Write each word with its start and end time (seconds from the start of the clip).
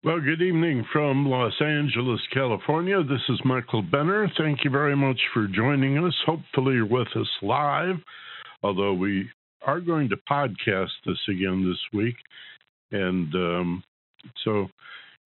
Well, 0.04 0.20
good 0.20 0.40
evening 0.40 0.84
from 0.92 1.26
Los 1.26 1.60
Angeles, 1.60 2.20
California. 2.32 3.02
This 3.02 3.18
is 3.28 3.40
Michael 3.44 3.82
Benner. 3.82 4.30
Thank 4.38 4.62
you 4.62 4.70
very 4.70 4.94
much 4.94 5.18
for 5.34 5.48
joining 5.48 5.98
us. 5.98 6.14
Hopefully, 6.26 6.74
you're 6.76 6.86
with 6.86 7.08
us 7.16 7.26
live, 7.42 7.96
although 8.62 8.94
we 8.94 9.28
are 9.66 9.80
going 9.80 10.08
to 10.10 10.16
podcast 10.30 10.90
this 11.04 11.18
again 11.28 11.68
this 11.68 11.80
week. 11.92 12.14
And 12.92 13.34
um, 13.34 13.82
so 14.44 14.68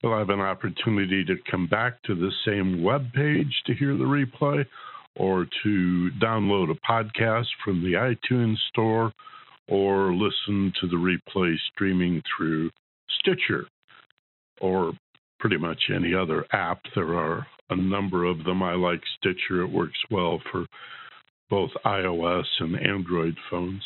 you'll 0.04 0.18
have 0.18 0.28
an 0.28 0.40
opportunity 0.40 1.24
to 1.24 1.36
come 1.50 1.66
back 1.66 2.02
to 2.02 2.14
the 2.14 2.30
same 2.45 2.82
web 2.82 3.10
page 3.14 3.50
to 3.64 3.72
hear 3.72 3.96
the 3.96 4.04
replay 4.04 4.62
or 5.16 5.46
to 5.62 6.10
download 6.22 6.70
a 6.70 6.92
podcast 6.92 7.46
from 7.64 7.82
the 7.82 7.92
iTunes 7.92 8.56
store 8.68 9.10
or 9.66 10.12
listen 10.12 10.70
to 10.78 10.86
the 10.88 10.96
replay 10.96 11.54
streaming 11.72 12.20
through 12.36 12.70
Stitcher 13.18 13.64
or 14.60 14.92
pretty 15.40 15.56
much 15.56 15.80
any 15.95 16.14
other 16.14 16.45
app. 16.52 16.80
There 16.95 17.14
are 17.14 17.46
a 17.70 17.76
number 17.76 18.24
of 18.24 18.45
them. 18.45 18.62
I 18.62 18.74
like 18.74 19.00
Stitcher, 19.18 19.62
it 19.62 19.73
works 19.73 19.98
well 20.10 20.38
for 20.52 20.66
both 21.48 21.70
iOS 21.86 22.45
and 22.59 22.78
Android 22.78 23.36
phones. 23.50 23.82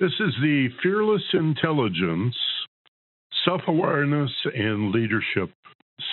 This 0.00 0.12
is 0.20 0.34
the 0.40 0.68
Fearless 0.82 1.22
Intelligence 1.34 2.34
Self 3.44 3.62
Awareness 3.66 4.30
and 4.54 4.92
Leadership 4.92 5.50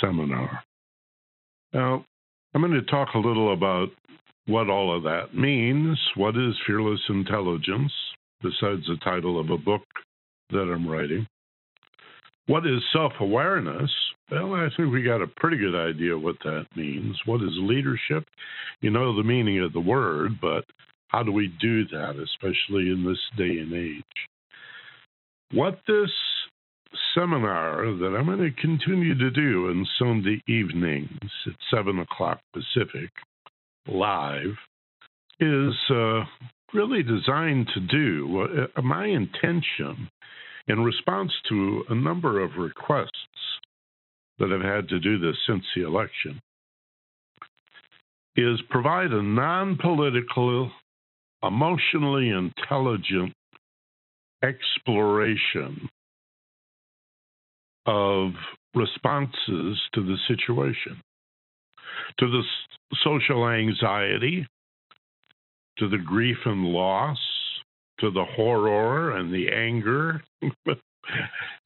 Seminar. 0.01 0.63
Now, 1.73 2.05
I'm 2.53 2.61
going 2.61 2.73
to 2.73 2.81
talk 2.83 3.09
a 3.13 3.19
little 3.19 3.53
about 3.53 3.89
what 4.47 4.69
all 4.69 4.95
of 4.95 5.03
that 5.03 5.35
means. 5.35 5.99
What 6.15 6.35
is 6.35 6.55
fearless 6.65 7.01
intelligence, 7.09 7.91
besides 8.41 8.85
the 8.87 8.97
title 9.03 9.39
of 9.39 9.51
a 9.51 9.57
book 9.57 9.83
that 10.49 10.71
I'm 10.73 10.87
writing? 10.87 11.27
What 12.47 12.65
is 12.65 12.81
self 12.91 13.13
awareness? 13.19 13.91
Well, 14.31 14.55
I 14.55 14.69
think 14.75 14.91
we 14.91 15.03
got 15.03 15.21
a 15.21 15.27
pretty 15.37 15.57
good 15.57 15.75
idea 15.75 16.17
what 16.17 16.37
that 16.43 16.65
means. 16.75 17.15
What 17.25 17.41
is 17.41 17.49
leadership? 17.59 18.25
You 18.81 18.89
know 18.89 19.15
the 19.15 19.23
meaning 19.23 19.61
of 19.61 19.73
the 19.73 19.79
word, 19.79 20.39
but 20.41 20.65
how 21.09 21.23
do 21.23 21.31
we 21.31 21.53
do 21.61 21.85
that, 21.87 22.15
especially 22.17 22.89
in 22.89 23.03
this 23.05 23.19
day 23.37 23.59
and 23.59 23.73
age? 23.73 24.03
What 25.51 25.79
this 25.87 26.09
seminar 27.13 27.85
that 27.85 28.15
I'm 28.17 28.25
going 28.25 28.39
to 28.39 28.61
continue 28.61 29.17
to 29.17 29.31
do 29.31 29.69
on 29.69 29.87
Sunday 29.97 30.41
evenings 30.47 31.09
at 31.45 31.53
7 31.71 31.99
o'clock 31.99 32.39
Pacific 32.53 33.09
live 33.87 34.55
is 35.39 35.73
uh, 35.89 36.23
really 36.73 37.03
designed 37.03 37.67
to 37.73 37.79
do 37.79 38.67
uh, 38.77 38.81
my 38.81 39.05
intention 39.05 40.09
in 40.67 40.83
response 40.83 41.31
to 41.49 41.83
a 41.89 41.95
number 41.95 42.41
of 42.41 42.57
requests 42.57 43.09
that 44.37 44.51
have 44.51 44.61
had 44.61 44.87
to 44.89 44.99
do 44.99 45.19
this 45.19 45.35
since 45.47 45.63
the 45.75 45.85
election 45.85 46.39
is 48.35 48.61
provide 48.69 49.11
a 49.11 49.21
non 49.21 49.77
political, 49.77 50.71
emotionally 51.43 52.29
intelligent 52.29 53.33
exploration 54.43 55.89
of 57.89 58.31
responses 58.75 59.79
to 59.93 60.03
the 60.03 60.15
situation, 60.27 61.01
to 62.19 62.29
the 62.29 62.43
social 63.03 63.49
anxiety, 63.49 64.45
to 65.79 65.89
the 65.89 65.97
grief 65.97 66.37
and 66.45 66.65
loss, 66.65 67.17
to 67.99 68.11
the 68.11 68.25
horror 68.35 69.17
and 69.17 69.33
the 69.33 69.49
anger, 69.49 70.21
and 70.41 70.53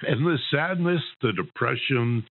the 0.02 0.38
sadness, 0.50 1.02
the 1.22 1.34
depression, 1.34 2.26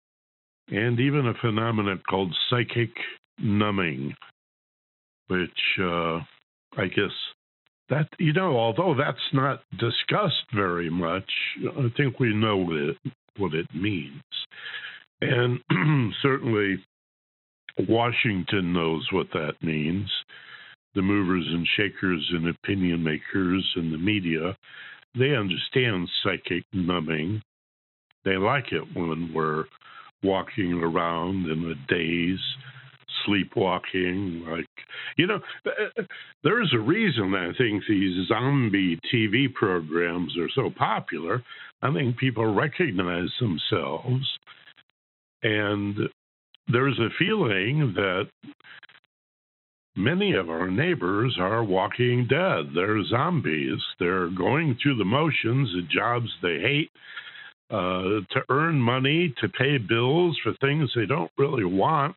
and 0.69 0.99
even 0.99 1.27
a 1.27 1.33
phenomenon 1.41 2.01
called 2.09 2.33
psychic 2.49 2.91
numbing, 3.39 4.13
which 5.27 5.49
uh, 5.81 6.19
I 6.77 6.87
guess 6.87 7.11
that 7.89 8.07
you 8.19 8.31
know, 8.31 8.57
although 8.57 8.95
that's 8.97 9.19
not 9.33 9.63
discussed 9.71 10.45
very 10.55 10.89
much, 10.89 11.29
I 11.77 11.91
think 11.97 12.21
we 12.21 12.33
know 12.33 12.71
it, 12.71 13.11
what 13.37 13.53
it 13.53 13.67
means, 13.73 14.21
and 15.21 15.59
certainly 16.21 16.83
Washington 17.87 18.73
knows 18.73 19.07
what 19.11 19.27
that 19.33 19.53
means. 19.61 20.09
The 20.93 21.01
movers 21.01 21.45
and 21.47 21.65
shakers 21.77 22.29
and 22.33 22.49
opinion 22.49 23.03
makers 23.03 23.65
and 23.75 23.93
the 23.93 23.97
media, 23.97 24.57
they 25.17 25.35
understand 25.35 26.09
psychic 26.21 26.63
numbing. 26.73 27.41
They 28.25 28.35
like 28.35 28.71
it 28.71 28.83
when 28.93 29.31
we're 29.33 29.65
walking 30.21 30.73
around 30.73 31.49
in 31.49 31.71
a 31.71 31.93
daze 31.93 32.39
sleepwalking. 33.25 34.45
Like, 34.49 34.65
you 35.17 35.27
know, 35.27 35.39
uh, 35.65 35.69
uh, 35.99 36.03
there's 36.43 36.71
a 36.73 36.79
reason 36.79 37.33
I 37.35 37.51
think 37.57 37.83
these 37.87 38.27
zombie 38.27 38.99
TV 39.13 39.53
programs 39.53 40.37
are 40.37 40.49
so 40.55 40.69
popular. 40.77 41.43
I 41.81 41.93
think 41.93 42.17
people 42.17 42.53
recognize 42.53 43.29
themselves, 43.39 44.25
and 45.43 45.95
there's 46.67 46.99
a 46.99 47.09
feeling 47.17 47.93
that 47.95 48.29
many 49.95 50.33
of 50.33 50.49
our 50.49 50.69
neighbors 50.69 51.37
are 51.39 51.63
walking 51.63 52.27
dead. 52.29 52.71
They're 52.75 53.03
zombies. 53.05 53.79
They're 53.99 54.29
going 54.29 54.77
through 54.81 54.97
the 54.97 55.05
motions 55.05 55.69
of 55.77 55.89
jobs 55.89 56.29
they 56.41 56.59
hate. 56.59 56.91
Uh, 57.69 58.19
to 58.29 58.41
earn 58.49 58.75
money, 58.75 59.33
to 59.39 59.47
pay 59.47 59.77
bills 59.77 60.37
for 60.43 60.53
things 60.59 60.91
they 60.93 61.05
don't 61.05 61.31
really 61.37 61.63
want, 61.63 62.13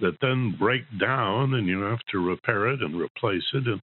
that 0.00 0.16
then 0.20 0.54
break 0.58 0.82
down 1.00 1.54
and 1.54 1.66
you 1.66 1.80
have 1.80 2.02
to 2.10 2.18
repair 2.18 2.68
it 2.68 2.80
and 2.82 3.00
replace 3.00 3.44
it. 3.54 3.66
And 3.66 3.80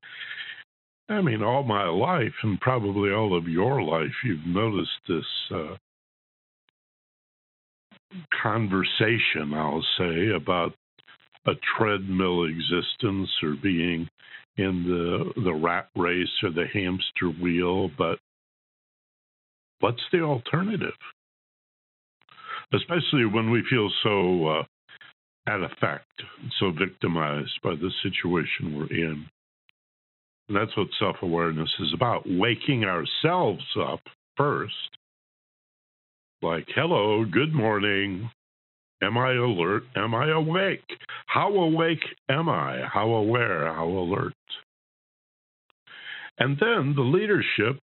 I 1.10 1.22
mean, 1.22 1.44
all 1.44 1.64
my 1.64 1.88
life 1.88 2.34
and 2.44 2.60
probably 2.60 3.12
all 3.12 3.38
of 3.38 3.48
your 3.48 3.82
life, 3.82 4.14
you've 4.24 4.46
noticed 4.48 4.90
this 5.08 5.26
uh, 5.54 5.76
conversation, 8.42 9.54
I'll 9.54 9.86
say, 9.98 10.30
about 10.36 10.74
a 11.46 11.54
treadmill 11.78 12.46
existence 12.46 13.30
or 13.44 13.56
being 13.62 14.08
in 14.58 14.84
the 14.88 15.42
the 15.44 15.54
rat 15.54 15.90
race 15.96 16.28
or 16.44 16.50
the 16.50 16.66
hamster 16.74 17.30
wheel, 17.42 17.90
but 17.98 18.20
what's 19.80 20.02
the 20.12 20.22
alternative? 20.22 20.94
Especially 22.74 23.26
when 23.26 23.52
we 23.52 23.64
feel 23.70 23.90
so 24.02 24.48
uh, 24.48 24.64
at 25.48 25.62
effect, 25.62 26.24
so 26.60 26.72
victimized 26.72 27.60
by 27.64 27.76
the 27.76 27.92
situation 28.04 28.76
we're 28.76 28.88
in. 28.88 29.26
And 30.48 30.58
that's 30.58 30.76
what 30.78 30.88
self 31.00 31.18
awareness 31.22 31.70
is 31.80 31.94
about 31.94 32.24
waking 32.26 32.84
ourselves 32.84 33.64
up 33.80 34.02
first. 34.38 34.74
Like, 36.42 36.66
hello, 36.76 37.26
good 37.26 37.54
morning. 37.54 38.30
Am 39.02 39.18
I 39.18 39.34
alert? 39.34 39.84
Am 39.96 40.16
I 40.16 40.32
awake? 40.32 40.86
How 41.28 41.50
awake 41.54 42.04
am 42.30 42.48
I? 42.48 42.84
How 42.92 43.10
aware? 43.10 43.74
How 43.74 43.88
alert? 43.88 44.34
And 46.38 46.58
then 46.60 46.94
the 46.96 47.02
leadership 47.02 47.80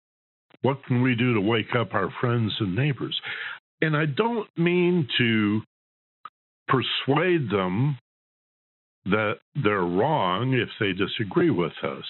what 0.62 0.84
can 0.84 1.02
we 1.02 1.14
do 1.14 1.34
to 1.34 1.40
wake 1.40 1.74
up 1.78 1.94
our 1.94 2.12
friends 2.20 2.52
and 2.60 2.74
neighbors? 2.74 3.18
And 3.80 3.96
I 3.96 4.04
don't 4.04 4.48
mean 4.58 5.08
to 5.18 5.62
persuade 6.70 7.50
them 7.50 7.98
that 9.06 9.36
they're 9.62 9.80
wrong 9.80 10.54
if 10.54 10.68
they 10.78 10.92
disagree 10.92 11.50
with 11.50 11.72
us. 11.82 12.04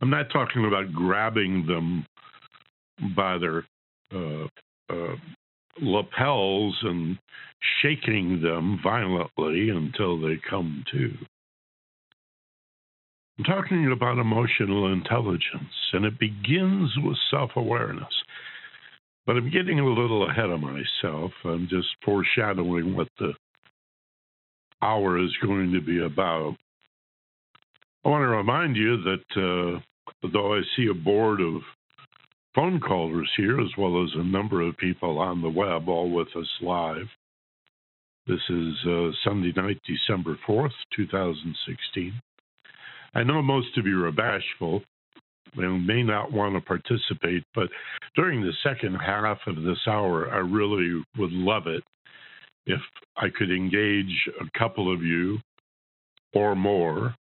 I'm 0.00 0.10
not 0.10 0.30
talking 0.32 0.66
about 0.66 0.92
grabbing 0.92 1.66
them 1.66 2.06
by 3.16 3.38
their 3.38 3.64
uh, 4.14 4.46
uh, 4.90 5.16
lapels 5.80 6.76
and 6.82 7.18
shaking 7.80 8.40
them 8.42 8.78
violently 8.82 9.70
until 9.70 10.20
they 10.20 10.38
come 10.48 10.84
to. 10.92 11.12
I'm 13.38 13.44
talking 13.44 13.90
about 13.90 14.18
emotional 14.18 14.92
intelligence, 14.92 15.74
and 15.92 16.04
it 16.04 16.18
begins 16.20 16.90
with 17.02 17.16
self 17.30 17.50
awareness. 17.56 18.12
But 19.26 19.36
I'm 19.36 19.50
getting 19.50 19.80
a 19.80 19.86
little 19.86 20.28
ahead 20.28 20.50
of 20.50 20.60
myself. 20.60 21.32
I'm 21.44 21.68
just 21.70 21.88
foreshadowing 22.04 22.94
what 22.96 23.08
the 23.18 23.32
hour 24.82 25.18
is 25.18 25.32
going 25.42 25.72
to 25.72 25.80
be 25.80 26.04
about. 26.04 26.56
I 28.04 28.08
want 28.10 28.22
to 28.22 28.28
remind 28.28 28.76
you 28.76 29.02
that 29.02 29.36
uh, 29.36 30.28
though 30.32 30.54
I 30.54 30.60
see 30.76 30.88
a 30.90 30.94
board 30.94 31.40
of 31.40 31.62
phone 32.54 32.80
callers 32.80 33.30
here, 33.36 33.60
as 33.60 33.70
well 33.78 34.04
as 34.04 34.10
a 34.14 34.24
number 34.24 34.60
of 34.60 34.76
people 34.76 35.18
on 35.18 35.42
the 35.42 35.48
web, 35.48 35.88
all 35.88 36.10
with 36.10 36.28
us 36.36 36.48
live, 36.60 37.06
This 38.26 38.40
is 38.48 38.74
uh, 38.88 39.10
Sunday 39.24 39.52
night, 39.56 39.80
December 39.86 40.38
4th, 40.48 40.72
2016. 40.96 42.12
I 43.14 43.22
know 43.22 43.42
most 43.42 43.76
of 43.76 43.86
you 43.86 44.04
are 44.04 44.12
bashful 44.12 44.82
and 45.56 45.86
may 45.86 46.02
not 46.02 46.32
want 46.32 46.54
to 46.54 46.60
participate, 46.60 47.44
but 47.54 47.68
during 48.14 48.40
the 48.40 48.52
second 48.62 48.94
half 48.96 49.38
of 49.46 49.56
this 49.56 49.78
hour, 49.86 50.30
I 50.30 50.38
really 50.38 51.02
would 51.18 51.32
love 51.32 51.66
it 51.66 51.82
if 52.66 52.80
I 53.16 53.28
could 53.36 53.50
engage 53.50 54.28
a 54.40 54.58
couple 54.58 54.92
of 54.92 55.02
you 55.02 55.38
or 56.32 56.56
more 56.56 57.14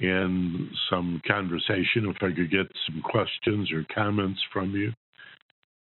in 0.00 0.70
some 0.90 1.20
conversation, 1.26 2.08
if 2.08 2.16
I 2.22 2.34
could 2.34 2.50
get 2.50 2.66
some 2.86 3.02
questions 3.02 3.70
or 3.70 3.86
comments 3.94 4.40
from 4.52 4.74
you. 4.74 4.92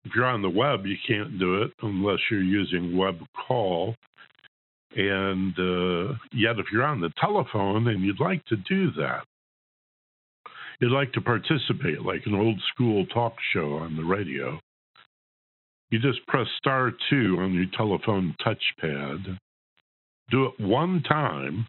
If 0.05 0.11
you're 0.15 0.25
on 0.25 0.41
the 0.41 0.49
web, 0.49 0.85
you 0.85 0.95
can't 1.07 1.39
do 1.39 1.61
it 1.61 1.71
unless 1.81 2.19
you're 2.29 2.41
using 2.41 2.97
web 2.97 3.19
call. 3.47 3.95
And 4.95 5.53
uh, 5.59 6.13
yet, 6.33 6.57
if 6.57 6.65
you're 6.71 6.83
on 6.83 6.99
the 6.99 7.11
telephone 7.21 7.87
and 7.89 8.03
you'd 8.03 8.19
like 8.19 8.43
to 8.45 8.55
do 8.67 8.91
that, 8.97 9.23
you'd 10.79 10.91
like 10.91 11.11
to 11.13 11.21
participate 11.21 12.01
like 12.01 12.21
an 12.25 12.35
old 12.35 12.59
school 12.73 13.05
talk 13.07 13.33
show 13.53 13.75
on 13.75 13.95
the 13.95 14.03
radio, 14.03 14.59
you 15.89 15.99
just 15.99 16.25
press 16.27 16.47
star 16.57 16.91
two 17.09 17.37
on 17.39 17.53
your 17.53 17.65
telephone 17.75 18.35
touchpad. 18.45 19.37
Do 20.29 20.45
it 20.45 20.59
one 20.59 21.01
time, 21.07 21.67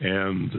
and 0.00 0.50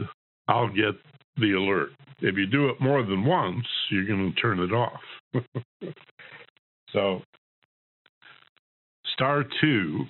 I'll 0.48 0.68
get 0.68 0.94
the 1.36 1.52
alert. 1.52 1.90
If 2.20 2.36
you 2.36 2.46
do 2.46 2.68
it 2.68 2.80
more 2.80 3.02
than 3.04 3.24
once, 3.24 3.64
you're 3.90 4.06
going 4.06 4.32
to 4.32 4.40
turn 4.40 4.58
it 4.58 4.72
off. 4.72 5.00
so, 6.90 7.22
star 9.14 9.44
two, 9.60 10.04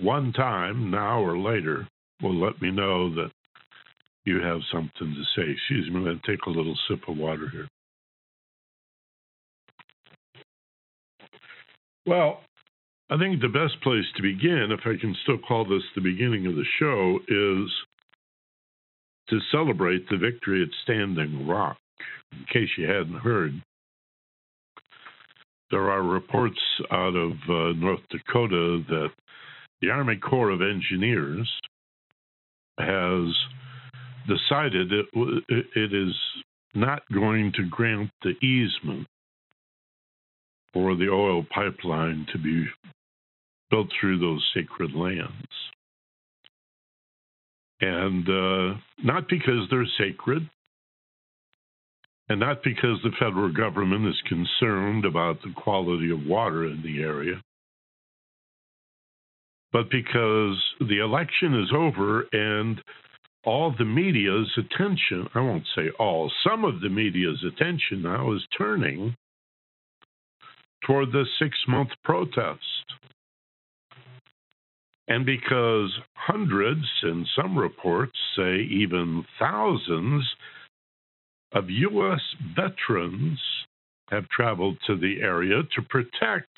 one 0.00 0.32
time, 0.32 0.90
now 0.90 1.22
or 1.22 1.38
later, 1.38 1.86
will 2.22 2.38
let 2.42 2.60
me 2.62 2.70
know 2.70 3.14
that 3.14 3.30
you 4.24 4.40
have 4.40 4.60
something 4.72 4.92
to 5.14 5.24
say. 5.34 5.50
Excuse 5.50 5.90
me, 5.90 5.96
I'm 5.96 6.04
going 6.04 6.20
to 6.20 6.30
take 6.30 6.46
a 6.46 6.50
little 6.50 6.76
sip 6.88 7.00
of 7.08 7.16
water 7.16 7.48
here. 7.50 7.68
Well, 12.06 12.40
I 13.10 13.18
think 13.18 13.40
the 13.40 13.48
best 13.48 13.80
place 13.82 14.04
to 14.16 14.22
begin, 14.22 14.68
if 14.70 14.80
I 14.86 14.98
can 15.00 15.14
still 15.22 15.38
call 15.38 15.64
this 15.64 15.82
the 15.94 16.00
beginning 16.00 16.46
of 16.46 16.54
the 16.54 16.64
show, 16.78 17.18
is 17.28 17.70
to 19.28 19.38
celebrate 19.50 20.08
the 20.08 20.16
victory 20.16 20.62
at 20.62 20.68
Standing 20.82 21.46
Rock. 21.46 21.76
In 22.32 22.44
case 22.52 22.70
you 22.76 22.86
hadn't 22.86 23.20
heard, 23.20 23.60
there 25.70 25.90
are 25.90 26.02
reports 26.02 26.58
out 26.90 27.14
of 27.14 27.32
uh, 27.48 27.78
North 27.78 28.00
Dakota 28.10 28.82
that 28.88 29.08
the 29.80 29.90
Army 29.90 30.16
Corps 30.16 30.50
of 30.50 30.60
Engineers 30.60 31.50
has 32.78 33.34
decided 34.26 34.92
it, 34.92 35.06
it 35.76 35.92
is 35.92 36.14
not 36.74 37.02
going 37.12 37.52
to 37.56 37.68
grant 37.68 38.10
the 38.22 38.32
easement 38.44 39.06
for 40.72 40.94
the 40.96 41.08
oil 41.08 41.44
pipeline 41.54 42.26
to 42.32 42.38
be 42.38 42.64
built 43.70 43.88
through 44.00 44.18
those 44.18 44.44
sacred 44.54 44.94
lands. 44.94 45.32
And 47.80 48.28
uh, 48.28 48.78
not 49.02 49.28
because 49.28 49.66
they're 49.70 49.86
sacred, 49.98 50.48
and 52.28 52.40
not 52.40 52.62
because 52.62 52.98
the 53.02 53.10
federal 53.18 53.52
government 53.52 54.06
is 54.06 54.22
concerned 54.28 55.04
about 55.04 55.42
the 55.42 55.52
quality 55.56 56.10
of 56.10 56.24
water 56.24 56.64
in 56.66 56.80
the 56.82 57.02
area, 57.02 57.42
but 59.72 59.90
because 59.90 60.62
the 60.80 61.00
election 61.02 61.60
is 61.60 61.70
over 61.74 62.26
and 62.32 62.80
all 63.44 63.74
the 63.76 63.84
media's 63.84 64.50
attention, 64.56 65.28
I 65.34 65.40
won't 65.40 65.66
say 65.74 65.90
all, 65.98 66.30
some 66.46 66.64
of 66.64 66.80
the 66.80 66.88
media's 66.88 67.42
attention 67.44 68.02
now 68.02 68.32
is 68.32 68.46
turning 68.56 69.14
toward 70.86 71.12
the 71.12 71.24
six 71.38 71.56
month 71.66 71.90
protest. 72.04 72.60
And 75.08 75.26
because 75.26 75.92
hundreds, 76.14 76.86
and 77.02 77.26
some 77.36 77.58
reports 77.58 78.16
say 78.36 78.60
even 78.70 79.24
thousands, 79.38 80.24
of 81.54 81.68
U.S. 81.68 82.20
veterans 82.56 83.38
have 84.10 84.28
traveled 84.28 84.76
to 84.86 84.96
the 84.96 85.20
area 85.22 85.62
to 85.74 85.82
protect 85.82 86.50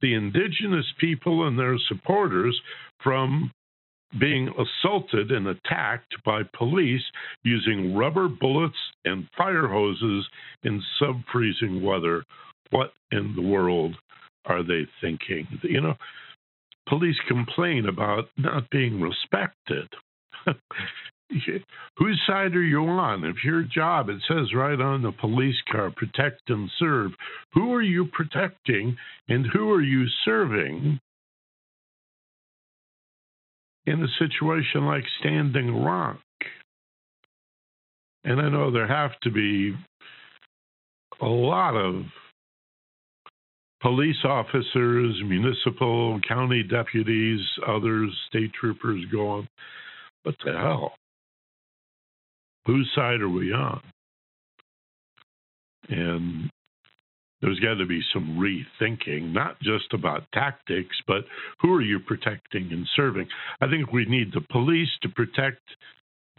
the 0.00 0.14
indigenous 0.14 0.86
people 0.98 1.46
and 1.46 1.58
their 1.58 1.76
supporters 1.88 2.58
from 3.02 3.50
being 4.18 4.48
assaulted 4.48 5.30
and 5.30 5.48
attacked 5.48 6.14
by 6.24 6.42
police 6.56 7.02
using 7.42 7.94
rubber 7.94 8.28
bullets 8.28 8.76
and 9.04 9.28
fire 9.36 9.68
hoses 9.68 10.26
in 10.62 10.82
sub 10.98 11.16
freezing 11.32 11.82
weather. 11.82 12.24
What 12.70 12.92
in 13.12 13.34
the 13.36 13.42
world 13.42 13.96
are 14.46 14.62
they 14.62 14.86
thinking? 15.00 15.46
You 15.62 15.80
know, 15.80 15.94
police 16.88 17.16
complain 17.28 17.86
about 17.86 18.28
not 18.36 18.68
being 18.70 19.00
respected. 19.00 19.88
Whose 21.96 22.20
side 22.26 22.54
are 22.54 22.62
you 22.62 22.84
on? 22.84 23.24
If 23.24 23.36
your 23.44 23.62
job, 23.62 24.08
it 24.08 24.22
says 24.28 24.54
right 24.54 24.80
on 24.80 25.02
the 25.02 25.12
police 25.12 25.56
car, 25.70 25.90
protect 25.90 26.42
and 26.48 26.70
serve, 26.78 27.12
who 27.52 27.72
are 27.72 27.82
you 27.82 28.06
protecting 28.12 28.96
and 29.28 29.46
who 29.52 29.70
are 29.70 29.80
you 29.80 30.06
serving 30.24 31.00
in 33.86 34.02
a 34.02 34.08
situation 34.18 34.86
like 34.86 35.04
Standing 35.20 35.82
Rock? 35.82 36.18
And 38.24 38.40
I 38.40 38.48
know 38.48 38.70
there 38.70 38.88
have 38.88 39.18
to 39.22 39.30
be 39.30 39.74
a 41.20 41.26
lot 41.26 41.76
of 41.76 42.04
police 43.82 44.24
officers, 44.24 45.20
municipal, 45.26 46.18
county 46.26 46.62
deputies, 46.62 47.40
others, 47.68 48.10
state 48.28 48.50
troopers 48.58 49.04
going, 49.12 49.46
what 50.22 50.34
the 50.44 50.52
hell? 50.52 50.94
Whose 52.64 52.90
side 52.94 53.20
are 53.20 53.28
we 53.28 53.52
on? 53.52 53.82
And 55.90 56.50
there's 57.44 57.60
got 57.60 57.74
to 57.74 57.84
be 57.84 58.00
some 58.14 58.38
rethinking, 58.38 59.34
not 59.34 59.60
just 59.60 59.92
about 59.92 60.22
tactics, 60.32 60.96
but 61.06 61.26
who 61.60 61.74
are 61.74 61.82
you 61.82 62.00
protecting 62.00 62.72
and 62.72 62.86
serving? 62.96 63.28
I 63.60 63.68
think 63.68 63.92
we 63.92 64.06
need 64.06 64.32
the 64.32 64.40
police 64.50 64.88
to 65.02 65.10
protect 65.10 65.60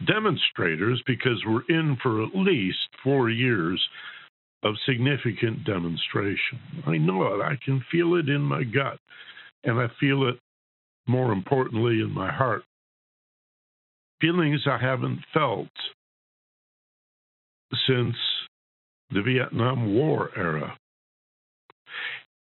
demonstrators 0.04 1.00
because 1.06 1.40
we're 1.46 1.62
in 1.68 1.96
for 2.02 2.24
at 2.24 2.34
least 2.34 2.78
four 3.04 3.30
years 3.30 3.80
of 4.64 4.74
significant 4.84 5.64
demonstration. 5.64 6.58
I 6.84 6.96
know 6.98 7.22
it. 7.34 7.40
I 7.40 7.56
can 7.64 7.84
feel 7.92 8.16
it 8.16 8.28
in 8.28 8.40
my 8.40 8.64
gut. 8.64 8.98
And 9.62 9.78
I 9.78 9.86
feel 10.00 10.28
it, 10.28 10.40
more 11.06 11.30
importantly, 11.30 12.00
in 12.00 12.10
my 12.12 12.32
heart. 12.32 12.64
Feelings 14.20 14.62
I 14.66 14.78
haven't 14.84 15.20
felt 15.32 15.68
since 17.86 18.16
the 19.10 19.22
Vietnam 19.22 19.94
War 19.94 20.30
era. 20.36 20.76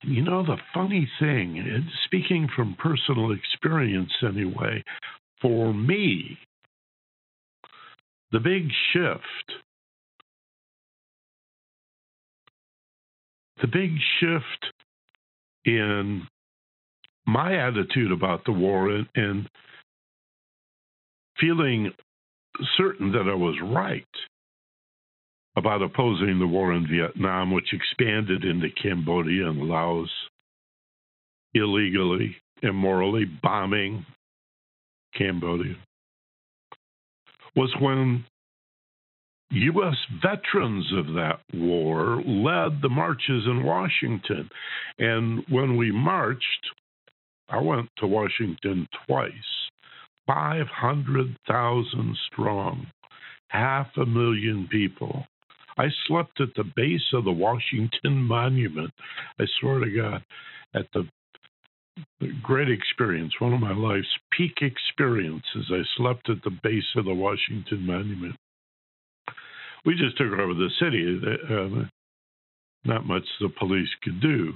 You 0.03 0.24
know, 0.24 0.43
the 0.43 0.58
funny 0.74 1.08
thing, 1.20 1.88
speaking 2.05 2.48
from 2.55 2.75
personal 2.79 3.34
experience 3.34 4.12
anyway, 4.24 4.84
for 5.41 5.74
me, 5.74 6.38
the 8.31 8.39
big 8.39 8.70
shift 8.93 9.62
the 13.62 13.67
big 13.67 13.91
shift 14.20 14.74
in 15.65 16.27
my 17.25 17.55
attitude 17.55 18.12
about 18.12 18.43
the 18.46 18.51
war 18.51 18.89
and, 18.89 19.08
and 19.15 19.48
feeling 21.39 21.91
certain 22.77 23.12
that 23.12 23.29
I 23.29 23.36
was 23.36 23.55
right 23.63 24.03
about 25.55 25.81
opposing 25.81 26.39
the 26.39 26.48
war 26.48 26.74
in 26.74 26.88
Vietnam, 26.88 27.51
which 27.51 27.74
expanded 27.74 28.43
into 28.43 28.70
Cambodia 28.81 29.50
and 29.50 29.67
Laos 29.67 30.10
illegally, 31.53 32.36
immorally, 32.63 33.25
bombing 33.25 34.05
Cambodia, 35.17 35.75
was 37.55 37.74
when 37.81 38.24
U.S. 39.51 39.98
veterans 40.24 40.93
of 40.93 41.08
that 41.08 41.41
war 41.53 42.24
led 42.25 42.81
the 42.81 42.89
marches 42.89 43.46
in 43.46 43.63
Washington. 43.63 44.50
And 44.98 45.43
when 45.50 45.75
we 45.75 45.91
marched, 45.91 46.70
I 47.50 47.60
went 47.60 47.89
to 47.98 48.08
Washington 48.08 48.88
twice, 49.05 49.31
500,000 50.25 52.17
strong, 52.31 52.88
half 53.50 53.88
a 53.98 54.05
million 54.05 54.70
people. 54.72 55.25
I 55.78 55.86
slept 56.08 56.42
at 56.42 56.54
the 56.56 56.63
base 56.75 57.13
of 57.13 57.24
the 57.24 57.32
Washington 57.32 58.22
Monument. 58.24 58.92
I 59.40 59.46
swear 59.60 59.80
to 59.80 59.90
God, 59.90 60.24
at 60.74 60.88
the 60.94 61.08
great 62.42 62.70
experience, 62.70 63.34
one 63.40 63.54
of 63.54 63.60
my 63.60 63.74
life's 63.74 64.08
peak 64.32 64.62
experiences. 64.62 65.72
I 65.72 65.82
slept 65.98 66.30
at 66.30 66.44
the 66.44 66.58
base 66.63 66.96
of 66.96 67.06
the 67.06 67.13
Washington 67.13 67.86
Monument. 67.86 68.36
We 69.86 69.96
just 69.96 70.18
took 70.18 70.32
over 70.32 70.54
the 70.54 70.70
city. 70.80 71.20
Uh, 71.50 71.86
not 72.84 73.06
much 73.06 73.24
the 73.40 73.50
police 73.50 73.90
could 74.04 74.22
do. 74.22 74.54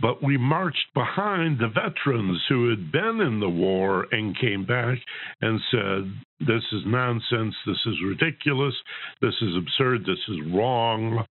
But 0.00 0.22
we 0.22 0.36
marched 0.36 0.92
behind 0.94 1.58
the 1.58 1.68
veterans 1.68 2.42
who 2.48 2.68
had 2.68 2.92
been 2.92 3.20
in 3.20 3.40
the 3.40 3.48
war 3.48 4.06
and 4.12 4.38
came 4.38 4.66
back 4.66 4.98
and 5.40 5.60
said, 5.70 6.12
This 6.40 6.62
is 6.72 6.82
nonsense. 6.86 7.54
This 7.66 7.80
is 7.86 7.94
ridiculous. 8.04 8.74
This 9.22 9.34
is 9.40 9.56
absurd. 9.56 10.02
This 10.02 10.18
is 10.28 10.52
wrong. 10.52 11.24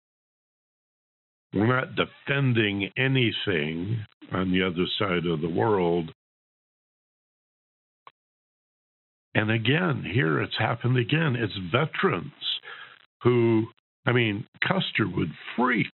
We're 1.53 1.67
not 1.67 1.95
defending 1.95 2.89
anything 2.97 4.05
on 4.31 4.51
the 4.51 4.63
other 4.63 4.85
side 4.97 5.25
of 5.25 5.41
the 5.41 5.49
world. 5.49 6.11
And 9.35 9.51
again, 9.51 10.03
here 10.13 10.41
it's 10.41 10.57
happened 10.57 10.97
again. 10.97 11.35
It's 11.35 11.53
veterans 11.71 12.31
who, 13.23 13.65
I 14.05 14.13
mean, 14.13 14.45
Custer 14.61 15.07
would 15.07 15.31
freak 15.55 15.93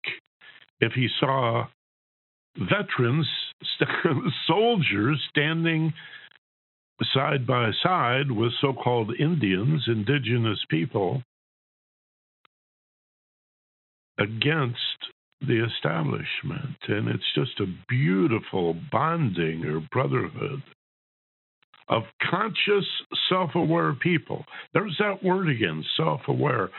if 0.81 0.93
he 0.93 1.07
saw 1.19 1.67
veterans, 2.59 3.27
soldiers 4.47 5.19
standing 5.29 5.93
side 7.13 7.47
by 7.47 7.71
side 7.81 8.31
with 8.31 8.51
so 8.61 8.73
called 8.73 9.13
Indians, 9.19 9.83
indigenous 9.87 10.59
people, 10.69 11.23
against 14.17 14.77
the 15.41 15.65
establishment. 15.65 16.75
And 16.87 17.07
it's 17.07 17.23
just 17.35 17.59
a 17.59 17.73
beautiful 17.87 18.75
bonding 18.91 19.63
or 19.65 19.81
brotherhood 19.91 20.61
of 21.87 22.03
conscious, 22.29 22.85
self 23.29 23.51
aware 23.55 23.93
people. 23.93 24.45
There's 24.73 24.95
that 24.99 25.23
word 25.23 25.49
again 25.49 25.83
self 25.97 26.21
aware. 26.27 26.69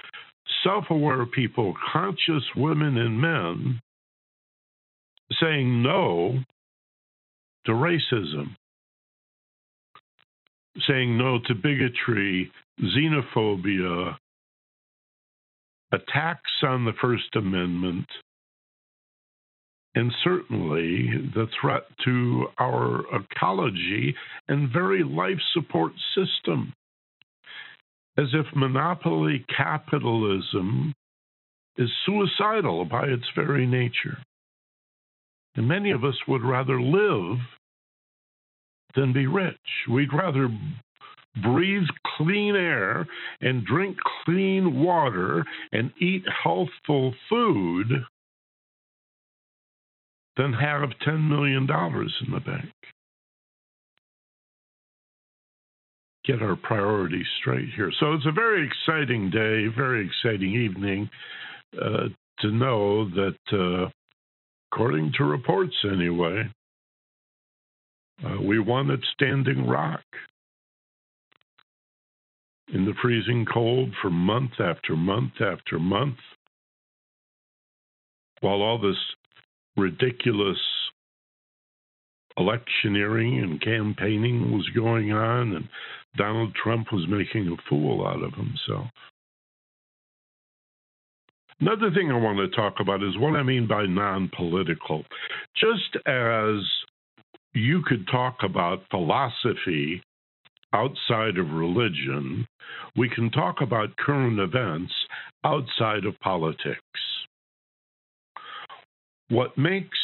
Self 0.63 0.85
aware 0.91 1.25
people, 1.27 1.75
conscious 1.93 2.45
women 2.57 2.99
and 2.99 3.21
men, 3.21 3.81
saying 5.41 5.83
no 5.83 6.39
to 7.67 7.73
racism, 7.73 8.57
saying 10.89 11.17
no 11.17 11.39
to 11.47 11.55
bigotry, 11.55 12.51
xenophobia, 12.81 14.17
attacks 15.93 16.51
on 16.63 16.85
the 16.85 16.93
First 17.01 17.37
Amendment, 17.37 18.07
and 19.95 20.13
certainly 20.23 21.09
the 21.35 21.47
threat 21.61 21.83
to 22.05 22.47
our 22.59 23.03
ecology 23.15 24.15
and 24.49 24.73
very 24.73 25.03
life 25.03 25.41
support 25.53 25.93
system. 26.15 26.73
As 28.17 28.27
if 28.35 28.47
monopoly 28.55 29.45
capitalism 29.57 30.93
is 31.77 31.89
suicidal 32.05 32.85
by 32.85 33.05
its 33.05 33.25
very 33.35 33.67
nature. 33.67 34.19
And 35.57 35.67
many 35.67 35.91
of 35.91 36.05
us 36.05 36.17
would 36.29 36.43
rather 36.43 36.81
live 36.81 37.39
than 38.95 39.13
be 39.13 39.27
rich. 39.27 39.57
We'd 39.89 40.13
rather 40.13 40.49
breathe 41.43 41.87
clean 42.17 42.57
air 42.57 43.07
and 43.41 43.65
drink 43.65 43.97
clean 44.25 44.81
water 44.83 45.45
and 45.73 45.93
eat 46.01 46.25
healthful 46.43 47.15
food 47.29 47.87
than 50.37 50.53
have 50.53 50.89
$10 51.07 51.29
million 51.29 51.63
in 51.63 52.33
the 52.33 52.41
bank. 52.41 52.71
Get 56.25 56.43
our 56.43 56.57
priorities 56.57 57.27
straight 57.41 57.69
here. 57.75 57.91
So 57.99 58.13
it's 58.13 58.27
a 58.27 58.33
very 58.33 58.67
exciting 58.67 59.31
day, 59.31 59.67
very 59.75 60.07
exciting 60.07 60.55
evening 60.55 61.11
uh, 61.81 62.09
to 62.41 62.51
know 62.51 63.09
that, 63.11 63.37
uh, 63.53 63.91
according 64.73 65.13
to 65.19 65.25
reports 65.25 65.75
anyway, 65.85 66.43
uh, 68.25 68.41
we 68.43 68.59
won 68.59 68.91
at 68.91 69.01
Standing 69.15 69.67
Rock 69.67 70.03
in 72.73 72.85
the 72.85 72.95
freezing 73.03 73.47
cold 73.53 73.91
for 74.01 74.11
month 74.11 74.53
after 74.61 74.95
month 74.95 75.33
after 75.41 75.79
month. 75.79 76.19
While 78.41 78.63
all 78.63 78.79
this 78.79 78.97
ridiculous 79.77 80.59
electioneering 82.37 83.41
and 83.41 83.61
campaigning 83.61 84.53
was 84.53 84.69
going 84.75 85.13
on, 85.13 85.57
and 85.57 85.69
Donald 86.17 86.55
Trump 86.55 86.93
was 86.93 87.07
making 87.09 87.49
a 87.49 87.69
fool 87.69 88.07
out 88.07 88.23
of 88.23 88.33
himself. 88.35 88.89
Another 91.61 91.91
thing 91.91 92.11
I 92.11 92.17
want 92.17 92.39
to 92.39 92.57
talk 92.57 92.77
about 92.81 93.03
is 93.03 93.19
what 93.19 93.37
I 93.37 93.43
mean 93.43 93.67
by 93.67 93.85
non 93.85 94.31
political. 94.35 95.05
Just 95.57 95.97
as 96.07 96.57
you 97.53 97.83
could 97.87 98.07
talk 98.11 98.39
about 98.43 98.83
philosophy 98.91 100.03
outside 100.73 101.37
of 101.37 101.51
religion, 101.51 102.47
we 102.97 103.11
can 103.11 103.31
talk 103.31 103.57
about 103.61 103.97
current 103.97 104.39
events 104.39 104.93
outside 105.45 106.07
of 106.07 106.19
politics. 106.21 106.81
What 109.29 109.59
makes 109.59 109.99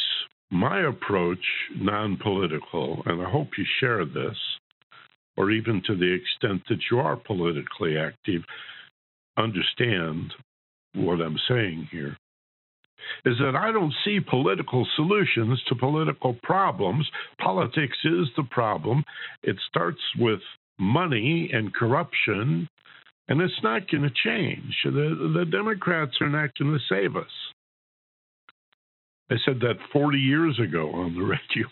my 0.51 0.87
approach 0.87 1.43
non 1.75 2.17
political, 2.17 3.01
and 3.07 3.19
I 3.19 3.29
hope 3.29 3.49
you 3.57 3.65
share 3.79 4.05
this, 4.05 4.37
or 5.37 5.49
even 5.49 5.81
to 5.87 5.95
the 5.95 6.13
extent 6.13 6.61
that 6.69 6.79
you 6.91 6.99
are 6.99 7.15
politically 7.15 7.97
active, 7.97 8.43
understand 9.37 10.33
what 10.95 11.21
I'm 11.21 11.37
saying 11.47 11.89
here, 11.91 12.17
is 13.25 13.35
that 13.39 13.55
I 13.55 13.71
don't 13.71 13.93
see 14.03 14.19
political 14.19 14.87
solutions 14.95 15.61
to 15.67 15.75
political 15.75 16.35
problems. 16.43 17.09
Politics 17.39 17.97
is 18.03 18.27
the 18.35 18.43
problem. 18.49 19.03
It 19.43 19.57
starts 19.69 20.01
with 20.17 20.39
money 20.79 21.49
and 21.53 21.73
corruption, 21.73 22.67
and 23.27 23.41
it's 23.41 23.61
not 23.63 23.89
going 23.89 24.03
to 24.03 24.11
change. 24.23 24.75
The, 24.83 25.33
the 25.35 25.45
Democrats 25.45 26.13
are 26.21 26.29
not 26.29 26.57
going 26.57 26.73
to 26.73 26.79
save 26.89 27.15
us. 27.15 27.31
I 29.29 29.35
said 29.43 29.59
that 29.59 29.75
40 29.91 30.17
years 30.17 30.57
ago 30.59 30.91
on 30.93 31.13
the 31.13 31.21
radio. 31.23 31.67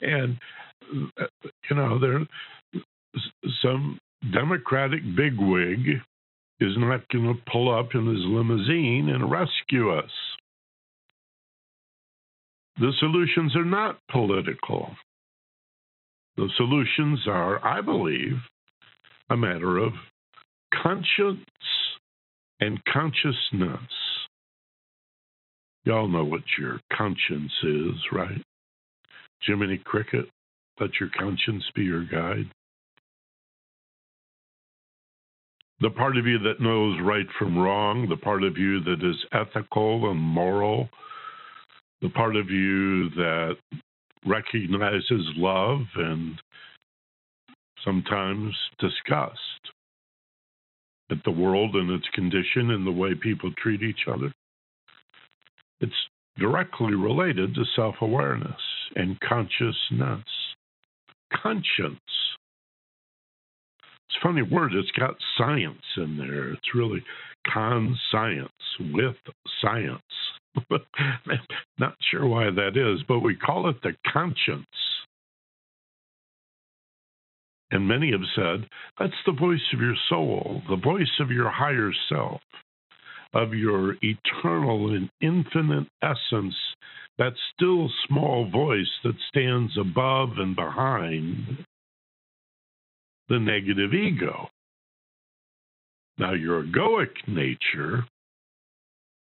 and, 0.00 0.38
uh, 1.20 1.26
you 1.68 1.76
know, 1.76 1.98
there 1.98 2.20
some 3.62 3.98
Democratic 4.32 5.00
bigwig 5.16 6.00
is 6.60 6.72
not 6.76 7.08
going 7.08 7.24
to 7.34 7.50
pull 7.50 7.76
up 7.76 7.88
in 7.94 8.06
his 8.06 8.24
limousine 8.24 9.10
and 9.12 9.30
rescue 9.30 9.90
us. 9.92 10.10
The 12.78 12.92
solutions 12.98 13.54
are 13.56 13.64
not 13.64 13.98
political. 14.10 14.90
The 16.36 16.48
solutions 16.56 17.20
are, 17.28 17.64
I 17.64 17.80
believe, 17.80 18.38
a 19.30 19.36
matter 19.36 19.78
of 19.78 19.92
conscience 20.82 21.40
and 22.60 22.80
consciousness. 22.92 23.78
Y'all 25.84 26.08
know 26.08 26.24
what 26.24 26.42
your 26.58 26.80
conscience 26.92 27.52
is, 27.62 27.94
right? 28.10 28.42
Jiminy 29.46 29.80
Cricket, 29.84 30.26
let 30.80 30.90
your 30.98 31.10
conscience 31.16 31.64
be 31.74 31.82
your 31.82 32.04
guide. 32.04 32.50
The 35.84 35.90
part 35.90 36.16
of 36.16 36.26
you 36.26 36.38
that 36.38 36.62
knows 36.62 36.98
right 37.02 37.26
from 37.38 37.58
wrong, 37.58 38.08
the 38.08 38.16
part 38.16 38.42
of 38.42 38.56
you 38.56 38.80
that 38.84 39.04
is 39.04 39.22
ethical 39.32 40.10
and 40.10 40.18
moral, 40.18 40.88
the 42.00 42.08
part 42.08 42.36
of 42.36 42.48
you 42.48 43.10
that 43.10 43.56
recognizes 44.24 45.26
love 45.36 45.80
and 45.96 46.40
sometimes 47.84 48.54
disgust 48.78 49.38
at 51.10 51.18
the 51.26 51.30
world 51.30 51.74
and 51.74 51.90
its 51.90 52.08
condition 52.14 52.70
and 52.70 52.86
the 52.86 52.90
way 52.90 53.14
people 53.14 53.52
treat 53.58 53.82
each 53.82 54.08
other. 54.10 54.32
It's 55.82 55.92
directly 56.38 56.94
related 56.94 57.54
to 57.56 57.64
self 57.76 57.96
awareness 58.00 58.62
and 58.96 59.20
consciousness. 59.20 60.24
Conscience. 61.42 62.00
It's 64.08 64.18
a 64.22 64.26
funny 64.26 64.42
word, 64.42 64.72
it's 64.74 64.90
got 64.92 65.16
science 65.38 65.82
in 65.96 66.16
there. 66.16 66.52
It's 66.52 66.74
really 66.74 67.02
con 67.52 67.98
science 68.10 68.48
with 68.92 69.16
science. 69.60 70.02
Not 71.78 71.94
sure 72.10 72.26
why 72.26 72.50
that 72.50 72.76
is, 72.76 73.02
but 73.08 73.20
we 73.20 73.36
call 73.36 73.68
it 73.68 73.76
the 73.82 73.92
conscience. 74.12 74.66
And 77.70 77.88
many 77.88 78.12
have 78.12 78.20
said 78.36 78.68
that's 78.98 79.12
the 79.26 79.32
voice 79.32 79.60
of 79.72 79.80
your 79.80 79.96
soul, 80.08 80.62
the 80.68 80.76
voice 80.76 81.10
of 81.18 81.30
your 81.30 81.50
higher 81.50 81.92
self 82.08 82.40
of 83.34 83.52
your 83.52 83.96
eternal 84.00 84.94
and 84.94 85.10
infinite 85.20 85.88
essence 86.02 86.54
that 87.18 87.32
still 87.54 87.90
small 88.08 88.48
voice 88.50 88.90
that 89.02 89.14
stands 89.28 89.72
above 89.78 90.30
and 90.38 90.56
behind 90.56 91.64
the 93.28 93.38
negative 93.38 93.94
ego. 93.94 94.48
Now, 96.18 96.32
your 96.32 96.62
egoic 96.64 97.10
nature, 97.26 98.04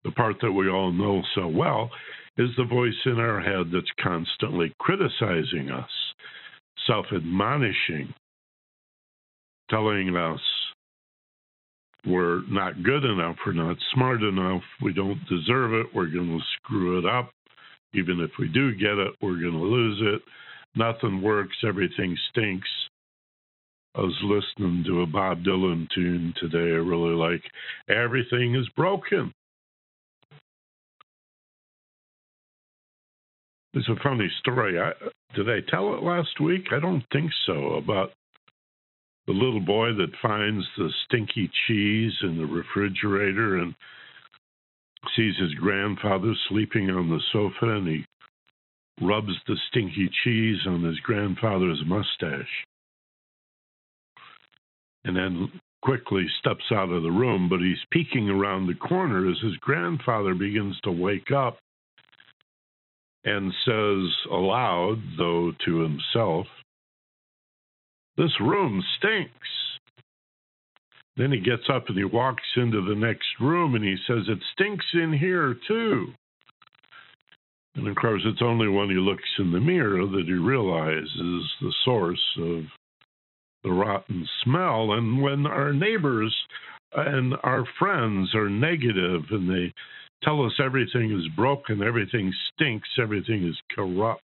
the 0.04 0.10
part 0.12 0.36
that 0.42 0.52
we 0.52 0.68
all 0.68 0.92
know 0.92 1.22
so 1.34 1.46
well, 1.48 1.90
is 2.38 2.50
the 2.56 2.64
voice 2.64 2.94
in 3.06 3.18
our 3.18 3.40
head 3.40 3.70
that's 3.72 3.90
constantly 4.02 4.72
criticizing 4.78 5.70
us, 5.70 5.88
self 6.86 7.06
admonishing, 7.14 8.12
telling 9.70 10.14
us 10.14 10.40
we're 12.06 12.42
not 12.48 12.82
good 12.82 13.04
enough, 13.04 13.36
we're 13.44 13.52
not 13.52 13.76
smart 13.94 14.22
enough, 14.22 14.62
we 14.82 14.92
don't 14.92 15.20
deserve 15.28 15.72
it, 15.72 15.86
we're 15.94 16.06
going 16.06 16.28
to 16.28 16.44
screw 16.56 16.98
it 16.98 17.06
up. 17.06 17.30
Even 17.94 18.20
if 18.20 18.30
we 18.38 18.48
do 18.48 18.74
get 18.74 18.98
it, 18.98 19.14
we're 19.22 19.40
going 19.40 19.52
to 19.52 19.58
lose 19.58 19.98
it. 20.02 20.22
Nothing 20.76 21.22
works, 21.22 21.56
everything 21.66 22.16
stinks. 22.30 22.68
I 23.96 24.02
was 24.02 24.14
listening 24.22 24.84
to 24.88 25.00
a 25.00 25.06
Bob 25.06 25.42
Dylan 25.42 25.88
tune 25.94 26.34
today. 26.38 26.58
I 26.58 26.80
really 26.84 27.14
like 27.14 27.42
Everything 27.88 28.54
is 28.54 28.68
Broken. 28.76 29.32
It's 33.72 33.88
a 33.88 34.02
funny 34.02 34.30
story. 34.40 34.78
I, 34.78 34.92
did 35.34 35.48
I 35.48 35.60
tell 35.70 35.94
it 35.94 36.02
last 36.02 36.40
week? 36.40 36.66
I 36.72 36.78
don't 36.78 37.04
think 37.10 37.30
so. 37.46 37.74
About 37.74 38.10
the 39.26 39.32
little 39.32 39.60
boy 39.60 39.94
that 39.94 40.12
finds 40.20 40.64
the 40.76 40.90
stinky 41.06 41.50
cheese 41.66 42.12
in 42.22 42.36
the 42.36 42.46
refrigerator 42.46 43.56
and 43.56 43.74
sees 45.16 45.36
his 45.38 45.54
grandfather 45.54 46.34
sleeping 46.50 46.90
on 46.90 47.08
the 47.08 47.20
sofa 47.32 47.76
and 47.76 47.88
he 47.88 48.04
rubs 49.00 49.32
the 49.46 49.56
stinky 49.70 50.10
cheese 50.22 50.58
on 50.66 50.82
his 50.82 50.98
grandfather's 51.00 51.82
mustache 51.86 52.66
and 55.06 55.16
then 55.16 55.50
quickly 55.82 56.26
steps 56.40 56.64
out 56.72 56.90
of 56.90 57.02
the 57.02 57.10
room 57.10 57.48
but 57.48 57.60
he's 57.60 57.76
peeking 57.90 58.28
around 58.28 58.66
the 58.66 58.74
corner 58.74 59.30
as 59.30 59.38
his 59.42 59.56
grandfather 59.58 60.34
begins 60.34 60.78
to 60.82 60.90
wake 60.90 61.30
up 61.30 61.58
and 63.24 63.52
says 63.64 64.30
aloud 64.30 64.96
though 65.16 65.52
to 65.64 65.78
himself 65.78 66.46
this 68.16 68.32
room 68.40 68.82
stinks. 68.96 69.30
Then 71.16 71.32
he 71.32 71.40
gets 71.40 71.64
up 71.72 71.88
and 71.88 71.96
he 71.96 72.04
walks 72.04 72.44
into 72.56 72.82
the 72.86 72.94
next 72.94 73.28
room 73.40 73.74
and 73.74 73.84
he 73.84 73.96
says, 74.06 74.24
It 74.28 74.38
stinks 74.52 74.86
in 74.94 75.12
here 75.12 75.56
too. 75.68 76.08
And 77.74 77.88
of 77.88 77.96
course, 77.96 78.22
it's 78.24 78.42
only 78.42 78.68
when 78.68 78.88
he 78.88 78.96
looks 78.96 79.28
in 79.38 79.52
the 79.52 79.60
mirror 79.60 80.06
that 80.06 80.24
he 80.26 80.32
realizes 80.32 81.52
the 81.60 81.72
source 81.84 82.38
of 82.38 82.64
the 83.66 83.72
rotten 83.72 84.26
smell. 84.44 84.92
And 84.92 85.20
when 85.20 85.44
our 85.46 85.72
neighbors 85.72 86.34
and 86.94 87.34
our 87.42 87.64
friends 87.78 88.34
are 88.34 88.48
negative 88.48 89.22
and 89.30 89.50
they 89.50 89.72
tell 90.22 90.46
us 90.46 90.52
everything 90.64 91.12
is 91.12 91.26
broken, 91.34 91.82
everything 91.82 92.32
stinks, 92.54 92.88
everything 93.00 93.46
is 93.46 93.56
corrupt, 93.74 94.22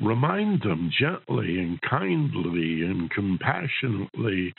remind 0.00 0.60
them 0.62 0.90
gently 0.98 1.58
and 1.58 1.80
kindly 1.88 2.82
and 2.82 3.10
compassionately 3.10 4.52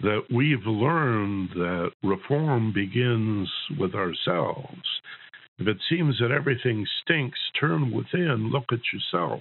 that 0.00 0.22
we've 0.34 0.66
learned 0.66 1.50
that 1.54 1.90
reform 2.02 2.72
begins 2.72 3.48
with 3.78 3.94
ourselves. 3.94 4.82
If 5.58 5.68
it 5.68 5.76
seems 5.88 6.18
that 6.18 6.32
everything 6.32 6.84
stinks, 7.02 7.38
turn 7.60 7.92
within, 7.92 8.50
look 8.50 8.64
at 8.72 8.80
yourself, 8.92 9.40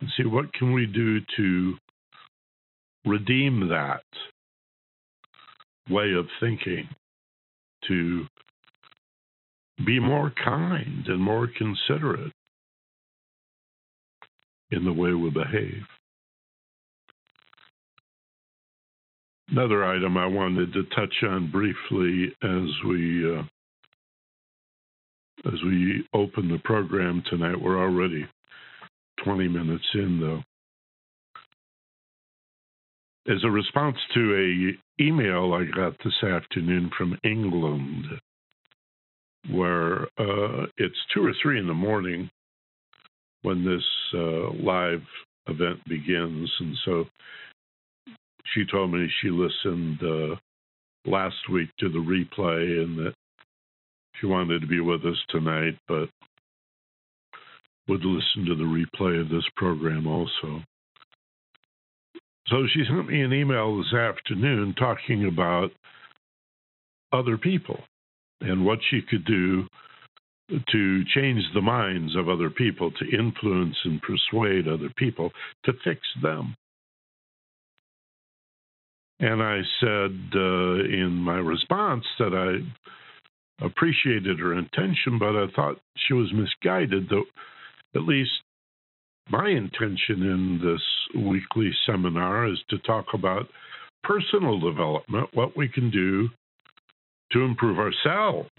and 0.00 0.10
see 0.16 0.24
what 0.24 0.52
can 0.54 0.72
we 0.72 0.86
do 0.86 1.20
to 1.36 1.74
redeem 3.04 3.68
that 3.68 4.02
way 5.90 6.12
of 6.12 6.26
thinking, 6.40 6.88
to 7.88 8.24
be 9.84 10.00
more 10.00 10.32
kind 10.42 11.06
and 11.06 11.20
more 11.20 11.48
considerate 11.58 12.32
in 14.70 14.84
the 14.84 14.92
way 14.92 15.12
we 15.12 15.30
behave. 15.30 15.82
Another 19.50 19.84
item 19.84 20.16
I 20.16 20.26
wanted 20.26 20.72
to 20.72 20.84
touch 20.96 21.14
on 21.22 21.50
briefly 21.50 22.32
as 22.42 22.68
we 22.88 23.36
uh, 23.36 23.42
as 25.46 25.62
we 25.64 26.02
open 26.14 26.48
the 26.48 26.58
program 26.64 27.22
tonight. 27.28 27.60
We're 27.60 27.78
already 27.78 28.26
20 29.24 29.48
minutes 29.48 29.84
in, 29.94 30.20
though. 30.20 30.42
As 33.32 33.42
a 33.42 33.50
response 33.50 33.96
to 34.12 34.76
a 35.00 35.02
email 35.02 35.54
I 35.54 35.64
got 35.74 35.94
this 36.04 36.22
afternoon 36.22 36.90
from 36.96 37.18
England, 37.24 38.04
where 39.50 40.02
uh, 40.18 40.66
it's 40.76 40.96
two 41.12 41.24
or 41.24 41.32
three 41.42 41.58
in 41.58 41.66
the 41.66 41.74
morning 41.74 42.28
when 43.42 43.64
this 43.64 43.84
uh, 44.14 44.50
live 44.62 45.02
event 45.48 45.80
begins. 45.88 46.50
And 46.60 46.76
so 46.84 47.04
she 48.54 48.64
told 48.70 48.92
me 48.92 49.06
she 49.20 49.30
listened 49.30 49.98
uh, 50.02 50.36
last 51.06 51.36
week 51.50 51.70
to 51.80 51.88
the 51.88 51.98
replay 51.98 52.82
and 52.82 52.98
that 52.98 53.14
she 54.20 54.26
wanted 54.26 54.60
to 54.60 54.66
be 54.66 54.80
with 54.80 55.04
us 55.04 55.18
tonight, 55.30 55.76
but 55.88 56.08
would 57.88 58.04
listen 58.04 58.46
to 58.46 58.54
the 58.54 58.64
replay 58.64 59.20
of 59.20 59.28
this 59.28 59.44
program 59.56 60.06
also. 60.06 60.62
So 62.48 62.66
she 62.72 62.84
sent 62.84 63.08
me 63.08 63.22
an 63.22 63.32
email 63.32 63.76
this 63.78 63.92
afternoon 63.94 64.74
talking 64.78 65.26
about 65.26 65.70
other 67.12 67.38
people 67.38 67.80
and 68.40 68.64
what 68.64 68.78
she 68.90 69.00
could 69.08 69.24
do 69.24 69.66
to 70.50 71.04
change 71.14 71.42
the 71.54 71.62
minds 71.62 72.14
of 72.16 72.28
other 72.28 72.50
people, 72.50 72.90
to 72.90 73.16
influence 73.16 73.76
and 73.84 74.00
persuade 74.02 74.68
other 74.68 74.90
people, 74.96 75.30
to 75.64 75.72
fix 75.84 76.00
them. 76.22 76.54
And 79.20 79.42
I 79.42 79.60
said 79.80 80.20
uh, 80.34 80.84
in 80.84 81.12
my 81.12 81.36
response 81.36 82.04
that 82.18 82.34
I 82.34 83.64
appreciated 83.64 84.38
her 84.38 84.58
intention, 84.58 85.18
but 85.18 85.36
I 85.36 85.46
thought 85.54 85.80
she 86.06 86.12
was 86.12 86.30
misguided, 86.34 87.08
though 87.08 87.24
at 87.94 88.02
least 88.02 88.30
my 89.30 89.48
intention 89.48 90.22
in 90.22 90.60
this 90.62 91.22
weekly 91.22 91.70
seminar 91.86 92.46
is 92.46 92.58
to 92.70 92.78
talk 92.78 93.06
about 93.14 93.46
personal 94.02 94.60
development, 94.60 95.28
what 95.32 95.56
we 95.56 95.68
can 95.68 95.90
do 95.90 96.28
to 97.32 97.42
improve 97.42 97.78
ourselves 97.78 98.50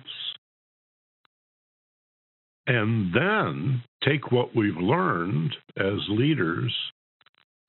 and 2.68 3.14
then 3.14 3.84
take 4.04 4.32
what 4.32 4.56
we've 4.56 4.78
learned 4.78 5.56
as 5.78 6.00
leaders 6.10 6.74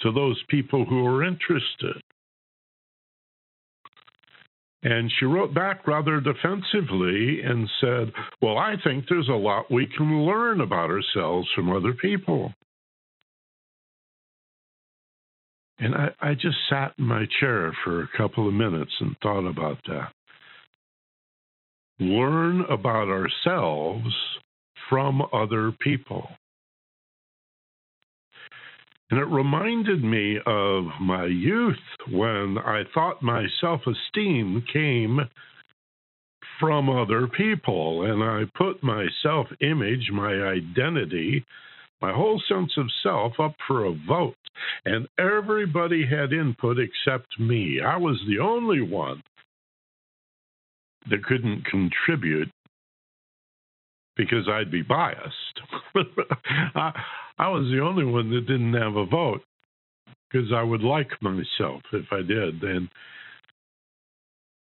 to 0.01 0.13
those 0.13 0.43
people 0.49 0.85
who 0.85 1.07
are 1.07 1.25
interested. 1.25 2.01
And 4.83 5.11
she 5.19 5.25
wrote 5.25 5.55
back 5.55 5.87
rather 5.87 6.21
defensively 6.21 7.41
and 7.43 7.69
said, 7.81 8.13
Well, 8.41 8.59
I 8.59 8.75
think 8.85 9.07
there's 9.09 9.29
a 9.29 9.33
lot 9.33 9.71
we 9.71 9.87
can 9.97 10.25
learn 10.25 10.61
about 10.61 10.91
ourselves 10.91 11.49
from 11.55 11.75
other 11.75 11.93
people. 11.93 12.53
And 15.79 15.95
I, 15.95 16.09
I 16.21 16.35
just 16.35 16.57
sat 16.71 16.93
in 16.99 17.05
my 17.05 17.27
chair 17.41 17.77
for 17.85 18.03
a 18.03 18.09
couple 18.17 18.49
of 18.49 18.55
minutes 18.55 18.93
and 19.01 19.17
thought 19.23 19.47
about 19.47 19.79
that. 19.89 20.13
Learn 21.99 22.63
about 22.71 23.09
ourselves 23.09 24.15
from 24.89 25.23
other 25.33 25.73
people. 25.81 26.29
And 29.11 29.21
it 29.21 29.27
reminded 29.27 30.03
me 30.03 30.39
of 30.47 30.85
my 31.01 31.27
youth 31.27 31.77
when 32.11 32.59
I 32.59 32.83
thought 32.93 33.23
my 33.23 33.47
self 33.61 33.83
esteem 33.87 34.65
came 34.73 35.21
from 36.59 36.91
other 36.91 37.29
people. 37.29 38.03
And 38.03 38.23
I 38.23 38.45
put 38.57 38.83
my 38.83 39.07
self 39.23 39.47
image, 39.61 40.11
my 40.13 40.33
identity, 40.33 41.45
my 42.01 42.13
whole 42.13 42.43
sense 42.49 42.73
of 42.77 42.87
self 43.03 43.39
up 43.39 43.55
for 43.67 43.85
a 43.85 43.95
vote. 44.09 44.35
And 44.85 45.07
everybody 45.19 46.05
had 46.05 46.33
input 46.33 46.79
except 46.79 47.39
me. 47.39 47.81
I 47.81 47.97
was 47.97 48.21
the 48.27 48.41
only 48.43 48.81
one 48.81 49.23
that 51.09 51.25
couldn't 51.25 51.65
contribute 51.67 52.51
because 54.17 54.49
I'd 54.49 54.71
be 54.71 54.83
biased. 54.83 55.61
I, 56.75 56.93
I 57.39 57.49
was 57.49 57.71
the 57.71 57.83
only 57.83 58.05
one 58.05 58.31
that 58.31 58.47
didn't 58.47 58.75
have 58.75 58.97
a 58.97 59.07
vote 59.07 59.43
because 60.31 60.53
I 60.55 60.63
would 60.63 60.83
like 60.83 61.11
myself 61.23 61.83
if 61.93 62.07
I 62.13 62.23
did. 62.23 62.63
And 62.63 62.89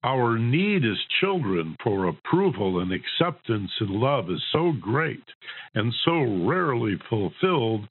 Our 0.04 0.38
need 0.38 0.84
as 0.84 0.98
children 1.20 1.76
for 1.82 2.06
approval 2.06 2.80
and 2.80 2.92
acceptance 2.92 3.70
and 3.80 3.90
love 3.90 4.30
is 4.30 4.42
so 4.52 4.72
great 4.80 5.24
and 5.74 5.92
so 6.04 6.46
rarely 6.46 6.96
fulfilled 7.10 7.88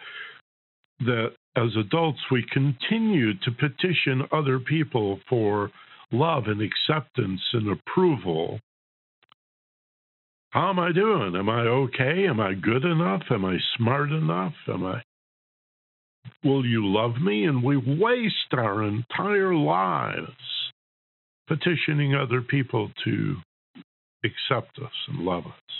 that 1.02 1.34
as 1.58 1.76
adults 1.78 2.20
we 2.32 2.46
continue 2.52 3.34
to 3.40 3.52
petition 3.52 4.24
other 4.32 4.60
people 4.60 5.20
for 5.30 5.72
love 6.12 6.46
and 6.48 6.62
acceptance 6.62 7.42
and 7.54 7.70
approval. 7.72 8.60
How 10.56 10.70
am 10.70 10.80
I 10.80 10.94
doing? 10.94 11.36
Am 11.36 11.50
I 11.50 11.64
okay? 11.64 12.28
Am 12.30 12.40
I 12.40 12.54
good 12.54 12.86
enough? 12.86 13.24
Am 13.30 13.44
I 13.44 13.58
smart 13.76 14.10
enough? 14.10 14.54
Am 14.70 14.86
I 14.86 15.02
Will 16.46 16.66
you 16.66 16.88
love 16.88 17.18
me? 17.22 17.44
And 17.44 17.62
we 17.62 17.76
waste 17.76 18.54
our 18.54 18.84
entire 18.84 19.54
lives 19.54 20.32
petitioning 21.50 22.16
other 22.16 22.42
people 22.42 22.90
to 23.04 23.36
accept 24.24 24.80
us 24.80 24.94
and 25.10 25.26
love 25.26 25.46
us. 25.46 25.76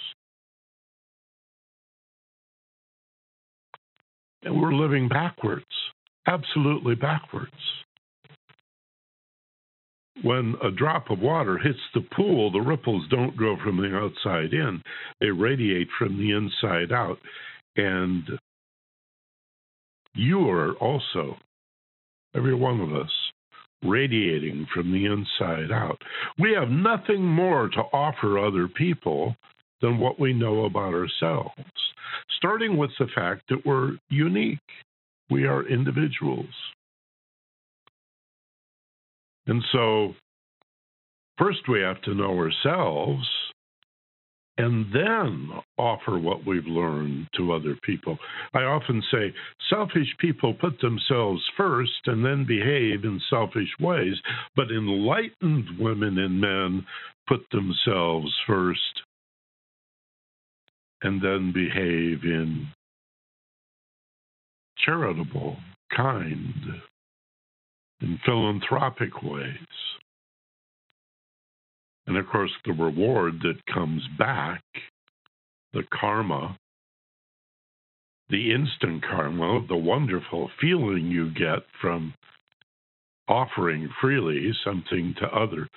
And 4.44 4.62
we're 4.62 4.74
living 4.74 5.08
backwards, 5.08 5.64
absolutely 6.28 6.96
backwards. 6.96 7.85
When 10.24 10.56
a 10.64 10.72
drop 10.72 11.12
of 11.12 11.20
water 11.20 11.58
hits 11.58 11.80
the 11.94 12.02
pool, 12.16 12.52
the 12.52 12.62
ripples 12.62 13.06
don't 13.10 13.38
go 13.38 13.58
from 13.64 13.78
the 13.78 13.96
outside 13.96 14.54
in, 14.54 14.82
they 15.20 15.30
radiate 15.30 15.90
from 16.00 16.18
the 16.18 16.32
inside 16.32 16.92
out. 16.92 17.20
And 17.76 18.24
you 20.14 20.50
are 20.50 20.74
also, 20.76 21.38
every 22.34 22.56
one 22.56 22.80
of 22.80 22.94
us, 22.96 23.12
radiating 23.84 24.66
from 24.74 24.92
the 24.92 25.06
inside 25.06 25.72
out. 25.72 26.02
We 26.40 26.54
have 26.54 26.70
nothing 26.70 27.24
more 27.24 27.68
to 27.70 27.82
offer 27.94 28.40
other 28.40 28.68
people 28.68 29.36
than 29.82 30.00
what 30.00 30.20
we 30.20 30.34
know 30.34 30.66
about 30.66 30.94
ourselves, 30.94 31.52
starting 32.38 32.78
with 32.78 32.92
the 32.98 33.08
fact 33.14 33.44
that 33.50 33.66
we're 33.66 33.98
unique. 34.10 34.60
We 35.30 35.46
are 35.46 35.68
individuals. 35.68 36.46
And 39.48 39.64
so, 39.72 40.14
first 41.38 41.68
we 41.70 41.82
have 41.82 42.02
to 42.04 42.16
know 42.16 42.38
ourselves 42.38 43.28
and 44.58 44.86
then 44.94 45.50
offer 45.78 46.18
what 46.18 46.46
we've 46.46 46.66
learned 46.66 47.28
to 47.36 47.52
other 47.52 47.76
people. 47.84 48.18
I 48.54 48.60
often 48.60 49.04
say 49.12 49.34
selfish 49.70 50.08
people 50.20 50.54
put 50.54 50.80
themselves 50.80 51.42
first 51.58 51.92
and 52.06 52.24
then 52.24 52.46
behave 52.48 53.04
in 53.04 53.20
selfish 53.30 53.70
ways, 53.80 54.16
but 54.56 54.72
enlightened 54.72 55.78
women 55.78 56.18
and 56.18 56.40
men 56.40 56.86
put 57.28 57.42
themselves 57.52 58.34
first 58.48 58.80
and 61.02 61.22
then 61.22 61.52
behave 61.52 62.24
in 62.24 62.68
charitable, 64.86 65.58
kind, 65.96 66.54
and 68.06 68.20
philanthropic 68.24 69.24
ways. 69.24 69.58
And 72.08 72.18
of 72.18 72.28
course, 72.28 72.52
the 72.64 72.74
reward 72.74 73.40
that 73.42 73.74
comes 73.74 74.04
back, 74.18 74.62
the 75.74 75.84
karma, 75.92 76.58
the 78.30 78.54
instant 78.54 79.04
karma, 79.04 79.66
the 79.68 79.76
wonderful 79.76 80.52
feeling 80.62 81.08
you 81.08 81.32
get 81.32 81.64
from 81.82 82.14
offering 83.28 83.90
freely 84.00 84.52
something 84.64 85.16
to 85.20 85.26
other 85.26 85.68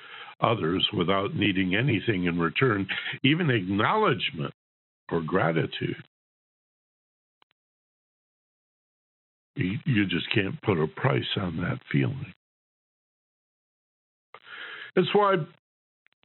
others 0.40 0.86
without 0.96 1.34
needing 1.34 1.74
anything 1.74 2.24
in 2.24 2.38
return, 2.38 2.86
even 3.24 3.50
acknowledgement 3.50 4.52
or 5.10 5.20
gratitude. 5.22 5.96
You 9.58 10.06
just 10.06 10.32
can't 10.32 10.60
put 10.62 10.78
a 10.78 10.86
price 10.86 11.36
on 11.36 11.56
that 11.58 11.78
feeling. 11.90 12.32
That's 14.94 15.08
why 15.12 15.36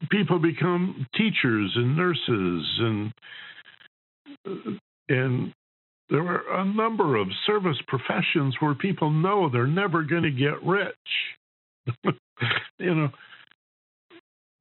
people 0.10 0.40
become 0.40 1.08
teachers 1.16 1.72
and 1.76 1.98
nurses 1.98 2.80
and 2.80 3.14
and 5.10 5.54
there 6.10 6.26
are 6.26 6.62
a 6.62 6.66
number 6.66 7.16
of 7.16 7.28
service 7.46 7.78
professions 7.88 8.56
where 8.60 8.76
people 8.76 9.10
know 9.10 9.50
they're 9.50 9.68
never 9.68 10.04
going 10.04 10.24
to 10.24 10.32
get 10.32 10.64
rich. 10.64 10.96
you 12.80 12.96
know, 12.96 13.10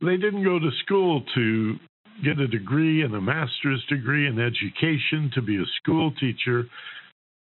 they 0.00 0.16
didn't 0.16 0.44
go 0.44 0.58
to 0.58 0.70
school 0.84 1.22
to 1.34 1.76
get 2.24 2.38
a 2.38 2.46
degree 2.46 3.02
and 3.02 3.14
a 3.14 3.20
master's 3.20 3.84
degree 3.88 4.26
in 4.26 4.38
education 4.38 5.30
to 5.34 5.42
be 5.42 5.56
a 5.56 5.64
school 5.80 6.12
teacher 6.20 6.64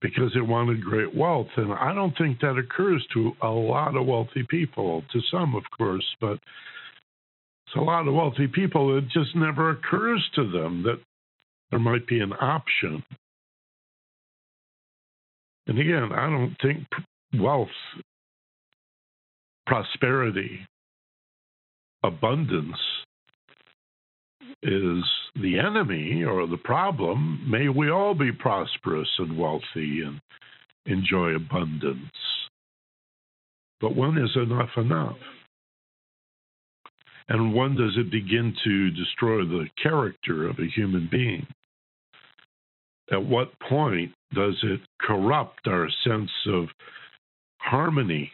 because 0.01 0.33
they 0.35 0.41
wanted 0.41 0.83
great 0.83 1.15
wealth. 1.15 1.49
And 1.57 1.73
I 1.73 1.95
don't 1.95 2.17
think 2.17 2.41
that 2.41 2.57
occurs 2.57 3.07
to 3.15 3.33
a 3.43 3.49
lot 3.49 3.97
of 3.97 4.07
wealthy 4.07 4.45
people, 4.49 5.03
to 5.13 5.21
some, 5.31 5.55
of 5.55 5.63
course, 5.77 6.05
but 6.21 6.39
so 7.73 7.81
a 7.81 7.83
lot 7.83 8.09
of 8.09 8.15
wealthy 8.15 8.49
people, 8.49 8.97
it 8.97 9.05
just 9.13 9.37
never 9.37 9.71
occurs 9.71 10.29
to 10.35 10.51
them 10.51 10.83
that 10.83 11.01
there 11.71 11.79
might 11.79 12.07
be 12.07 12.21
an 12.21 12.33
option. 12.33 13.03
And 15.67 15.79
again, 15.79 16.11
I 16.13 16.29
don't 16.29 16.57
think 16.61 16.87
wealth, 17.41 17.69
prosperity, 19.67 20.67
abundance 22.03 22.77
is 24.63 25.05
the 25.41 25.59
enemy 25.59 26.25
or 26.25 26.47
the 26.47 26.59
problem. 26.59 27.49
May 27.49 27.69
we 27.69 27.91
all 27.91 28.15
be 28.15 28.33
prosperous 28.33 29.09
and 29.19 29.39
wealthy 29.39 30.03
and 30.05 30.21
enjoy 30.87 31.35
abundance. 31.35 32.11
But 33.81 33.97
when 33.97 34.19
is 34.19 34.37
enough 34.37 34.71
enough? 34.77 35.17
And 37.29 37.55
when 37.55 37.77
does 37.77 37.97
it 37.97 38.11
begin 38.11 38.55
to 38.65 38.91
destroy 38.91 39.45
the 39.45 39.67
character 39.81 40.49
of 40.49 40.59
a 40.59 40.67
human 40.75 41.09
being? 41.11 41.47
At 43.13 43.25
what 43.25 43.59
point 43.69 44.13
does 44.35 44.57
it 44.63 44.81
corrupt 45.01 45.67
our 45.67 45.89
sense 46.05 46.31
of 46.49 46.67
harmony 47.59 48.33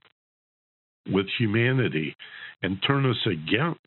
with 1.11 1.27
humanity 1.39 2.15
and 2.63 2.83
turn 2.87 3.09
us 3.09 3.27
against 3.27 3.81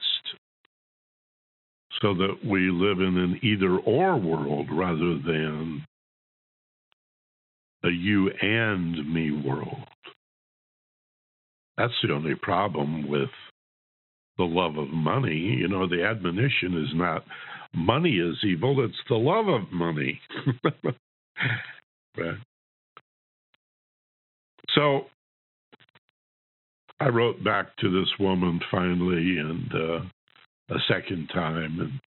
so 2.01 2.13
that 2.13 2.37
we 2.45 2.71
live 2.71 2.99
in 2.99 3.17
an 3.17 3.39
either 3.43 3.77
or 3.77 4.17
world 4.17 4.67
rather 4.71 5.17
than 5.17 5.85
a 7.83 7.89
you 7.89 8.29
and 8.41 9.13
me 9.13 9.31
world? 9.31 9.87
That's 11.77 11.93
the 12.03 12.13
only 12.13 12.35
problem 12.35 13.07
with 13.07 13.29
the 14.37 14.43
love 14.43 14.77
of 14.77 14.89
money. 14.89 15.35
You 15.35 15.67
know, 15.67 15.87
the 15.87 16.03
admonition 16.03 16.83
is 16.83 16.93
not 16.93 17.23
money 17.73 18.17
is 18.17 18.37
evil, 18.43 18.83
it's 18.83 18.95
the 19.07 19.15
love 19.15 19.47
of 19.47 19.71
money. 19.71 20.19
right. 22.17 22.37
So 24.75 25.05
I 26.99 27.07
wrote 27.09 27.43
back 27.43 27.75
to 27.77 27.89
this 27.89 28.09
woman 28.19 28.59
finally 28.69 29.37
and 29.37 29.73
uh, 29.73 29.99
a 30.69 30.79
second 30.87 31.27
time 31.33 31.79
and 31.79 31.99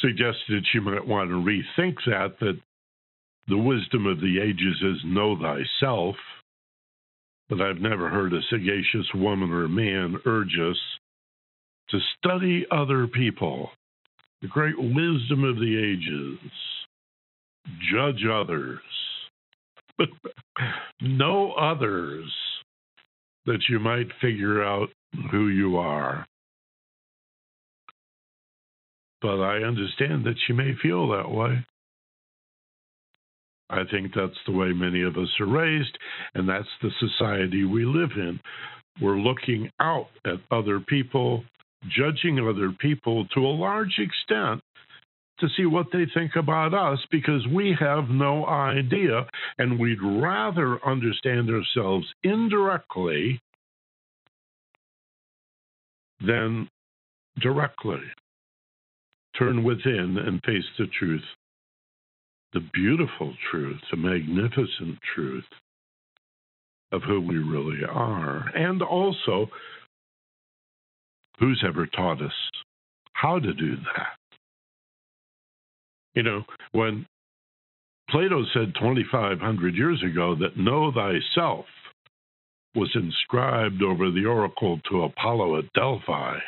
suggested 0.00 0.64
she 0.72 0.80
might 0.80 1.06
want 1.06 1.30
to 1.30 1.34
rethink 1.34 1.96
that, 2.06 2.38
that 2.40 2.58
the 3.48 3.56
wisdom 3.56 4.06
of 4.06 4.20
the 4.20 4.40
ages 4.40 4.76
is 4.82 5.02
know 5.04 5.36
thyself 5.36 6.16
but 7.48 7.60
I've 7.60 7.80
never 7.80 8.08
heard 8.08 8.32
a 8.32 8.40
sagacious 8.50 9.06
woman 9.14 9.52
or 9.52 9.68
man 9.68 10.16
urge 10.26 10.56
us 10.58 10.76
to 11.90 11.98
study 12.18 12.66
other 12.72 13.06
people, 13.06 13.70
the 14.42 14.48
great 14.48 14.76
wisdom 14.76 15.44
of 15.44 15.56
the 15.56 15.78
ages, 15.78 16.50
judge 17.92 18.24
others, 18.30 18.80
but 19.96 20.08
know 21.00 21.52
others 21.52 22.24
that 23.46 23.60
you 23.68 23.78
might 23.78 24.08
figure 24.20 24.64
out 24.64 24.88
who 25.30 25.48
you 25.48 25.76
are. 25.76 26.26
But 29.26 29.40
I 29.40 29.56
understand 29.64 30.24
that 30.24 30.36
she 30.46 30.52
may 30.52 30.72
feel 30.80 31.08
that 31.08 31.28
way. 31.28 31.66
I 33.68 33.82
think 33.90 34.12
that's 34.14 34.38
the 34.46 34.52
way 34.52 34.68
many 34.68 35.02
of 35.02 35.16
us 35.16 35.28
are 35.40 35.46
raised, 35.46 35.98
and 36.36 36.48
that's 36.48 36.68
the 36.80 36.92
society 37.00 37.64
we 37.64 37.84
live 37.84 38.12
in. 38.14 38.38
We're 39.02 39.18
looking 39.18 39.68
out 39.80 40.10
at 40.24 40.38
other 40.52 40.78
people, 40.78 41.42
judging 41.88 42.38
other 42.38 42.70
people 42.78 43.26
to 43.34 43.40
a 43.40 43.48
large 43.48 43.98
extent 43.98 44.62
to 45.40 45.48
see 45.56 45.66
what 45.66 45.86
they 45.92 46.04
think 46.14 46.36
about 46.36 46.72
us 46.72 47.00
because 47.10 47.44
we 47.52 47.76
have 47.80 48.08
no 48.08 48.46
idea, 48.46 49.26
and 49.58 49.76
we'd 49.76 50.04
rather 50.04 50.78
understand 50.86 51.50
ourselves 51.50 52.06
indirectly 52.22 53.40
than 56.24 56.68
directly 57.40 58.02
turn 59.38 59.64
within 59.64 60.16
and 60.18 60.40
face 60.44 60.64
the 60.78 60.86
truth, 60.98 61.22
the 62.52 62.60
beautiful 62.72 63.34
truth, 63.50 63.80
the 63.90 63.96
magnificent 63.96 64.98
truth 65.14 65.44
of 66.92 67.02
who 67.02 67.20
we 67.20 67.38
really 67.38 67.84
are, 67.88 68.50
and 68.54 68.82
also 68.82 69.48
who's 71.38 71.62
ever 71.66 71.86
taught 71.86 72.22
us 72.22 72.32
how 73.12 73.38
to 73.38 73.52
do 73.52 73.76
that. 73.76 74.16
You 76.14 76.22
know, 76.22 76.44
when 76.72 77.06
Plato 78.08 78.44
said 78.54 78.72
2,500 78.80 79.74
years 79.74 80.02
ago 80.02 80.34
that 80.36 80.56
know 80.56 80.92
thyself 80.92 81.66
was 82.74 82.90
inscribed 82.94 83.82
over 83.82 84.10
the 84.10 84.24
oracle 84.26 84.80
to 84.90 85.04
Apollo 85.04 85.58
at 85.58 85.72
Delphi, 85.74 86.38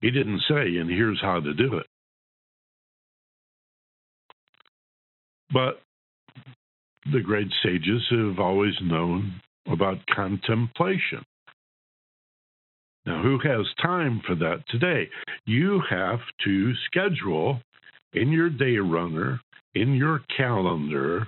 he 0.00 0.10
didn't 0.10 0.40
say, 0.48 0.76
and 0.76 0.88
here's 0.90 1.20
how 1.20 1.40
to 1.40 1.52
do 1.54 1.76
it. 1.76 1.86
But 5.52 5.80
the 7.12 7.20
great 7.20 7.48
sages 7.62 8.02
have 8.10 8.38
always 8.38 8.74
known 8.82 9.40
about 9.66 9.98
contemplation. 10.14 11.22
Now, 13.06 13.22
who 13.22 13.38
has 13.42 13.66
time 13.82 14.20
for 14.26 14.34
that 14.36 14.62
today? 14.68 15.08
You 15.46 15.82
have 15.88 16.20
to 16.44 16.72
schedule 16.86 17.60
in 18.12 18.30
your 18.30 18.50
day 18.50 18.76
runner, 18.76 19.40
in 19.74 19.94
your 19.94 20.20
calendar, 20.36 21.26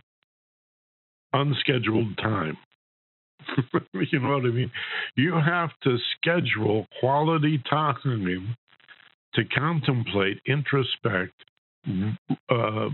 unscheduled 1.32 2.16
time. 2.18 2.56
you 3.94 4.20
know 4.20 4.35
what 4.37 4.44
I 4.44 4.50
mean? 4.50 4.70
You 5.16 5.35
have 5.35 5.70
to 5.85 5.96
schedule 6.16 6.87
quality 7.00 7.62
time 7.68 8.54
to 9.34 9.44
contemplate, 9.44 10.40
introspect, 10.48 11.32
uh, 12.50 12.88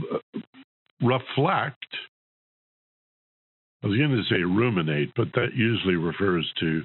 reflect. 1.03 1.87
I 3.83 3.87
was 3.87 3.97
going 3.97 4.11
to 4.11 4.23
say 4.29 4.43
ruminate, 4.43 5.13
but 5.17 5.29
that 5.35 5.55
usually 5.55 5.97
refers 5.97 6.51
to 6.61 6.83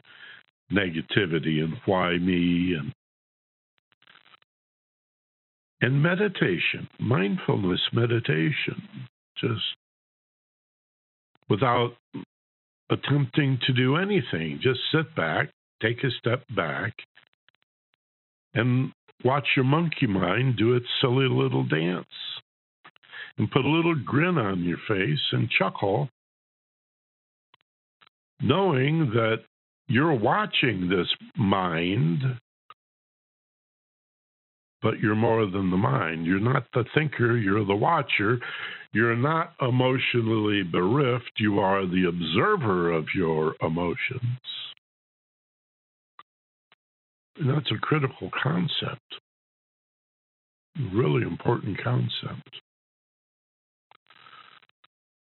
negativity 0.71 1.63
and 1.63 1.73
why 1.85 2.17
me 2.17 2.75
and 2.77 2.93
and 5.81 6.01
meditation, 6.01 6.87
mindfulness 6.97 7.81
meditation, 7.91 8.81
just 9.37 9.61
without 11.49 11.91
attempting 12.89 13.59
to 13.67 13.73
do 13.73 13.97
anything. 13.97 14.61
Just 14.63 14.79
sit 14.93 15.13
back, 15.13 15.49
take 15.81 16.01
a 16.05 16.11
step 16.19 16.41
back, 16.55 16.93
and 18.53 18.93
watch 19.23 19.47
your 19.55 19.65
monkey 19.65 20.07
mind 20.07 20.57
do 20.57 20.75
its 20.75 20.85
silly 21.01 21.27
little 21.29 21.63
dance. 21.63 22.05
And 23.37 23.49
put 23.49 23.65
a 23.65 23.69
little 23.69 23.95
grin 23.95 24.37
on 24.37 24.63
your 24.63 24.77
face 24.87 25.19
and 25.31 25.49
chuckle, 25.49 26.07
knowing 28.41 29.09
that 29.15 29.37
you're 29.87 30.13
watching 30.13 30.87
this 30.87 31.07
mind 31.35 32.21
but 34.83 34.99
you're 34.99 35.15
more 35.15 35.45
than 35.45 35.71
the 35.71 35.77
mind. 35.77 36.25
You're 36.25 36.39
not 36.41 36.65
the 36.73 36.83
thinker, 36.93 37.37
you're 37.37 37.65
the 37.65 37.73
watcher. 37.73 38.37
You're 38.91 39.15
not 39.15 39.53
emotionally 39.59 40.61
bereft, 40.61 41.31
you 41.39 41.59
are 41.59 41.87
the 41.87 42.05
observer 42.07 42.91
of 42.91 43.05
your 43.15 43.55
emotions. 43.61 44.39
And 47.37 47.49
that's 47.49 47.71
a 47.71 47.79
critical 47.79 48.29
concept, 48.41 49.01
really 50.93 51.23
important 51.23 51.81
concept. 51.83 52.49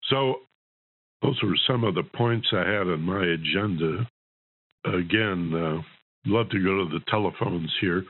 So, 0.09 0.37
those 1.23 1.39
were 1.43 1.57
some 1.67 1.85
of 1.85 1.95
the 1.95 2.03
points 2.03 2.49
I 2.53 2.67
had 2.67 2.89
on 2.89 3.03
my 3.03 3.25
agenda. 3.25 4.09
Again, 4.87 5.53
uh, 5.55 5.83
love 6.27 6.49
to 6.51 6.65
go 6.65 6.85
to 6.85 6.91
the 6.91 7.05
telephones 7.09 7.71
here. 7.81 8.05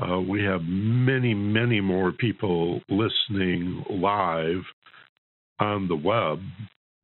Uh, 0.00 0.20
we 0.20 0.42
have 0.42 0.62
many, 0.62 1.32
many 1.34 1.80
more 1.80 2.12
people 2.12 2.80
listening 2.88 3.84
live 3.88 4.62
on 5.60 5.88
the 5.88 5.96
web 5.96 6.40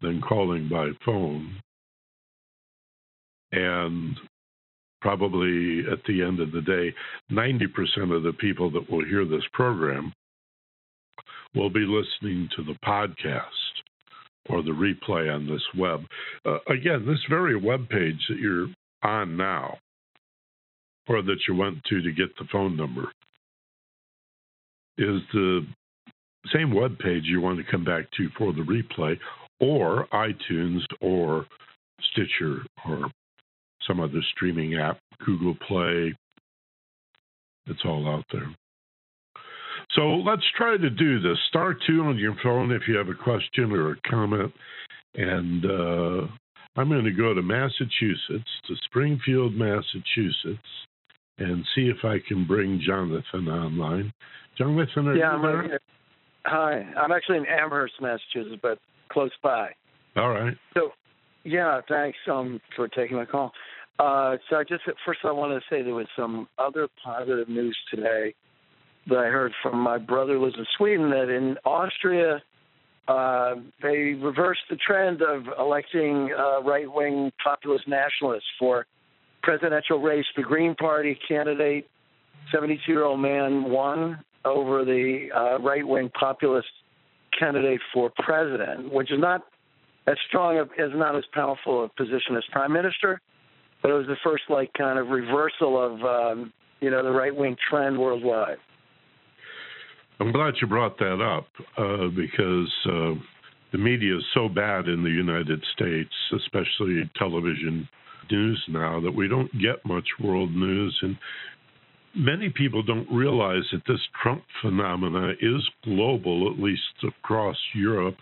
than 0.00 0.20
calling 0.20 0.68
by 0.68 0.90
phone. 1.04 1.54
And 3.52 4.16
probably 5.00 5.80
at 5.90 5.98
the 6.06 6.22
end 6.22 6.40
of 6.40 6.52
the 6.52 6.60
day, 6.60 6.94
90% 7.32 8.14
of 8.14 8.22
the 8.22 8.32
people 8.38 8.70
that 8.70 8.90
will 8.90 9.04
hear 9.04 9.24
this 9.24 9.44
program 9.52 10.12
will 11.54 11.70
be 11.70 11.80
listening 11.80 12.48
to 12.56 12.62
the 12.62 12.78
podcast 12.84 13.44
or 14.48 14.62
the 14.62 14.70
replay 14.70 15.32
on 15.34 15.46
this 15.46 15.62
web. 15.76 16.02
Uh, 16.44 16.58
again, 16.68 17.04
this 17.06 17.20
very 17.28 17.56
web 17.56 17.88
page 17.88 18.20
that 18.28 18.38
you're 18.38 18.68
on 19.02 19.36
now 19.36 19.78
or 21.08 21.22
that 21.22 21.38
you 21.48 21.54
went 21.54 21.82
to 21.84 22.00
to 22.02 22.12
get 22.12 22.28
the 22.38 22.44
phone 22.52 22.76
number 22.76 23.10
is 24.98 25.20
the 25.32 25.66
same 26.52 26.74
web 26.74 26.98
page 26.98 27.24
you 27.24 27.40
want 27.40 27.58
to 27.58 27.70
come 27.70 27.84
back 27.84 28.04
to 28.16 28.28
for 28.38 28.52
the 28.52 28.60
replay 28.60 29.18
or 29.60 30.06
iTunes 30.12 30.80
or 31.00 31.46
Stitcher 32.12 32.62
or 32.88 33.10
some 33.90 34.00
other 34.00 34.22
streaming 34.34 34.76
app, 34.76 34.98
Google 35.24 35.56
Play. 35.66 36.14
It's 37.66 37.80
all 37.84 38.08
out 38.08 38.24
there. 38.32 38.54
So 39.96 40.02
let's 40.02 40.44
try 40.56 40.76
to 40.76 40.90
do 40.90 41.20
this. 41.20 41.36
Star 41.48 41.74
two 41.86 42.02
on 42.02 42.16
your 42.16 42.36
phone 42.42 42.70
if 42.70 42.82
you 42.86 42.96
have 42.96 43.08
a 43.08 43.14
question 43.14 43.72
or 43.72 43.92
a 43.92 43.96
comment. 44.08 44.52
And 45.14 45.64
uh, 45.64 46.26
I'm 46.76 46.88
going 46.88 47.04
to 47.04 47.10
go 47.10 47.34
to 47.34 47.42
Massachusetts, 47.42 48.50
to 48.68 48.74
Springfield, 48.84 49.54
Massachusetts, 49.54 50.68
and 51.38 51.64
see 51.74 51.90
if 51.90 52.04
I 52.04 52.18
can 52.28 52.46
bring 52.46 52.80
Jonathan 52.86 53.48
online. 53.48 54.12
Jonathan, 54.56 55.08
are 55.08 55.16
yeah, 55.16 55.36
you 55.36 55.38
I'm 55.38 55.68
there? 55.68 55.80
Hi, 56.46 56.86
I'm 56.96 57.12
actually 57.12 57.38
in 57.38 57.46
Amherst, 57.46 57.94
Massachusetts, 58.00 58.60
but 58.62 58.78
close 59.10 59.30
by. 59.42 59.70
All 60.16 60.30
right. 60.30 60.54
So, 60.74 60.90
yeah, 61.44 61.80
thanks 61.88 62.18
um, 62.30 62.60
for 62.76 62.86
taking 62.88 63.16
my 63.16 63.24
call. 63.24 63.52
Uh, 64.00 64.38
so, 64.48 64.56
I 64.56 64.64
just 64.64 64.82
first 65.04 65.20
I 65.24 65.32
want 65.32 65.52
to 65.52 65.60
say 65.68 65.82
there 65.82 65.94
was 65.94 66.06
some 66.16 66.48
other 66.58 66.88
positive 67.04 67.50
news 67.50 67.76
today 67.90 68.34
that 69.08 69.18
I 69.18 69.26
heard 69.26 69.52
from 69.62 69.78
my 69.78 69.98
brother 69.98 70.34
who 70.34 70.44
lives 70.44 70.56
in 70.56 70.64
Sweden 70.78 71.10
that 71.10 71.28
in 71.28 71.58
Austria 71.66 72.40
uh, 73.08 73.56
they 73.82 74.14
reversed 74.14 74.62
the 74.70 74.76
trend 74.76 75.20
of 75.20 75.42
electing 75.58 76.30
uh, 76.32 76.62
right-wing 76.62 77.30
populist 77.44 77.86
nationalists 77.88 78.48
for 78.58 78.86
presidential 79.42 80.00
race. 80.00 80.24
The 80.34 80.44
Green 80.44 80.74
Party 80.76 81.18
candidate, 81.28 81.86
72-year-old 82.54 83.20
man, 83.20 83.64
won 83.64 84.24
over 84.46 84.82
the 84.82 85.28
uh, 85.36 85.58
right-wing 85.60 86.10
populist 86.18 86.68
candidate 87.38 87.80
for 87.92 88.10
president, 88.16 88.90
which 88.94 89.12
is 89.12 89.18
not 89.20 89.42
as 90.06 90.16
strong, 90.26 90.56
a, 90.56 90.62
is 90.82 90.92
not 90.94 91.16
as 91.16 91.24
powerful 91.34 91.84
a 91.84 91.88
position 91.88 92.34
as 92.36 92.44
prime 92.50 92.72
minister, 92.72 93.20
but 93.82 93.90
it 93.90 93.94
was 93.94 94.06
the 94.06 94.16
first 94.22 94.44
like 94.48 94.72
kind 94.74 94.98
of 94.98 95.08
reversal 95.08 95.80
of 95.80 96.02
um, 96.02 96.52
you 96.80 96.90
know 96.90 97.02
the 97.02 97.10
right-wing 97.10 97.56
trend 97.68 97.98
worldwide. 97.98 98.58
I'm 100.18 100.32
glad 100.32 100.54
you 100.60 100.66
brought 100.66 100.98
that 100.98 101.22
up 101.22 101.46
uh, 101.78 102.08
because 102.14 102.70
uh, 102.84 103.14
the 103.72 103.78
media 103.78 104.16
is 104.18 104.24
so 104.34 104.48
bad 104.48 104.86
in 104.86 105.02
the 105.02 105.10
United 105.10 105.64
States, 105.74 106.10
especially 106.36 107.10
television 107.16 107.88
news 108.30 108.62
now, 108.68 109.00
that 109.00 109.12
we 109.12 109.28
don't 109.28 109.50
get 109.52 109.84
much 109.86 110.06
world 110.22 110.54
news. 110.54 110.96
And 111.02 111.16
many 112.14 112.50
people 112.50 112.82
don't 112.82 113.10
realize 113.10 113.62
that 113.72 113.82
this 113.88 114.00
Trump 114.22 114.42
phenomena 114.60 115.32
is 115.40 115.68
global, 115.84 116.52
at 116.52 116.62
least 116.62 116.82
across 117.02 117.56
Europe. 117.74 118.16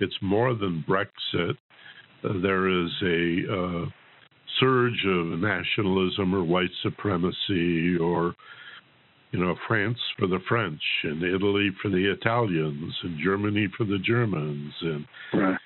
It's 0.00 0.16
more 0.20 0.54
than 0.54 0.84
Brexit. 0.88 1.56
Uh, 2.24 2.40
there 2.42 2.68
is 2.68 2.90
a 3.02 3.52
uh, 3.52 3.86
surge 4.60 5.04
of 5.06 5.38
nationalism 5.38 6.34
or 6.34 6.44
white 6.44 6.70
supremacy 6.82 7.96
or 7.96 8.34
you 9.32 9.44
know, 9.44 9.54
France 9.66 9.98
for 10.18 10.26
the 10.26 10.38
French 10.48 10.80
and 11.02 11.22
Italy 11.22 11.70
for 11.82 11.90
the 11.90 12.10
Italians 12.10 12.94
and 13.02 13.18
Germany 13.22 13.68
for 13.76 13.84
the 13.84 13.98
Germans. 13.98 14.72
And 14.80 15.06
right. 15.34 15.58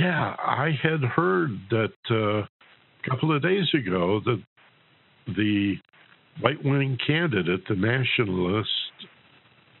yeah, 0.00 0.34
I 0.38 0.70
had 0.82 1.00
heard 1.00 1.50
that 1.70 1.92
uh, 2.10 2.38
a 2.38 3.08
couple 3.08 3.34
of 3.34 3.42
days 3.42 3.66
ago 3.74 4.20
that 4.24 4.42
the 5.36 5.74
right 6.42 6.62
wing 6.64 6.98
candidate, 7.06 7.60
the 7.68 7.76
nationalist 7.76 8.68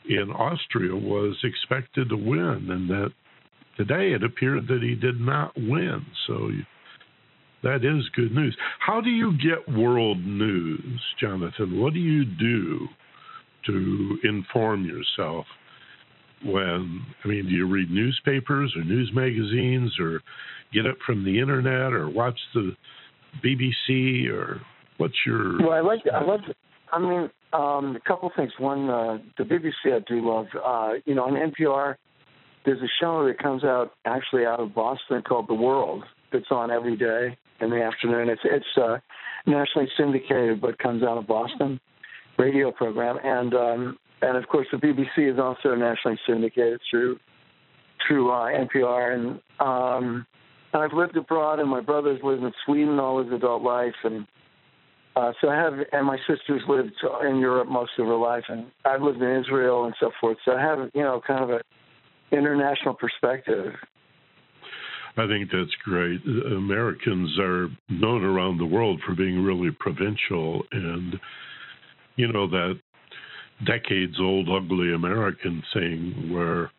in 0.08 0.30
Austria, 0.30 0.94
was 0.94 1.36
expected 1.42 2.10
to 2.10 2.16
win, 2.16 2.68
and 2.70 2.88
that 2.90 3.10
today 3.76 4.12
it 4.12 4.22
appeared 4.22 4.68
that 4.68 4.82
he 4.82 4.94
did 4.94 5.20
not 5.20 5.52
win. 5.56 6.04
So 6.26 6.50
that 7.64 7.76
is 7.76 8.08
good 8.14 8.32
news. 8.32 8.56
How 8.78 9.00
do 9.00 9.10
you 9.10 9.32
get 9.38 9.76
world 9.76 10.18
news, 10.24 11.00
Jonathan? 11.18 11.80
What 11.80 11.94
do 11.94 11.98
you 11.98 12.24
do 12.24 12.86
to 13.66 14.18
inform 14.22 14.84
yourself? 14.84 15.46
When 16.44 17.00
I 17.24 17.28
mean, 17.28 17.46
do 17.46 17.52
you 17.52 17.66
read 17.66 17.90
newspapers 17.90 18.74
or 18.76 18.84
news 18.84 19.10
magazines, 19.14 19.92
or 19.98 20.20
get 20.74 20.84
it 20.84 20.96
from 21.06 21.24
the 21.24 21.40
internet, 21.40 21.94
or 21.94 22.10
watch 22.10 22.38
the 22.52 22.72
BBC, 23.42 24.28
or 24.30 24.60
what's 24.98 25.14
your? 25.26 25.58
Well, 25.62 25.72
I 25.72 25.80
like 25.80 26.00
I 26.12 26.22
love. 26.22 26.40
I 26.92 26.98
mean, 26.98 27.30
um, 27.54 27.96
a 27.96 28.00
couple 28.06 28.30
things. 28.36 28.52
One, 28.58 28.90
uh, 28.90 29.18
the 29.38 29.44
BBC 29.44 29.94
I 29.96 30.00
do 30.06 30.28
love. 30.28 30.46
Uh, 30.62 30.92
you 31.06 31.14
know, 31.14 31.24
on 31.24 31.32
NPR, 31.32 31.94
there's 32.66 32.82
a 32.82 32.92
show 33.00 33.26
that 33.26 33.38
comes 33.42 33.64
out 33.64 33.92
actually 34.04 34.44
out 34.44 34.60
of 34.60 34.74
Boston 34.74 35.22
called 35.26 35.48
The 35.48 35.54
World. 35.54 36.04
That's 36.30 36.44
on 36.50 36.70
every 36.70 36.96
day 36.96 37.38
in 37.64 37.70
the 37.70 37.82
afternoon. 37.82 38.28
It's 38.28 38.42
it's 38.44 38.78
uh, 38.80 38.98
nationally 39.46 39.88
syndicated, 39.96 40.60
but 40.60 40.78
comes 40.78 41.02
out 41.02 41.18
of 41.18 41.26
Boston 41.26 41.80
radio 42.38 42.70
program, 42.70 43.18
and 43.22 43.54
um, 43.54 43.98
and 44.22 44.36
of 44.36 44.46
course 44.48 44.66
the 44.72 44.78
BBC 44.78 45.32
is 45.32 45.38
also 45.38 45.74
nationally 45.74 46.18
syndicated 46.26 46.80
through 46.90 47.18
through 48.06 48.30
uh, 48.30 48.46
NPR, 48.46 49.14
and 49.14 49.40
um, 49.60 50.26
and 50.72 50.82
I've 50.82 50.92
lived 50.92 51.16
abroad, 51.16 51.60
and 51.60 51.68
my 51.68 51.80
brother's 51.80 52.20
lived 52.22 52.42
in 52.42 52.52
Sweden 52.64 52.98
all 52.98 53.22
his 53.22 53.32
adult 53.32 53.62
life, 53.62 53.94
and 54.04 54.26
uh, 55.16 55.32
so 55.40 55.48
I 55.48 55.56
have, 55.56 55.74
and 55.92 56.06
my 56.06 56.18
sister's 56.28 56.62
lived 56.68 56.92
in 57.26 57.38
Europe 57.38 57.68
most 57.68 57.92
of 57.98 58.06
her 58.06 58.16
life, 58.16 58.44
and 58.48 58.66
I've 58.84 59.02
lived 59.02 59.22
in 59.22 59.36
Israel 59.36 59.84
and 59.84 59.94
so 60.00 60.10
forth. 60.20 60.38
So 60.44 60.52
I 60.52 60.60
have, 60.60 60.90
you 60.92 61.02
know, 61.02 61.20
kind 61.24 61.44
of 61.44 61.50
a 61.50 61.60
international 62.32 62.94
perspective. 62.94 63.74
I 65.16 65.28
think 65.28 65.50
that's 65.50 65.74
great. 65.84 66.20
Americans 66.26 67.38
are 67.38 67.68
known 67.88 68.24
around 68.24 68.58
the 68.58 68.66
world 68.66 69.00
for 69.06 69.14
being 69.14 69.44
really 69.44 69.70
provincial, 69.78 70.62
and 70.72 71.14
you 72.16 72.32
know 72.32 72.48
that 72.48 72.80
decades-old 73.64 74.48
ugly 74.48 74.92
American 74.92 75.62
thing 75.72 76.32
where 76.32 76.70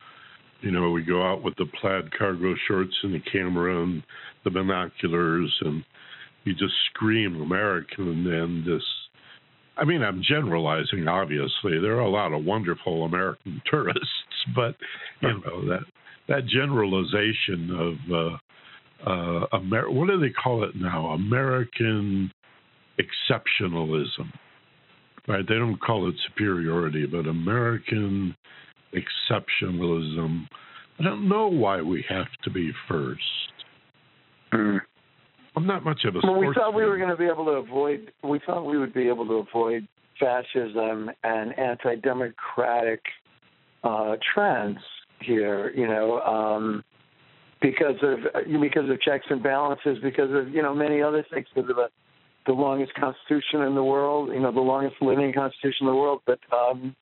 you 0.62 0.72
know 0.72 0.92
we 0.92 1.04
go 1.04 1.26
out 1.26 1.44
with 1.44 1.56
the 1.56 1.66
plaid 1.80 2.12
cargo 2.18 2.56
shorts 2.68 2.96
and 3.04 3.14
the 3.14 3.22
camera 3.32 3.82
and 3.84 4.04
the 4.44 4.52
binoculars 4.52 5.54
and 5.62 5.84
you 6.44 6.54
just 6.54 6.74
scream 6.94 7.42
American 7.42 8.28
and 8.28 8.66
this. 8.66 8.84
I 9.78 9.84
mean, 9.84 10.02
I'm 10.04 10.22
generalizing. 10.28 11.08
Obviously, 11.08 11.80
there 11.82 11.96
are 11.96 12.02
a 12.02 12.10
lot 12.10 12.34
of 12.34 12.46
wonderful 12.46 13.04
American 13.04 13.62
tourists, 13.72 14.10
but 14.56 14.76
you 15.22 15.42
know 15.46 15.68
that 15.68 15.86
that 16.28 16.46
generalization 16.48 17.72
of 17.80 18.14
uh, 18.14 19.10
uh, 19.10 19.46
Amer- 19.54 19.92
what 19.92 20.08
do 20.08 20.20
they 20.20 20.32
call 20.32 20.64
it 20.64 20.76
now? 20.76 21.08
American 21.10 22.32
exceptionalism, 23.00 24.32
right? 25.28 25.48
They 25.48 25.56
don't 25.56 25.80
call 25.80 26.10
it 26.10 26.16
superiority, 26.28 27.06
but 27.06 27.28
American 27.28 28.36
exceptionalism. 28.94 30.48
I 31.00 31.04
don't 31.04 31.28
know 31.28 31.48
why 31.48 31.82
we 31.82 32.04
have 32.10 32.28
to 32.44 32.50
be 32.50 32.72
first. 32.88 33.22
Mm. 34.54 34.80
I'm 35.58 35.68
not 35.68 35.84
much 35.84 36.04
of 36.06 36.16
a. 36.16 36.20
Well, 36.24 36.40
we 36.40 36.54
thought 36.54 36.74
we 36.74 36.86
were 36.86 36.98
going 36.98 37.10
to 37.10 37.18
be 37.18 37.26
able 37.26 37.46
to 37.46 37.52
avoid. 37.52 38.12
We 38.24 38.40
thought 38.46 38.66
we 38.66 38.78
would 38.78 38.94
be 38.94 39.08
able 39.08 39.26
to 39.28 39.46
avoid 39.50 39.88
fascism 40.20 41.10
and 41.24 41.58
anti-democratic 41.58 43.02
uh, 43.84 44.16
trends 44.34 44.80
here. 45.22 45.72
You 45.76 45.88
know, 45.88 46.20
um, 46.22 46.84
because 47.62 47.96
of 48.02 48.20
because 48.62 48.90
of 48.90 49.02
checks 49.02 49.26
and 49.30 49.42
balances, 49.42 49.98
because 50.02 50.32
of 50.32 50.50
you 50.50 50.62
know 50.62 50.74
many 50.74 51.02
other 51.02 51.26
things, 51.34 51.48
because 51.54 51.70
of 51.70 51.76
the, 51.76 51.90
the 52.46 52.54
longest 52.54 52.94
constitution 52.96 53.62
in 53.62 53.76
the 53.76 53.84
world. 53.84 54.30
You 54.30 54.40
know, 54.40 54.52
the 54.52 54.60
longest 54.60 54.96
living 55.02 55.34
constitution 55.34 55.88
in 55.88 55.88
the 55.88 55.96
world. 55.96 56.22
But 56.26 56.40
um, 56.52 56.96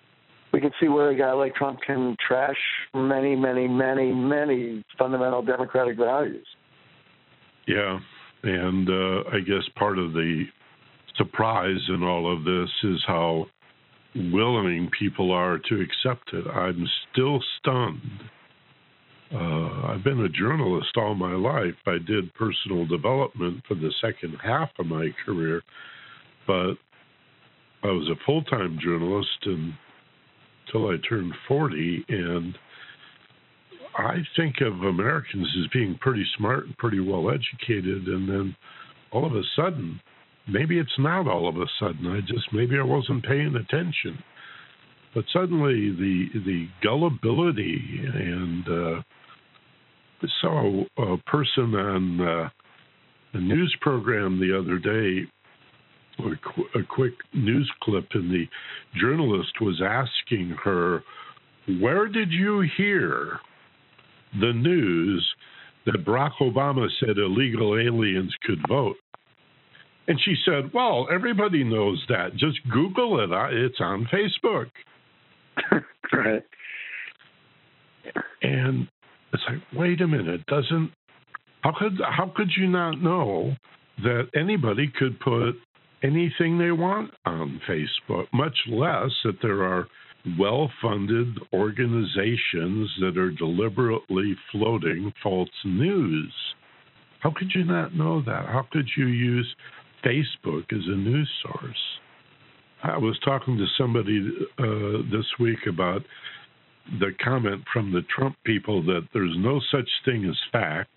we 0.52 0.62
can 0.62 0.71
see 0.80 0.88
where 0.88 1.10
a 1.10 1.17
guy 1.17 1.32
like 1.34 1.56
Trump 1.56 1.80
can 1.86 2.15
trash 2.26 2.58
many, 2.93 3.36
many, 3.36 3.67
many, 3.67 4.12
many 4.13 4.84
fundamental 4.97 5.41
democratic 5.41 5.97
values. 5.97 6.45
Yeah, 7.67 7.99
and 8.43 8.89
uh, 8.89 9.30
I 9.32 9.39
guess 9.39 9.63
part 9.76 9.97
of 9.97 10.13
the 10.13 10.43
surprise 11.17 11.80
in 11.89 12.04
all 12.04 12.32
of 12.32 12.43
this 12.43 12.69
is 12.84 13.04
how 13.08 13.47
willing 14.15 14.89
people 14.97 15.32
are 15.32 15.60
to 15.69 15.82
accept 15.82 16.34
it. 16.34 16.47
I'm 16.47 16.88
still 17.12 17.39
stunned. 17.60 18.21
Uh, 19.34 19.88
I've 19.88 20.04
been 20.04 20.19
a 20.19 20.30
journalist 20.30 20.95
all 20.95 21.15
my 21.15 21.34
life. 21.34 21.76
I 21.88 21.97
did 22.06 22.34
personal 22.36 22.86
development 22.86 23.63
for 23.67 23.73
the 23.73 23.91
second 23.99 24.38
half 24.43 24.69
of 24.78 24.86
my 24.86 25.10
career, 25.26 25.63
but 26.45 26.73
I 27.84 27.88
was 27.88 28.08
a 28.10 28.26
full 28.26 28.43
time 28.43 28.78
journalist 28.82 29.45
until 29.45 30.89
I 30.89 30.97
turned 31.08 31.34
40. 31.47 32.06
And 32.10 32.56
I 33.97 34.17
think 34.36 34.56
of 34.62 34.84
Americans 34.84 35.47
as 35.60 35.67
being 35.73 35.97
pretty 35.99 36.26
smart 36.38 36.65
and 36.65 36.78
pretty 36.78 36.99
well 36.99 37.30
educated, 37.30 38.08
and 38.08 38.30
then 38.30 38.56
all 39.12 39.26
of 39.26 39.34
a 39.34 39.43
sudden, 39.56 39.99
maybe 40.47 40.79
it's 40.79 40.97
not 40.99 41.27
all 41.27 41.47
of 41.47 41.58
a 41.58 41.65
sudden. 41.79 42.08
I 42.08 42.21
just 42.21 42.51
maybe 42.51 42.77
I 42.77 42.84
wasn't 42.84 43.25
paying 43.25 43.56
attention, 43.56 44.21
but 45.13 45.25
suddenly 45.32 45.91
the 45.91 46.25
the 46.45 46.67
gullibility 46.82 48.01
and 48.03 48.67
uh, 48.67 49.01
I 50.21 50.27
saw 50.41 50.84
a, 50.97 51.17
person 51.25 51.75
on 51.75 52.21
uh, 52.21 52.49
a 53.34 53.39
news 53.39 53.75
program 53.82 54.39
the 54.39 54.58
other 54.58 54.79
day. 54.79 55.29
A, 56.19 56.36
qu- 56.53 56.79
a 56.79 56.84
quick 56.84 57.13
news 57.34 57.69
clip, 57.82 58.06
and 58.13 58.29
the 58.29 58.45
journalist 59.01 59.53
was 59.60 59.82
asking 59.84 60.56
her, 60.63 61.03
"Where 61.79 62.08
did 62.08 62.32
you 62.32 62.63
hear 62.77 63.39
the 64.39 64.53
news 64.53 65.27
that 65.86 66.06
Barack 66.06 66.34
Obama 66.41 66.88
said 66.99 67.17
illegal 67.17 67.77
aliens 67.77 68.34
could 68.43 68.60
vote. 68.67 68.95
And 70.08 70.20
she 70.24 70.36
said, 70.46 70.72
Well, 70.74 71.08
everybody 71.13 71.63
knows 71.63 72.04
that. 72.10 72.36
Just 72.36 72.60
Google 72.72 73.24
it. 73.24 73.30
It's 73.54 73.80
on 73.80 74.08
Facebook. 74.12 74.70
right. 76.13 76.44
And 78.42 78.88
it's 79.32 79.44
like, 79.48 79.62
wait 79.74 80.02
a 80.02 80.08
minute, 80.08 80.46
doesn't 80.48 80.92
how 81.62 81.72
could 81.78 81.94
how 82.02 82.32
could 82.36 82.50
you 82.58 82.68
not 82.68 83.02
know 83.02 83.54
that 84.04 84.28
anybody 84.36 84.92
could 84.98 85.20
put 85.20 85.54
anything 86.04 86.58
they 86.58 86.72
want 86.72 87.12
on 87.26 87.62
Facebook, 87.68 88.26
much 88.34 88.58
less 88.70 89.12
that 89.24 89.38
there 89.42 89.63
are 89.63 89.88
well 90.38 90.70
funded 90.82 91.38
organizations 91.54 92.89
that 93.00 93.18
are 93.18 93.32
deliberately 93.32 94.36
floating 94.52 95.13
false 95.22 95.50
news. 95.63 96.34
How 97.22 97.32
could 97.36 97.52
you 97.56 97.63
not 97.63 97.96
know 97.96 98.22
that? 98.24 98.46
How 98.48 98.68
could 98.72 98.89
you 98.98 99.08
use 99.08 99.56
Facebook 100.06 100.72
as 100.72 100.86
a 100.88 100.96
news 100.96 101.30
source? 101.44 101.78
I 102.84 102.98
was 102.98 103.18
talking 103.24 103.58
to 103.58 103.66
somebody 103.78 104.30
uh, 104.60 105.10
this 105.10 105.26
week 105.39 105.60
about 105.68 106.02
the 107.00 107.12
comment 107.24 107.63
from 107.72 107.92
the 107.92 108.02
Trump 108.13 108.36
people 108.46 108.84
that 108.84 109.08
there's 109.13 109.36
no 109.38 109.62
such 109.72 109.89
thing 110.06 110.26
as 110.26 110.38
facts. 110.52 110.89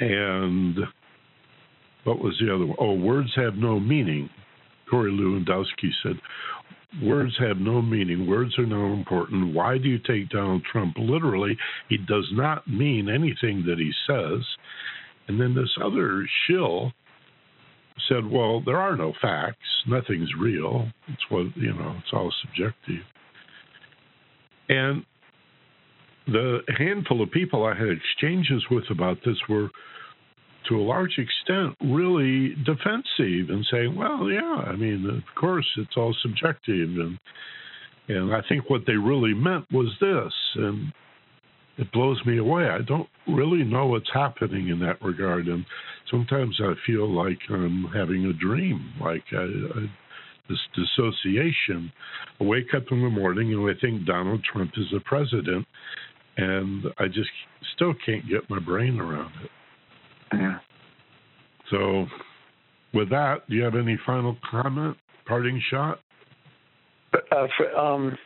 And 0.00 0.76
what 2.04 2.18
was 2.18 2.36
the 2.40 2.52
other 2.52 2.66
one? 2.66 2.76
Oh, 2.80 2.94
words 2.94 3.30
have 3.36 3.54
no 3.54 3.78
meaning. 3.78 4.28
Corey 4.90 5.12
Lewandowski 5.12 5.90
said, 6.02 6.20
Words 7.02 7.36
have 7.38 7.58
no 7.58 7.82
meaning. 7.82 8.26
Words 8.26 8.58
are 8.58 8.66
not 8.66 8.94
important. 8.94 9.54
Why 9.54 9.76
do 9.76 9.88
you 9.88 9.98
take 9.98 10.30
Donald 10.30 10.62
Trump 10.70 10.94
literally? 10.98 11.56
He 11.88 11.98
does 11.98 12.26
not 12.32 12.66
mean 12.66 13.08
anything 13.08 13.64
that 13.66 13.78
he 13.78 13.92
says. 14.06 14.44
And 15.28 15.40
then 15.40 15.54
this 15.54 15.76
other 15.84 16.26
shill 16.46 16.92
said, 18.08 18.30
Well, 18.30 18.62
there 18.64 18.78
are 18.78 18.96
no 18.96 19.12
facts. 19.20 19.58
Nothing's 19.86 20.30
real. 20.38 20.88
It's 21.08 21.22
what, 21.28 21.46
you 21.56 21.72
know, 21.72 21.96
it's 21.98 22.12
all 22.12 22.32
subjective. 22.42 23.04
And 24.68 25.04
the 26.26 26.58
handful 26.76 27.22
of 27.22 27.30
people 27.30 27.64
I 27.64 27.74
had 27.74 27.88
exchanges 27.88 28.64
with 28.70 28.84
about 28.90 29.18
this 29.24 29.36
were, 29.48 29.68
to 30.68 30.76
a 30.76 30.82
large 30.82 31.18
extent, 31.18 31.76
really 31.80 32.54
defensive 32.64 33.50
and 33.50 33.64
saying, 33.70 33.94
"Well, 33.94 34.28
yeah, 34.28 34.64
I 34.66 34.74
mean, 34.74 35.08
of 35.08 35.34
course, 35.36 35.66
it's 35.76 35.96
all 35.96 36.14
subjective," 36.22 36.90
and 36.98 37.18
and 38.08 38.34
I 38.34 38.40
think 38.48 38.68
what 38.68 38.82
they 38.86 38.96
really 38.96 39.34
meant 39.34 39.70
was 39.70 39.88
this, 40.00 40.32
and 40.56 40.92
it 41.78 41.92
blows 41.92 42.20
me 42.24 42.38
away. 42.38 42.68
I 42.68 42.80
don't 42.86 43.08
really 43.28 43.64
know 43.64 43.86
what's 43.86 44.10
happening 44.12 44.68
in 44.68 44.78
that 44.80 45.02
regard, 45.02 45.46
and 45.46 45.64
sometimes 46.10 46.58
I 46.60 46.72
feel 46.86 47.10
like 47.10 47.38
I'm 47.50 47.86
having 47.94 48.26
a 48.26 48.32
dream, 48.32 48.92
like 49.00 49.24
I, 49.32 49.44
I 49.78 49.90
this 50.48 50.58
dissociation. 50.74 51.92
I 52.40 52.44
wake 52.44 52.74
up 52.76 52.84
in 52.90 53.02
the 53.02 53.10
morning 53.10 53.52
and 53.52 53.68
I 53.68 53.78
think 53.80 54.06
Donald 54.06 54.44
Trump 54.44 54.72
is 54.76 54.86
the 54.92 55.00
president, 55.00 55.66
and 56.36 56.84
I 56.98 57.06
just 57.06 57.30
still 57.74 57.94
can't 58.04 58.28
get 58.28 58.48
my 58.48 58.58
brain 58.58 58.98
around 59.00 59.32
it. 59.44 59.50
Yeah. 60.32 60.58
So, 61.70 62.06
with 62.94 63.10
that, 63.10 63.48
do 63.48 63.56
you 63.56 63.62
have 63.62 63.74
any 63.74 63.98
final 64.06 64.36
comment, 64.48 64.96
parting 65.26 65.60
shot? 65.70 66.00
Uh, 67.14 67.46
for, 67.56 67.76
um, 67.76 68.16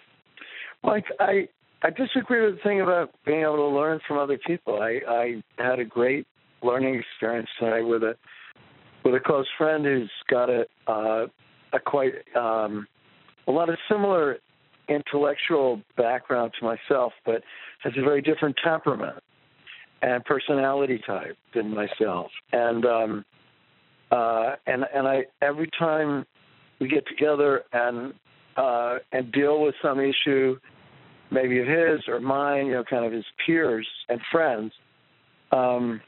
like 0.82 1.04
I, 1.18 1.48
I 1.82 1.90
disagree 1.90 2.44
with 2.44 2.56
the 2.56 2.62
thing 2.62 2.80
about 2.80 3.10
being 3.24 3.42
able 3.42 3.56
to 3.56 3.68
learn 3.68 4.00
from 4.06 4.18
other 4.18 4.38
people. 4.46 4.80
I, 4.82 5.00
I 5.08 5.42
had 5.58 5.78
a 5.78 5.84
great 5.84 6.26
learning 6.62 6.96
experience 6.96 7.48
tonight 7.58 7.82
with 7.82 8.02
a, 8.02 8.16
with 9.04 9.14
a 9.14 9.20
close 9.20 9.46
friend 9.56 9.84
who's 9.84 10.10
got 10.28 10.50
a, 10.50 10.66
uh, 10.86 11.26
a 11.72 11.80
quite, 11.80 12.12
um, 12.36 12.86
a 13.46 13.50
lot 13.50 13.70
of 13.70 13.76
similar 13.90 14.38
intellectual 14.88 15.80
background 15.96 16.52
to 16.58 16.66
myself, 16.66 17.12
but 17.24 17.42
has 17.82 17.92
a 17.96 18.02
very 18.02 18.20
different 18.20 18.56
temperament 18.62 19.22
and 20.02 20.24
personality 20.24 21.00
type 21.06 21.36
than 21.54 21.74
myself. 21.74 22.30
And 22.52 22.84
um, 22.84 23.24
uh, 24.10 24.56
and 24.66 24.84
and 24.92 25.06
I 25.06 25.24
every 25.40 25.70
time 25.78 26.26
we 26.80 26.88
get 26.88 27.06
together 27.06 27.62
and 27.72 28.12
uh, 28.56 28.98
and 29.12 29.30
deal 29.32 29.62
with 29.62 29.74
some 29.82 30.00
issue, 30.00 30.58
maybe 31.30 31.60
of 31.60 31.66
his 31.66 32.00
or 32.08 32.20
mine, 32.20 32.66
you 32.66 32.72
know, 32.72 32.84
kind 32.84 33.04
of 33.04 33.12
his 33.12 33.24
peers 33.44 33.86
and 34.08 34.20
friends, 34.32 34.72
um, 35.52 36.00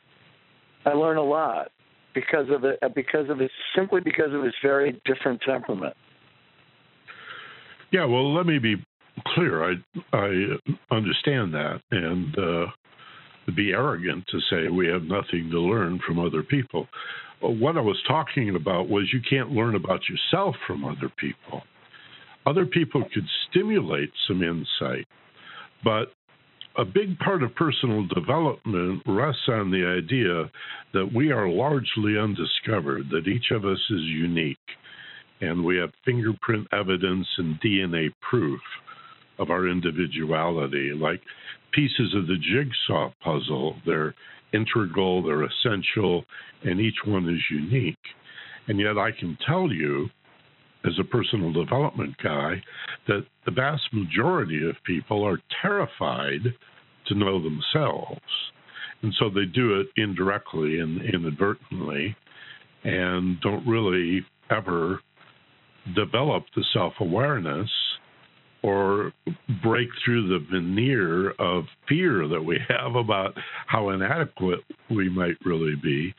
I 0.84 0.90
learn 0.90 1.16
a 1.16 1.22
lot 1.22 1.70
because 2.14 2.46
of 2.50 2.64
it, 2.64 2.78
because 2.94 3.28
of 3.30 3.38
his 3.38 3.50
simply 3.76 4.00
because 4.00 4.32
of 4.32 4.42
his 4.42 4.54
very 4.62 5.00
different 5.04 5.40
temperament. 5.42 5.96
Yeah, 7.92 8.04
well, 8.06 8.34
let 8.34 8.46
me 8.46 8.58
be 8.58 8.76
clear. 9.28 9.70
I 9.70 9.74
I 10.12 10.56
understand 10.90 11.54
that, 11.54 11.80
and 11.90 12.38
uh, 12.38 12.66
be 13.54 13.72
arrogant 13.72 14.24
to 14.28 14.40
say 14.50 14.68
we 14.68 14.88
have 14.88 15.02
nothing 15.02 15.50
to 15.50 15.60
learn 15.60 16.00
from 16.06 16.18
other 16.18 16.42
people. 16.42 16.86
What 17.40 17.76
I 17.76 17.80
was 17.80 18.00
talking 18.06 18.54
about 18.54 18.88
was 18.88 19.10
you 19.12 19.20
can't 19.28 19.50
learn 19.50 19.74
about 19.74 20.00
yourself 20.08 20.54
from 20.66 20.84
other 20.84 21.10
people. 21.18 21.62
Other 22.46 22.66
people 22.66 23.04
could 23.12 23.26
stimulate 23.48 24.10
some 24.26 24.42
insight, 24.42 25.06
but 25.84 26.12
a 26.76 26.84
big 26.84 27.18
part 27.18 27.42
of 27.42 27.54
personal 27.54 28.06
development 28.06 29.02
rests 29.06 29.48
on 29.48 29.70
the 29.70 29.86
idea 29.86 30.50
that 30.94 31.12
we 31.14 31.30
are 31.30 31.48
largely 31.48 32.18
undiscovered, 32.18 33.10
that 33.10 33.28
each 33.28 33.50
of 33.50 33.64
us 33.64 33.78
is 33.90 34.02
unique, 34.02 34.56
and 35.40 35.64
we 35.64 35.76
have 35.76 35.90
fingerprint 36.04 36.66
evidence 36.72 37.26
and 37.36 37.60
DNA 37.60 38.08
proof 38.28 38.60
of 39.38 39.50
our 39.50 39.68
individuality. 39.68 40.92
Like 40.94 41.20
pieces 41.72 42.14
of 42.14 42.26
the 42.26 42.36
jigsaw 42.36 43.10
puzzle. 43.22 43.76
They're 43.84 44.14
integral, 44.52 45.22
they're 45.22 45.44
essential, 45.44 46.24
and 46.64 46.80
each 46.80 46.98
one 47.06 47.28
is 47.28 47.40
unique. 47.50 47.96
And 48.68 48.78
yet, 48.78 48.98
I 48.98 49.10
can 49.10 49.36
tell 49.46 49.72
you, 49.72 50.08
as 50.84 50.92
a 50.98 51.04
personal 51.04 51.52
development 51.52 52.14
guy, 52.22 52.62
that 53.08 53.24
the 53.44 53.52
vast 53.52 53.82
majority 53.92 54.68
of 54.68 54.76
people 54.84 55.24
are 55.24 55.38
terrified 55.60 56.40
to 57.06 57.14
know 57.14 57.42
themselves. 57.42 58.20
And 59.02 59.12
so 59.18 59.28
they 59.28 59.46
do 59.52 59.80
it 59.80 59.88
indirectly 59.96 60.78
and 60.80 61.02
inadvertently 61.02 62.16
and 62.84 63.40
don't 63.40 63.66
really 63.66 64.24
ever 64.50 65.00
develop 65.94 66.44
the 66.54 66.64
self 66.72 66.94
awareness 67.00 67.68
or 68.62 69.12
break 69.62 69.88
through 70.04 70.28
the 70.28 70.46
veneer 70.52 71.30
of 71.32 71.64
fear 71.88 72.28
that 72.28 72.42
we 72.42 72.58
have 72.68 72.94
about 72.94 73.34
how 73.66 73.90
inadequate 73.90 74.60
we 74.90 75.08
might 75.08 75.36
really 75.44 75.74
be. 75.82 76.14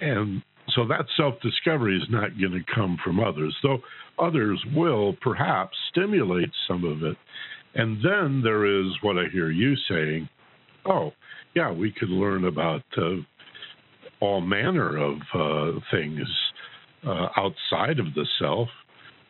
And 0.00 0.42
so 0.74 0.86
that 0.88 1.06
self 1.16 1.34
discovery 1.40 1.96
is 1.96 2.08
not 2.10 2.38
going 2.38 2.52
to 2.52 2.74
come 2.74 2.98
from 3.04 3.20
others, 3.20 3.54
though 3.62 3.78
others 4.18 4.62
will 4.74 5.14
perhaps 5.20 5.76
stimulate 5.90 6.50
some 6.66 6.84
of 6.84 7.02
it. 7.02 7.16
And 7.74 7.98
then 8.02 8.40
there 8.42 8.64
is 8.64 8.86
what 9.02 9.18
I 9.18 9.24
hear 9.32 9.50
you 9.50 9.74
saying 9.88 10.28
oh, 10.88 11.12
yeah, 11.54 11.72
we 11.72 11.92
could 11.92 12.10
learn 12.10 12.44
about 12.44 12.82
uh, 12.96 13.16
all 14.20 14.40
manner 14.40 14.96
of 14.96 15.16
uh, 15.34 15.80
things 15.90 16.20
uh, 17.06 17.28
outside 17.36 17.98
of 17.98 18.14
the 18.14 18.26
self 18.38 18.68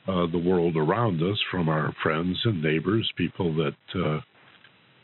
uh, 0.08 0.26
the 0.30 0.38
world 0.38 0.76
around 0.76 1.20
us 1.20 1.38
from 1.50 1.68
our 1.68 1.92
friends 2.00 2.38
and 2.44 2.62
neighbors, 2.62 3.10
people 3.16 3.52
that 3.56 3.74
uh, 3.96 4.20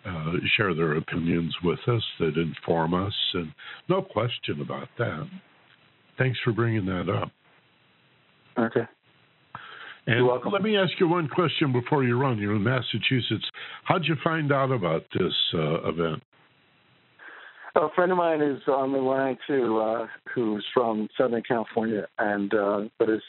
uh, 0.09 0.33
share 0.57 0.75
their 0.75 0.97
opinions 0.97 1.53
with 1.65 1.81
us, 1.89 2.03
that 2.21 2.37
inform 2.37 2.95
us, 2.95 3.15
and 3.35 3.53
no 3.89 4.01
question 4.01 4.61
about 4.61 4.89
that. 4.99 5.29
Thanks 6.19 6.39
for 6.45 6.53
bringing 6.53 6.87
that 6.87 7.09
up. 7.09 7.31
Okay. 8.59 8.87
And 10.07 10.17
You're 10.19 10.27
welcome. 10.27 10.53
let 10.53 10.63
me 10.63 10.77
ask 10.77 10.93
you 10.99 11.07
one 11.07 11.29
question 11.29 11.73
before 11.73 12.03
you 12.05 12.19
run. 12.19 12.39
You're 12.39 12.57
in 12.57 12.65
Massachusetts. 12.65 13.45
How'd 13.85 14.05
you 14.05 14.17
find 14.23 14.53
out 14.53 14.73
about 14.73 15.05
this 15.15 15.33
uh, 15.55 15.89
event? 15.89 16.23
A 17.77 17.89
friend 17.95 18.13
of 18.13 18.19
mine 18.19 18.43
is 18.43 18.61
on 18.69 18.93
the 18.93 18.99
line 18.99 19.39
too, 19.47 19.79
uh, 19.79 20.07
who's 20.35 20.65
from 20.75 21.09
Southern 21.17 21.43
California, 21.47 22.07
and 22.19 22.53
uh, 22.53 22.81
but 22.99 23.09
is 23.09 23.23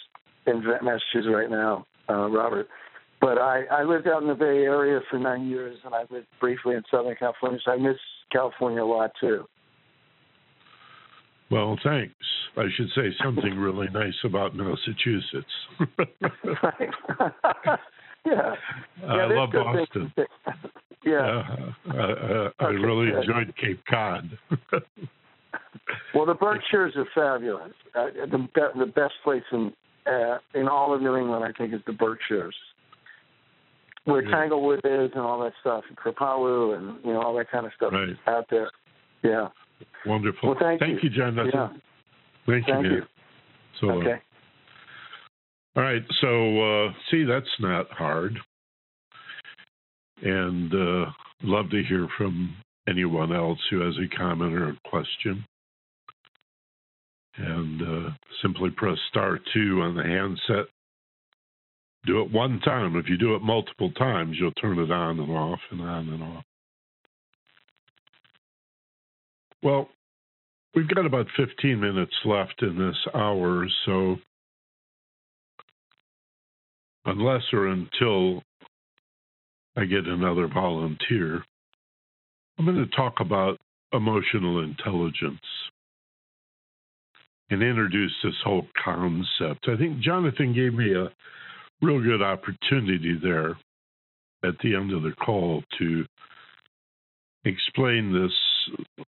in 0.48 0.62
Massachusetts 0.66 1.28
right 1.34 1.50
now, 1.50 1.86
uh, 2.10 2.28
Robert. 2.30 2.68
But 3.22 3.38
I, 3.38 3.64
I 3.72 3.84
lived 3.84 4.08
out 4.08 4.22
in 4.22 4.28
the 4.28 4.36
Bay 4.36 4.64
Area 4.64 5.00
for 5.10 5.18
nine 5.18 5.48
years, 5.48 5.78
and 5.86 5.96
I 5.96 6.02
lived 6.10 6.28
briefly 6.42 6.76
in 6.76 6.84
Southern 6.92 7.16
California, 7.16 7.60
so 7.64 7.72
I 7.72 7.78
miss 7.78 7.96
California 8.34 8.84
a 8.84 8.86
lot 8.86 9.12
too. 9.22 9.46
Well, 11.54 11.78
thanks. 11.84 12.14
I 12.58 12.64
should 12.76 12.90
say 12.96 13.14
something 13.24 13.56
really 13.58 13.88
nice 13.94 14.14
about 14.24 14.56
Massachusetts. 14.56 15.46
yeah. 18.26 18.56
I 19.08 19.16
yeah, 19.16 19.26
love 19.30 19.50
Boston. 19.52 20.14
yeah. 21.06 21.44
Uh, 21.90 22.50
I 22.60 22.66
Okay, 22.66 22.76
really 22.78 23.12
good. 23.12 23.20
enjoyed 23.20 23.54
Cape 23.62 23.82
Cod. 23.90 24.38
Well, 26.16 26.26
the 26.28 26.36
Berkshires 26.36 26.94
are 26.96 27.06
fabulous. 27.16 27.74
Uh, 27.96 28.06
the 28.30 28.48
the 28.78 28.86
best 28.86 29.14
place 29.24 29.44
in 29.52 29.72
uh, 30.08 30.38
in 30.54 30.68
all 30.68 30.94
of 30.94 31.02
New 31.02 31.16
England, 31.16 31.44
I 31.44 31.52
think, 31.58 31.74
is 31.74 31.82
the 31.88 31.94
Berkshires, 31.94 32.56
where 34.06 34.24
Yeah. 34.24 34.30
Tanglewood 34.36 34.82
is 34.84 35.12
and 35.14 35.22
all 35.22 35.40
that 35.44 35.54
stuff, 35.62 35.84
and 35.90 35.98
Kripalu 35.98 36.78
and 36.78 37.04
you 37.04 37.14
know 37.14 37.22
all 37.22 37.34
that 37.38 37.50
kind 37.52 37.66
of 37.66 37.72
stuff 37.76 37.92
Right. 37.94 38.16
out 38.28 38.46
there. 38.52 38.70
Yeah. 39.24 39.48
Wonderful. 40.06 40.50
Well, 40.50 40.78
thank 40.80 41.04
you. 41.04 41.10
you, 41.10 41.10
John. 41.10 41.36
That's 41.36 41.50
yeah. 41.54 41.70
Thank 42.46 42.68
you, 42.68 42.74
Thank 42.74 42.84
man. 42.84 42.92
you. 42.94 43.02
So, 43.80 43.90
uh, 43.90 43.94
Okay. 43.94 44.22
all 45.76 45.84
right. 45.84 46.04
So, 46.22 46.88
uh, 46.88 46.94
see, 47.10 47.24
that's 47.24 47.46
not 47.60 47.90
hard. 47.92 48.38
And 50.22 50.74
uh, 50.74 51.12
love 51.44 51.70
to 51.72 51.84
hear 51.84 52.08
from 52.18 52.56
anyone 52.88 53.34
else 53.34 53.60
who 53.70 53.80
has 53.82 53.96
a 53.98 54.16
comment 54.16 54.54
or 54.54 54.70
a 54.70 54.90
question. 54.90 55.46
And 57.38 57.82
uh, 57.82 58.10
simply 58.42 58.70
press 58.70 58.98
star 59.10 59.40
two 59.54 59.82
on 59.82 59.96
the 59.96 60.04
handset. 60.04 60.68
Do 62.06 62.22
it 62.22 62.32
one 62.32 62.60
time. 62.60 62.96
If 62.96 63.10
you 63.10 63.18
do 63.18 63.36
it 63.36 63.42
multiple 63.42 63.92
times, 63.94 64.38
you'll 64.40 64.52
turn 64.54 64.78
it 64.78 64.92
on 64.92 65.20
and 65.20 65.32
off 65.32 65.60
and 65.72 65.82
on 65.82 66.10
and 66.10 66.22
off. 66.22 66.44
Well, 69.64 69.88
we've 70.76 70.90
got 70.90 71.06
about 71.06 71.28
15 71.38 71.80
minutes 71.80 72.14
left 72.26 72.62
in 72.62 72.78
this 72.78 72.98
hour, 73.16 73.66
so 73.86 74.18
unless 77.06 77.44
or 77.54 77.68
until 77.68 78.44
I 79.78 79.86
get 79.86 80.06
another 80.06 80.48
volunteer, 80.48 81.46
I'm 82.60 82.66
going 82.66 82.76
to 82.76 82.96
talk 82.96 83.22
about 83.22 83.58
emotional 83.94 84.62
intelligence 84.64 85.40
and 87.50 87.64
introduce 87.64 88.14
this 88.22 88.34
whole 88.44 88.68
concept. 88.84 89.70
I 89.70 89.78
think 89.78 90.00
Jonathan 90.00 90.54
gave 90.54 90.74
me 90.74 90.94
a 90.94 91.10
real 91.82 92.02
good 92.02 92.22
opportunity 92.22 93.18
there 93.22 93.52
at 94.44 94.56
the 94.62 94.76
end 94.76 94.92
of 94.92 95.04
the 95.04 95.14
call 95.14 95.64
to 95.80 96.06
explain 97.46 98.12
this 98.12 98.32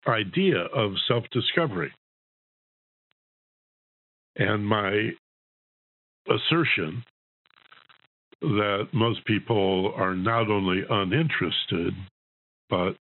idea 0.07 0.59
of 0.73 0.91
self 1.07 1.23
discovery. 1.31 1.91
And 4.35 4.65
my 4.65 5.11
assertion 6.27 7.03
that 8.41 8.87
most 8.93 9.23
people 9.25 9.93
are 9.95 10.15
not 10.15 10.49
only 10.49 10.81
uninterested, 10.89 11.93
but 12.69 12.95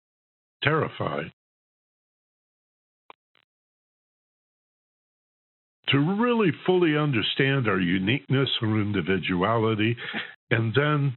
terrified. 0.62 1.32
To 5.88 5.98
really 5.98 6.52
fully 6.64 6.96
understand 6.96 7.68
our 7.68 7.80
uniqueness 7.80 8.48
or 8.62 8.80
individuality, 8.80 9.96
and 10.50 10.72
then 10.74 11.16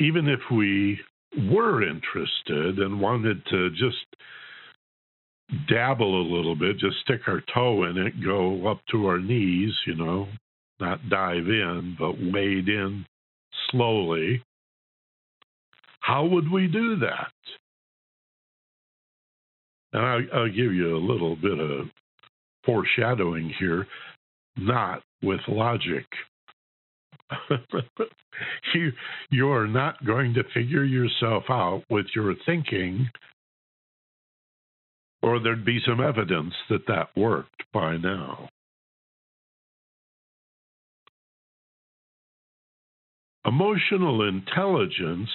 even 0.00 0.28
if 0.28 0.40
we 0.50 0.98
were 1.50 1.82
interested 1.82 2.78
and 2.78 3.00
wanted 3.00 3.44
to 3.46 3.70
just 3.70 4.06
dabble 5.68 6.20
a 6.20 6.30
little 6.34 6.56
bit, 6.56 6.78
just 6.78 6.96
stick 7.02 7.22
our 7.26 7.42
toe 7.52 7.84
in 7.84 7.98
it, 7.98 8.24
go 8.24 8.66
up 8.66 8.80
to 8.90 9.06
our 9.06 9.18
knees, 9.18 9.72
you 9.86 9.94
know, 9.94 10.26
not 10.80 11.08
dive 11.08 11.48
in, 11.48 11.96
but 11.98 12.14
wade 12.32 12.68
in 12.68 13.04
slowly, 13.70 14.42
how 16.00 16.24
would 16.24 16.50
we 16.50 16.66
do 16.66 16.96
that? 16.96 17.32
And 19.92 20.04
I'll, 20.04 20.40
I'll 20.40 20.48
give 20.48 20.72
you 20.72 20.96
a 20.96 20.98
little 20.98 21.36
bit 21.36 21.58
of 21.58 21.86
foreshadowing 22.64 23.52
here, 23.58 23.86
not 24.56 25.02
with 25.22 25.40
logic. 25.48 26.04
you 28.74 28.92
you're 29.30 29.66
not 29.66 30.04
going 30.04 30.34
to 30.34 30.42
figure 30.54 30.84
yourself 30.84 31.44
out 31.48 31.82
with 31.90 32.06
your 32.14 32.34
thinking 32.46 33.08
or 35.24 35.40
there'd 35.40 35.64
be 35.64 35.80
some 35.86 36.00
evidence 36.00 36.52
that 36.68 36.86
that 36.86 37.08
worked 37.16 37.62
by 37.72 37.96
now. 37.96 38.48
Emotional 43.46 44.28
intelligence 44.28 45.30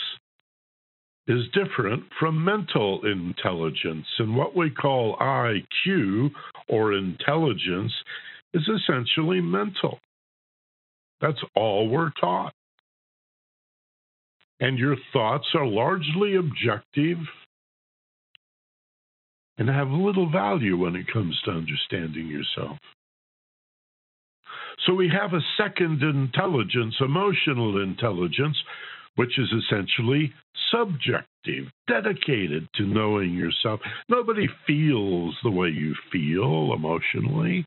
is 1.28 1.44
different 1.54 2.04
from 2.20 2.44
mental 2.44 3.02
intelligence 3.06 4.06
and 4.20 4.36
what 4.36 4.56
we 4.56 4.70
call 4.70 5.18
IQ 5.18 6.30
or 6.68 6.94
intelligence 6.94 7.94
is 8.54 8.68
essentially 8.68 9.42
mental 9.42 10.00
that's 11.22 11.41
all 11.55 11.89
we're 11.89 12.11
taught. 12.20 12.53
And 14.59 14.78
your 14.78 14.97
thoughts 15.13 15.47
are 15.53 15.65
largely 15.65 16.36
objective 16.36 17.17
and 19.57 19.70
have 19.70 19.89
little 19.89 20.30
value 20.30 20.78
when 20.78 20.95
it 20.95 21.11
comes 21.11 21.39
to 21.45 21.51
understanding 21.51 22.28
yourself. 22.28 22.78
So 24.86 24.93
we 24.93 25.09
have 25.09 25.34
a 25.34 25.45
second 25.57 26.01
intelligence, 26.01 26.95
emotional 27.01 27.82
intelligence, 27.84 28.57
which 29.15 29.38
is 29.38 29.49
essentially 29.51 30.34
subjective, 30.72 31.72
dedicated 31.88 32.67
to 32.76 32.84
knowing 32.84 33.34
yourself. 33.34 33.82
Nobody 34.07 34.47
feels 34.65 35.36
the 35.43 35.51
way 35.51 35.70
you 35.70 35.93
feel 36.11 36.74
emotionally. 36.74 37.65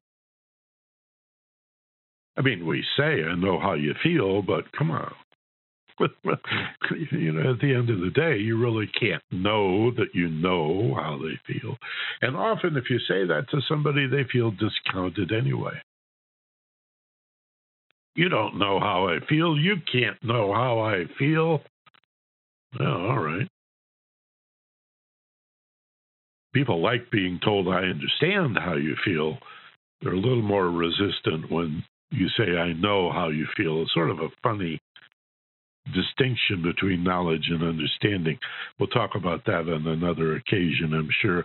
I 2.36 2.40
mean, 2.42 2.66
we 2.66 2.84
say, 2.96 3.24
I 3.24 3.34
know 3.34 3.58
how 3.60 3.74
you 3.74 3.94
feel, 4.02 4.42
but 4.42 4.70
come 4.72 4.90
on. 4.90 5.12
you 7.10 7.32
know, 7.32 7.52
at 7.52 7.60
the 7.60 7.74
end 7.74 7.90
of 7.90 8.00
the 8.00 8.10
day, 8.14 8.38
you 8.38 8.58
really 8.58 8.90
can't 8.98 9.22
know 9.30 9.90
that 9.92 10.14
you 10.14 10.28
know 10.28 10.94
how 10.96 11.18
they 11.18 11.52
feel. 11.52 11.76
And 12.22 12.36
often, 12.36 12.76
if 12.76 12.84
you 12.90 12.98
say 13.00 13.26
that 13.26 13.46
to 13.50 13.60
somebody, 13.68 14.06
they 14.06 14.24
feel 14.32 14.50
discounted 14.50 15.32
anyway. 15.32 15.74
You 18.14 18.28
don't 18.28 18.58
know 18.58 18.80
how 18.80 19.08
I 19.08 19.24
feel. 19.28 19.56
You 19.56 19.76
can't 19.90 20.22
know 20.22 20.52
how 20.52 20.80
I 20.80 21.04
feel. 21.18 21.62
Oh, 22.80 22.84
all 22.84 23.18
right. 23.18 23.48
People 26.52 26.82
like 26.82 27.10
being 27.10 27.40
told 27.42 27.68
I 27.68 27.84
understand 27.84 28.58
how 28.58 28.74
you 28.74 28.96
feel. 29.04 29.38
They're 30.00 30.12
a 30.12 30.20
little 30.20 30.42
more 30.42 30.68
resistant 30.70 31.50
when 31.50 31.82
you 32.12 32.28
say, 32.36 32.56
I 32.56 32.72
know 32.74 33.10
how 33.10 33.28
you 33.28 33.46
feel. 33.56 33.82
It's 33.82 33.94
sort 33.94 34.10
of 34.10 34.18
a 34.18 34.28
funny 34.42 34.78
distinction 35.94 36.62
between 36.62 37.02
knowledge 37.02 37.48
and 37.50 37.62
understanding. 37.62 38.38
We'll 38.78 38.88
talk 38.88 39.10
about 39.14 39.44
that 39.46 39.68
on 39.68 39.86
another 39.86 40.36
occasion, 40.36 40.92
I'm 40.94 41.08
sure. 41.20 41.44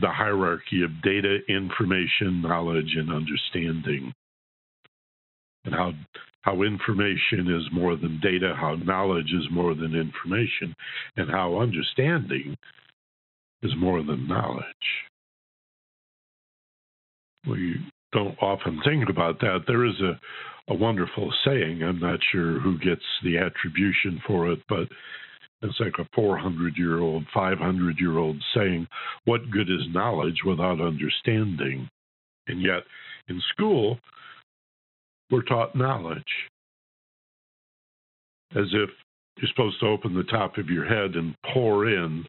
The 0.00 0.08
hierarchy 0.08 0.82
of 0.82 1.02
data, 1.02 1.38
information, 1.48 2.42
knowledge, 2.42 2.94
and 2.96 3.12
understanding. 3.12 4.12
And 5.64 5.74
how 5.74 5.92
how 6.42 6.62
information 6.62 7.54
is 7.54 7.68
more 7.70 7.96
than 7.96 8.18
data, 8.22 8.54
how 8.58 8.76
knowledge 8.76 9.30
is 9.30 9.46
more 9.50 9.74
than 9.74 9.94
information, 9.94 10.74
and 11.16 11.30
how 11.30 11.60
understanding 11.60 12.56
is 13.62 13.72
more 13.76 14.02
than 14.02 14.26
knowledge. 14.26 14.64
We 17.46 17.76
don't 18.12 18.36
often 18.40 18.80
think 18.84 19.08
about 19.08 19.40
that. 19.40 19.60
There 19.66 19.86
is 19.86 20.00
a, 20.00 20.72
a 20.72 20.74
wonderful 20.74 21.32
saying. 21.44 21.82
I'm 21.82 22.00
not 22.00 22.20
sure 22.32 22.60
who 22.60 22.78
gets 22.78 23.02
the 23.22 23.38
attribution 23.38 24.20
for 24.26 24.50
it, 24.50 24.60
but 24.68 24.88
it's 25.62 25.78
like 25.78 25.98
a 25.98 26.08
400 26.14 26.76
year 26.76 27.00
old, 27.00 27.24
500 27.34 27.98
year 27.98 28.18
old 28.18 28.42
saying, 28.54 28.86
What 29.24 29.50
good 29.50 29.68
is 29.68 29.86
knowledge 29.92 30.40
without 30.44 30.80
understanding? 30.80 31.88
And 32.46 32.62
yet, 32.62 32.82
in 33.28 33.40
school, 33.52 33.98
we're 35.30 35.42
taught 35.42 35.76
knowledge 35.76 36.22
as 38.56 38.66
if 38.72 38.90
you're 39.36 39.48
supposed 39.54 39.78
to 39.80 39.86
open 39.86 40.14
the 40.14 40.24
top 40.24 40.58
of 40.58 40.68
your 40.68 40.84
head 40.84 41.14
and 41.14 41.34
pour 41.52 41.88
in 41.88 42.26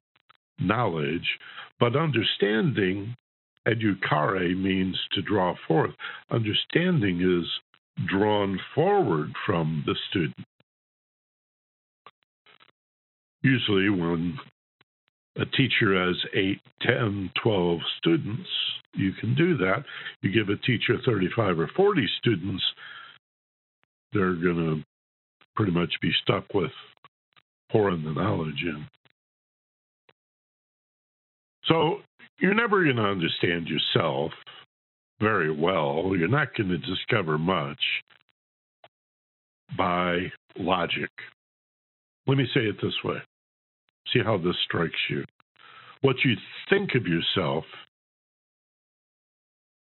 knowledge, 0.60 1.28
but 1.80 1.96
understanding 1.96 3.16
Educare 3.68 4.57
means 4.57 4.97
to 5.14 5.22
draw 5.22 5.55
forth. 5.68 5.91
Understanding 6.32 7.22
is 7.22 7.47
drawn 8.07 8.59
forward 8.74 9.32
from 9.45 9.84
the 9.86 9.95
student. 10.09 10.45
Usually, 13.43 13.89
when 13.89 14.38
a 15.38 15.45
teacher 15.45 16.05
has 16.05 16.16
8, 16.34 16.59
10, 16.82 17.32
12 17.43 17.80
students, 17.97 18.49
you 18.93 19.14
can 19.14 19.36
do 19.36 19.57
that. 19.57 19.84
You 20.22 20.32
give 20.32 20.49
a 20.49 20.57
teacher 20.57 20.95
35 21.05 21.59
or 21.59 21.70
40 21.76 22.07
students, 22.20 22.64
they're 24.14 24.34
going 24.34 24.57
to 24.57 24.84
pretty 25.55 25.72
much 25.72 25.93
be 26.01 26.12
stuck 26.22 26.45
with 26.53 26.72
pouring 27.72 28.03
the 28.03 28.12
knowledge 28.12 28.64
in. 28.64 28.86
So 31.66 31.99
you're 32.42 32.56
never 32.56 32.84
going 32.84 32.96
to 32.96 33.04
understand 33.04 33.68
yourself 33.68 34.32
very 35.20 35.52
well. 35.52 36.14
You're 36.18 36.28
not 36.28 36.56
going 36.56 36.70
to 36.70 36.78
discover 36.80 37.38
much 37.38 37.80
by 39.78 40.32
logic. 40.58 41.10
Let 42.28 42.38
me 42.38 42.48
say 42.54 42.62
it 42.62 42.76
this 42.82 42.94
way 43.04 43.18
see 44.12 44.20
how 44.26 44.38
this 44.38 44.56
strikes 44.66 45.00
you. 45.10 45.24
What 46.02 46.16
you 46.26 46.36
think 46.70 46.96
of 46.96 47.08
yourself 47.08 47.64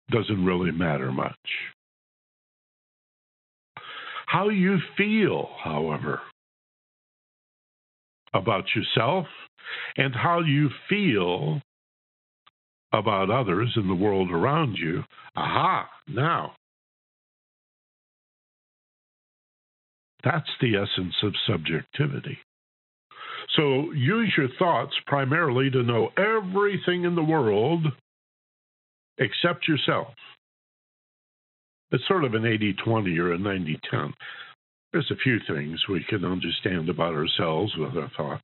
doesn't 0.09 0.45
really 0.45 0.71
matter 0.71 1.11
much. 1.11 1.35
How 4.27 4.49
you 4.49 4.77
feel, 4.95 5.49
however, 5.61 6.21
about 8.33 8.65
yourself 8.75 9.25
and 9.97 10.15
how 10.15 10.39
you 10.39 10.69
feel 10.87 11.61
about 12.93 13.29
others 13.29 13.71
in 13.75 13.87
the 13.87 13.95
world 13.95 14.31
around 14.31 14.75
you. 14.77 15.03
Aha, 15.35 15.87
now. 16.07 16.53
That's 20.23 20.49
the 20.59 20.75
essence 20.75 21.15
of 21.23 21.33
subjectivity. 21.47 22.37
So 23.55 23.91
use 23.91 24.33
your 24.37 24.49
thoughts 24.59 24.93
primarily 25.07 25.69
to 25.71 25.83
know 25.83 26.09
everything 26.17 27.05
in 27.05 27.15
the 27.15 27.23
world 27.23 27.85
except 29.17 29.67
yourself. 29.67 30.13
It's 31.91 32.07
sort 32.07 32.23
of 32.23 32.33
an 32.33 32.45
80 32.45 32.75
20 32.85 33.17
or 33.19 33.33
a 33.33 33.37
90 33.37 33.79
10. 33.89 34.13
There's 34.93 35.11
a 35.11 35.21
few 35.23 35.39
things 35.47 35.79
we 35.89 36.05
can 36.07 36.23
understand 36.23 36.89
about 36.89 37.13
ourselves 37.13 37.73
with 37.77 37.95
our 37.97 38.11
thoughts. 38.15 38.43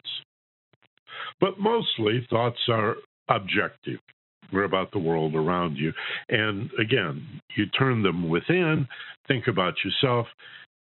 But 1.40 1.60
mostly, 1.60 2.26
thoughts 2.30 2.60
are 2.70 2.96
objective 3.30 4.00
or 4.54 4.64
about 4.64 4.92
the 4.92 5.00
world 5.00 5.36
around 5.36 5.78
you. 5.78 5.94
And 6.30 6.70
again, 6.80 7.42
you 7.56 7.66
turn 7.68 8.04
them 8.04 8.30
within, 8.30 8.88
think 9.28 9.48
about 9.48 9.74
yourself, 9.84 10.28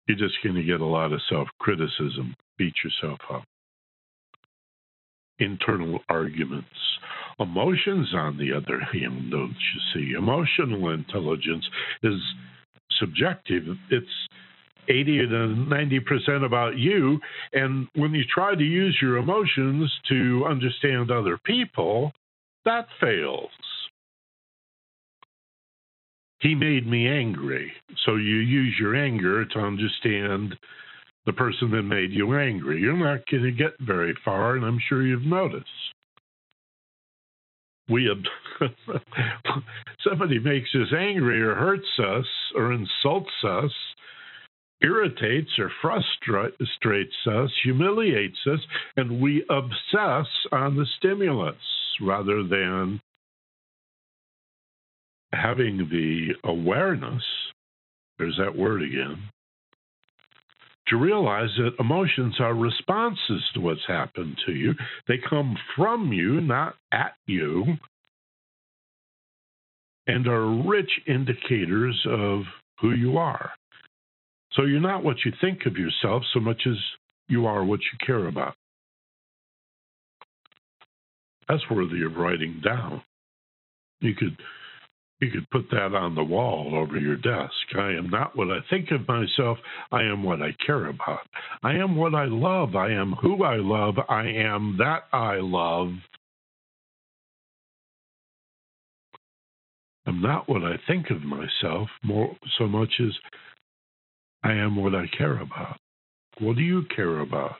you're 0.07 0.17
just 0.17 0.41
going 0.43 0.55
to 0.55 0.63
get 0.63 0.81
a 0.81 0.85
lot 0.85 1.13
of 1.13 1.21
self 1.29 1.47
criticism, 1.59 2.35
beat 2.57 2.73
yourself 2.83 3.19
up. 3.31 3.43
Internal 5.39 5.99
arguments. 6.09 6.67
Emotions, 7.39 8.13
on 8.13 8.37
the 8.37 8.53
other 8.53 8.79
hand, 8.79 9.31
don't 9.31 9.49
you 9.49 9.81
see? 9.93 10.13
Emotional 10.17 10.89
intelligence 10.89 11.65
is 12.03 12.19
subjective. 12.99 13.63
It's 13.89 14.05
80 14.87 15.17
to 15.19 15.25
90% 15.27 16.45
about 16.45 16.77
you. 16.77 17.19
And 17.53 17.87
when 17.95 18.13
you 18.13 18.23
try 18.33 18.55
to 18.55 18.63
use 18.63 18.97
your 19.01 19.17
emotions 19.17 19.91
to 20.09 20.45
understand 20.47 21.11
other 21.11 21.39
people, 21.43 22.11
that 22.65 22.87
fails. 22.99 23.49
He 26.41 26.55
made 26.55 26.87
me 26.87 27.07
angry. 27.07 27.71
So 28.05 28.15
you 28.15 28.37
use 28.37 28.75
your 28.79 28.95
anger 28.95 29.45
to 29.45 29.59
understand 29.59 30.55
the 31.25 31.33
person 31.33 31.71
that 31.71 31.83
made 31.83 32.11
you 32.11 32.35
angry. 32.37 32.81
You're 32.81 32.97
not 32.97 33.21
going 33.29 33.43
to 33.43 33.51
get 33.51 33.73
very 33.81 34.15
far, 34.25 34.55
and 34.55 34.65
I'm 34.65 34.79
sure 34.89 35.05
you've 35.05 35.23
noticed. 35.25 35.67
we 37.89 38.09
ob- 38.09 38.71
somebody 40.09 40.39
makes 40.39 40.69
us 40.75 40.93
angry 40.97 41.41
or 41.41 41.55
hurts 41.55 41.99
us 41.99 42.25
or 42.55 42.73
insults 42.73 43.31
us, 43.43 43.71
irritates 44.81 45.51
or 45.59 45.71
frustrates 45.81 47.15
us, 47.27 47.51
humiliates 47.63 48.39
us, 48.51 48.59
and 48.97 49.21
we 49.21 49.45
obsess 49.49 50.27
on 50.51 50.75
the 50.75 50.85
stimulus 50.97 51.55
rather 52.01 52.43
than 52.43 52.99
having 55.33 55.77
the 55.89 56.29
awareness. 56.43 57.23
There's 58.17 58.37
that 58.37 58.55
word 58.55 58.83
again 58.83 59.17
to 60.91 60.97
realize 60.97 61.49
that 61.57 61.71
emotions 61.79 62.35
are 62.39 62.53
responses 62.53 63.41
to 63.53 63.61
what's 63.61 63.85
happened 63.87 64.35
to 64.45 64.51
you. 64.51 64.73
They 65.07 65.17
come 65.29 65.55
from 65.77 66.11
you, 66.11 66.41
not 66.41 66.75
at 66.91 67.13
you, 67.27 67.63
and 70.05 70.27
are 70.27 70.67
rich 70.67 70.91
indicators 71.07 71.97
of 72.09 72.41
who 72.81 72.91
you 72.91 73.17
are. 73.17 73.51
So 74.53 74.63
you're 74.63 74.81
not 74.81 75.03
what 75.03 75.17
you 75.23 75.31
think 75.39 75.65
of 75.65 75.77
yourself 75.77 76.23
so 76.33 76.41
much 76.41 76.63
as 76.67 76.75
you 77.29 77.45
are 77.45 77.63
what 77.63 77.79
you 77.79 78.05
care 78.05 78.27
about. 78.27 78.55
That's 81.51 81.69
worthy 81.69 82.03
of 82.05 82.15
writing 82.15 82.61
down. 82.63 83.01
You 83.99 84.15
could 84.15 84.37
you 85.19 85.29
could 85.29 85.49
put 85.49 85.69
that 85.71 85.93
on 85.93 86.15
the 86.15 86.23
wall 86.23 86.73
over 86.73 86.97
your 86.97 87.17
desk. 87.17 87.75
I 87.77 87.89
am 87.89 88.09
not 88.09 88.37
what 88.37 88.47
I 88.47 88.59
think 88.69 88.89
of 88.91 89.05
myself. 89.05 89.57
I 89.91 90.03
am 90.03 90.23
what 90.23 90.41
I 90.41 90.55
care 90.65 90.87
about. 90.87 91.19
I 91.61 91.73
am 91.73 91.97
what 91.97 92.15
I 92.15 92.23
love. 92.25 92.77
I 92.77 92.91
am 92.91 93.11
who 93.21 93.43
I 93.43 93.57
love. 93.57 93.95
I 94.07 94.27
am 94.27 94.77
that 94.79 95.03
I 95.11 95.39
love. 95.41 95.89
I'm 100.05 100.21
not 100.21 100.47
what 100.47 100.63
I 100.63 100.75
think 100.87 101.09
of 101.09 101.21
myself 101.21 101.89
more 102.01 102.33
so 102.57 102.65
much 102.65 102.93
as 103.01 103.11
I 104.41 104.53
am 104.53 104.77
what 104.77 104.95
I 104.95 105.05
care 105.17 105.41
about. 105.41 105.75
What 106.39 106.55
do 106.55 106.61
you 106.61 106.83
care 106.95 107.19
about? 107.19 107.57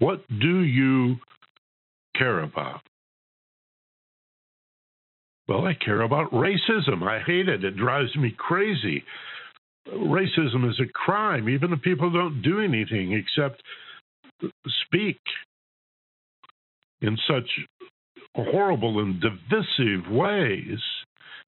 What 0.00 0.24
do 0.40 0.60
you 0.62 1.18
care 2.18 2.40
about? 2.40 2.80
Well, 5.48 5.64
I 5.64 5.74
care 5.74 6.02
about 6.02 6.30
racism. 6.32 7.02
I 7.02 7.20
hate 7.24 7.48
it. 7.48 7.64
It 7.64 7.76
drives 7.76 8.14
me 8.16 8.34
crazy. 8.36 9.02
Racism 9.88 10.68
is 10.68 10.78
a 10.78 10.92
crime, 10.92 11.48
even 11.48 11.72
if 11.72 11.80
people 11.80 12.10
don't 12.10 12.42
do 12.42 12.60
anything 12.60 13.12
except 13.12 13.62
speak 14.84 15.18
in 17.00 17.16
such 17.26 17.48
horrible 18.34 19.00
and 19.00 19.20
divisive 19.20 20.10
ways. 20.10 20.78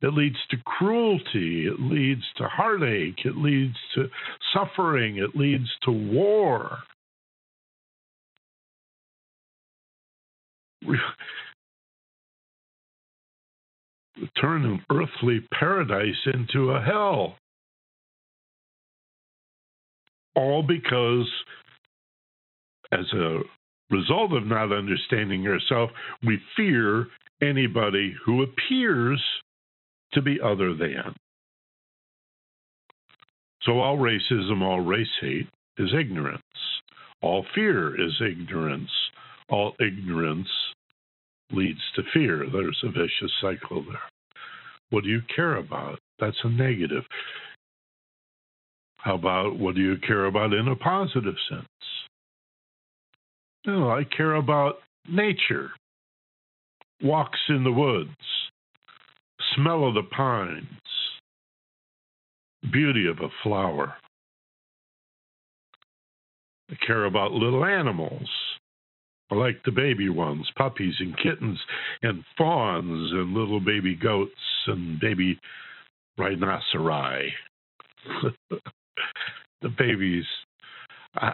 It 0.02 0.14
leads 0.14 0.38
to 0.50 0.56
cruelty. 0.64 1.66
It 1.66 1.78
leads 1.78 2.22
to 2.36 2.44
heartache. 2.44 3.26
It 3.26 3.36
leads 3.36 3.76
to 3.94 4.08
suffering. 4.54 5.18
It 5.18 5.36
leads 5.36 5.68
to 5.84 5.90
war 5.90 6.78
turn 14.40 14.64
an 14.64 14.84
earthly 14.90 15.40
paradise 15.58 16.26
into 16.32 16.70
a 16.70 16.80
hell. 16.80 17.36
All 20.34 20.62
because, 20.62 21.28
as 22.92 23.06
a 23.12 23.40
result 23.90 24.32
of 24.32 24.46
not 24.46 24.72
understanding 24.72 25.42
yourself, 25.42 25.90
we 26.24 26.38
fear 26.56 27.06
anybody 27.42 28.14
who 28.24 28.42
appears 28.42 29.22
to 30.12 30.22
be 30.22 30.38
other 30.40 30.74
than. 30.74 31.14
So, 33.62 33.80
all 33.80 33.98
racism, 33.98 34.62
all 34.62 34.80
race 34.80 35.06
hate 35.20 35.48
is 35.78 35.90
ignorance. 35.98 36.42
All 37.20 37.44
fear 37.54 38.00
is 38.00 38.12
ignorance. 38.20 38.90
All 39.50 39.74
ignorance 39.80 40.48
leads 41.52 41.80
to 41.96 42.02
fear. 42.12 42.46
There's 42.50 42.80
a 42.84 42.88
vicious 42.88 43.32
cycle 43.40 43.84
there. 43.84 44.00
What 44.90 45.04
do 45.04 45.10
you 45.10 45.20
care 45.34 45.56
about? 45.56 45.98
That's 46.18 46.36
a 46.44 46.48
negative. 46.48 47.04
How 48.98 49.14
about 49.14 49.58
what 49.58 49.74
do 49.74 49.80
you 49.80 49.96
care 50.06 50.26
about 50.26 50.52
in 50.52 50.68
a 50.68 50.76
positive 50.76 51.36
sense? 51.48 51.66
No, 53.66 53.90
I 53.90 54.04
care 54.04 54.34
about 54.34 54.76
nature, 55.08 55.70
walks 57.02 57.38
in 57.48 57.64
the 57.64 57.72
woods, 57.72 58.10
smell 59.54 59.86
of 59.86 59.94
the 59.94 60.02
pines, 60.02 60.66
beauty 62.72 63.06
of 63.06 63.18
a 63.18 63.28
flower. 63.42 63.94
I 66.70 66.74
care 66.86 67.04
about 67.06 67.32
little 67.32 67.64
animals, 67.64 68.28
like 69.30 69.62
the 69.64 69.72
baby 69.72 70.08
ones, 70.08 70.46
puppies 70.56 70.94
and 70.98 71.16
kittens 71.16 71.58
and 72.02 72.24
fawns 72.36 73.12
and 73.12 73.32
little 73.32 73.60
baby 73.60 73.94
goats 73.94 74.32
and 74.66 74.98
baby 75.00 75.38
rhinoceri. 76.18 77.28
the 79.62 79.68
babies. 79.78 80.24
I, 81.14 81.32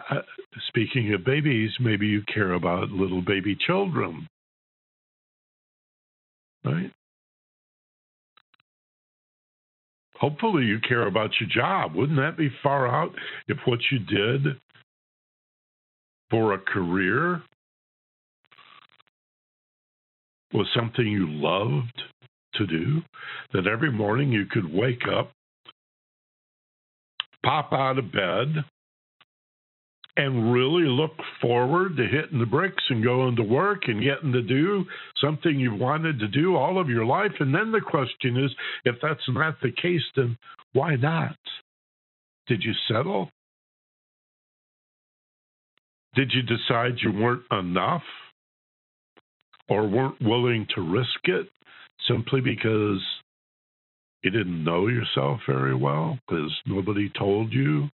speaking 0.67 1.13
of 1.13 1.23
babies, 1.23 1.71
maybe 1.79 2.07
you 2.07 2.23
care 2.33 2.53
about 2.53 2.89
little 2.89 3.21
baby 3.21 3.55
children, 3.67 4.27
right? 6.65 6.91
Hopefully, 10.19 10.63
you 10.65 10.79
care 10.79 11.05
about 11.05 11.29
your 11.39 11.47
job. 11.47 11.93
Wouldn't 11.93 12.17
that 12.17 12.37
be 12.37 12.49
far 12.63 12.87
out 12.87 13.13
if 13.47 13.57
what 13.65 13.79
you 13.91 13.99
did 13.99 14.57
for 16.31 16.53
a 16.53 16.57
career 16.57 17.43
was 20.53 20.67
something 20.75 21.05
you 21.05 21.27
loved 21.29 22.01
to 22.55 22.65
do, 22.65 23.01
that 23.53 23.67
every 23.67 23.91
morning 23.91 24.31
you 24.31 24.45
could 24.45 24.73
wake 24.73 25.03
up, 25.07 25.31
pop 27.43 27.71
out 27.73 27.99
of 27.99 28.11
bed, 28.11 28.63
and 30.17 30.51
really 30.51 30.87
look 30.87 31.11
forward 31.39 31.95
to 31.95 32.07
hitting 32.07 32.39
the 32.39 32.45
bricks 32.45 32.83
and 32.89 33.03
going 33.03 33.35
to 33.35 33.43
work 33.43 33.83
and 33.87 34.03
getting 34.03 34.31
to 34.31 34.41
do 34.41 34.83
something 35.21 35.59
you've 35.59 35.79
wanted 35.79 36.17
to 36.19 36.27
do 36.27 36.55
all 36.55 36.81
of 36.81 36.89
your 36.89 37.05
life. 37.05 37.33
And 37.39 37.53
then 37.53 37.71
the 37.71 37.81
question 37.81 38.43
is 38.43 38.51
if 38.83 38.95
that's 39.01 39.21
not 39.29 39.61
the 39.61 39.71
case, 39.71 40.01
then 40.15 40.35
why 40.73 40.95
not? 40.95 41.37
Did 42.47 42.63
you 42.63 42.73
settle? 42.87 43.29
Did 46.15 46.31
you 46.33 46.41
decide 46.41 46.97
you 47.03 47.11
weren't 47.11 47.43
enough? 47.51 48.01
Or 49.69 49.87
weren't 49.87 50.21
willing 50.21 50.65
to 50.75 50.81
risk 50.81 51.19
it 51.25 51.47
simply 52.07 52.41
because 52.41 53.01
you 54.23 54.31
didn't 54.31 54.63
know 54.63 54.87
yourself 54.87 55.39
very 55.47 55.75
well 55.75 56.17
because 56.27 56.51
nobody 56.65 57.11
told 57.17 57.53
you 57.53 57.89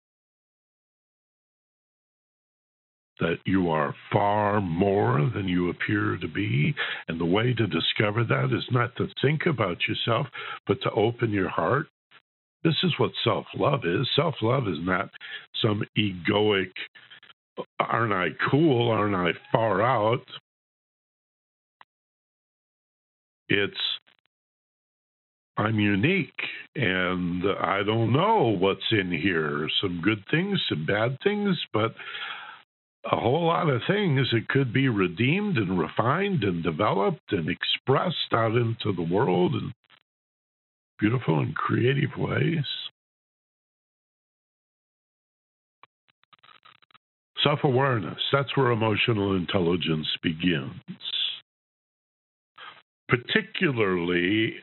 that 3.20 3.38
you 3.46 3.70
are 3.70 3.94
far 4.12 4.60
more 4.60 5.30
than 5.34 5.48
you 5.48 5.70
appear 5.70 6.18
to 6.20 6.28
be. 6.28 6.74
And 7.08 7.20
the 7.20 7.26
way 7.26 7.54
to 7.54 7.68
discover 7.68 8.24
that 8.24 8.46
is 8.46 8.66
not 8.72 8.96
to 8.98 9.08
think 9.22 9.42
about 9.46 9.78
yourself, 9.88 10.28
but 10.68 10.82
to 10.82 10.92
open 10.92 11.32
your 11.32 11.50
heart. 11.50 11.88
This 12.64 12.76
is 12.84 12.94
what 12.98 13.12
self 13.24 13.46
love 13.56 13.82
is. 13.86 14.08
Self 14.16 14.36
love 14.42 14.68
is 14.68 14.78
not 14.82 15.10
some 15.62 15.84
egoic, 15.98 16.72
aren't 17.80 18.14
I 18.14 18.28
cool? 18.50 18.90
Aren't 18.90 19.16
I 19.16 19.32
far 19.52 19.82
out? 19.82 20.26
It's 23.50 23.78
I'm 25.58 25.80
unique 25.80 26.34
and 26.76 27.44
I 27.62 27.84
don't 27.86 28.12
know 28.12 28.56
what's 28.60 28.82
in 28.92 29.12
here. 29.12 29.68
Some 29.82 30.02
good 30.04 30.24
things, 30.32 30.60
some 30.68 30.86
bad 30.86 31.18
things, 31.24 31.56
but 31.72 31.94
a 33.06 33.16
whole 33.16 33.46
lot 33.46 33.70
of 33.70 33.82
things 33.88 34.28
that 34.32 34.48
could 34.48 34.74
be 34.74 34.90
redeemed 34.90 35.58
and 35.58 35.78
refined 35.78 36.44
and 36.44 36.64
developed 36.64 37.32
and 37.32 37.50
expressed 37.50 38.34
out 38.34 38.56
into 38.56 38.94
the 38.96 39.14
world 39.14 39.54
in 39.54 39.72
beautiful 41.00 41.40
and 41.40 41.54
creative 41.56 42.18
ways. 42.18 42.66
Self 47.44 47.60
awareness, 47.64 48.20
that's 48.32 48.56
where 48.56 48.72
emotional 48.72 49.36
intelligence 49.36 50.08
begins 50.24 50.80
particularly 53.08 54.56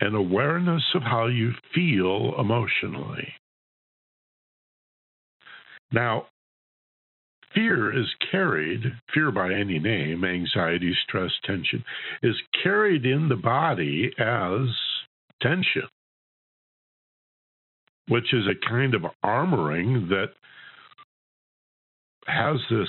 an 0.00 0.14
awareness 0.14 0.82
of 0.94 1.02
how 1.02 1.26
you 1.26 1.52
feel 1.74 2.34
emotionally. 2.38 3.32
Now, 5.90 6.26
fear 7.54 7.98
is 7.98 8.06
carried, 8.30 8.82
fear 9.12 9.32
by 9.32 9.52
any 9.52 9.78
name, 9.78 10.24
anxiety, 10.24 10.94
stress, 11.06 11.32
tension, 11.44 11.84
is 12.22 12.36
carried 12.62 13.06
in 13.06 13.28
the 13.28 13.36
body 13.36 14.10
as 14.18 14.68
tension, 15.40 15.88
which 18.08 18.32
is 18.32 18.44
a 18.46 18.68
kind 18.68 18.94
of 18.94 19.02
armoring 19.24 20.08
that 20.08 20.30
has 22.26 22.56
this 22.70 22.88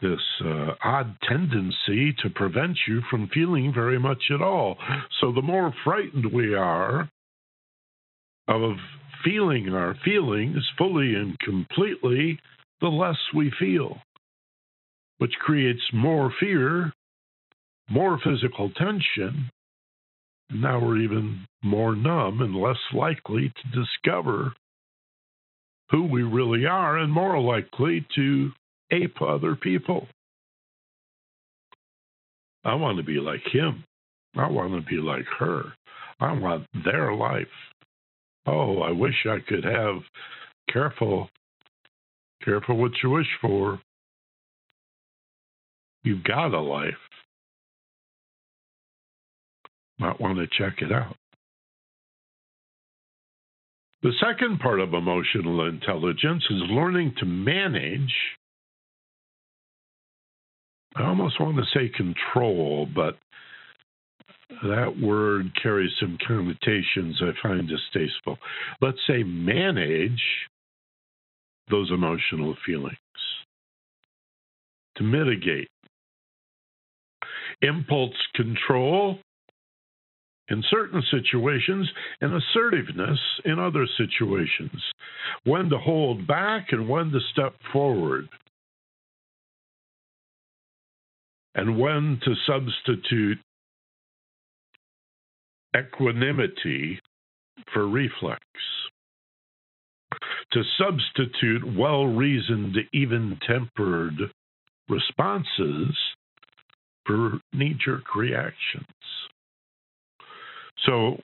this 0.00 0.20
uh, 0.44 0.72
odd 0.84 1.16
tendency 1.28 2.14
to 2.22 2.30
prevent 2.34 2.76
you 2.86 3.00
from 3.10 3.30
feeling 3.32 3.72
very 3.74 3.98
much 3.98 4.22
at 4.32 4.42
all. 4.42 4.76
So 5.20 5.32
the 5.32 5.42
more 5.42 5.74
frightened 5.84 6.32
we 6.32 6.54
are 6.54 7.08
of 8.48 8.76
feeling 9.24 9.70
our 9.70 9.96
feelings 10.04 10.62
fully 10.78 11.14
and 11.14 11.38
completely, 11.40 12.38
the 12.80 12.88
less 12.88 13.16
we 13.34 13.50
feel, 13.58 13.98
which 15.18 15.32
creates 15.40 15.82
more 15.92 16.32
fear, 16.38 16.92
more 17.88 18.20
physical 18.22 18.70
tension. 18.70 19.50
Now 20.50 20.78
we're 20.78 20.98
even 20.98 21.46
more 21.64 21.96
numb 21.96 22.42
and 22.42 22.54
less 22.54 22.76
likely 22.92 23.50
to 23.50 23.80
discover 23.80 24.52
who 25.90 26.04
we 26.04 26.22
really 26.22 26.66
are 26.66 26.98
and 26.98 27.12
more 27.12 27.40
likely 27.40 28.06
to 28.14 28.50
ape 28.90 29.20
other 29.20 29.56
people. 29.56 30.06
I 32.64 32.74
want 32.74 32.98
to 32.98 33.04
be 33.04 33.20
like 33.20 33.42
him. 33.52 33.84
I 34.36 34.48
want 34.50 34.72
to 34.74 34.88
be 34.88 35.00
like 35.00 35.26
her. 35.38 35.62
I 36.20 36.32
want 36.32 36.66
their 36.84 37.14
life. 37.14 37.46
Oh, 38.46 38.80
I 38.80 38.90
wish 38.90 39.26
I 39.26 39.38
could 39.46 39.64
have 39.64 39.96
careful 40.72 41.28
careful 42.44 42.76
what 42.76 42.92
you 43.02 43.10
wish 43.10 43.26
for. 43.40 43.80
You've 46.04 46.22
got 46.22 46.54
a 46.54 46.60
life. 46.60 46.94
Might 49.98 50.20
want 50.20 50.38
to 50.38 50.46
check 50.46 50.82
it 50.82 50.92
out. 50.92 51.16
The 54.02 54.12
second 54.20 54.60
part 54.60 54.78
of 54.78 54.94
emotional 54.94 55.66
intelligence 55.66 56.44
is 56.50 56.62
learning 56.70 57.14
to 57.18 57.26
manage. 57.26 58.12
I 60.96 61.04
almost 61.04 61.40
want 61.40 61.56
to 61.56 61.64
say 61.74 61.90
control, 61.94 62.86
but 62.94 63.18
that 64.62 64.94
word 65.00 65.50
carries 65.62 65.92
some 66.00 66.16
connotations 66.26 67.20
I 67.20 67.32
find 67.42 67.68
distasteful. 67.68 68.38
Let's 68.80 68.98
say 69.06 69.22
manage 69.22 70.22
those 71.70 71.90
emotional 71.90 72.56
feelings, 72.64 72.96
to 74.96 75.02
mitigate. 75.02 75.68
Impulse 77.62 78.14
control 78.34 79.18
in 80.48 80.62
certain 80.70 81.02
situations 81.10 81.90
and 82.20 82.34
assertiveness 82.34 83.18
in 83.44 83.58
other 83.58 83.86
situations. 83.98 84.80
When 85.44 85.68
to 85.70 85.78
hold 85.78 86.26
back 86.26 86.68
and 86.70 86.88
when 86.88 87.10
to 87.10 87.18
step 87.32 87.54
forward. 87.72 88.28
And 91.56 91.78
when 91.78 92.20
to 92.22 92.34
substitute 92.46 93.38
equanimity 95.76 97.00
for 97.72 97.88
reflex. 97.88 98.40
To 100.52 100.62
substitute 100.78 101.76
well 101.76 102.06
reasoned, 102.06 102.76
even 102.92 103.38
tempered 103.46 104.14
responses 104.88 105.96
for 107.04 107.40
knee 107.52 107.76
jerk 107.84 108.14
reactions. 108.14 108.86
So 110.84 111.18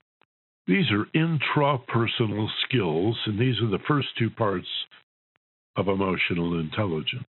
these 0.67 0.85
are 0.91 1.05
intrapersonal 1.15 2.47
skills, 2.65 3.17
and 3.25 3.39
these 3.39 3.59
are 3.61 3.69
the 3.69 3.83
first 3.87 4.07
two 4.17 4.29
parts 4.29 4.67
of 5.75 5.87
emotional 5.87 6.59
intelligence. 6.59 7.23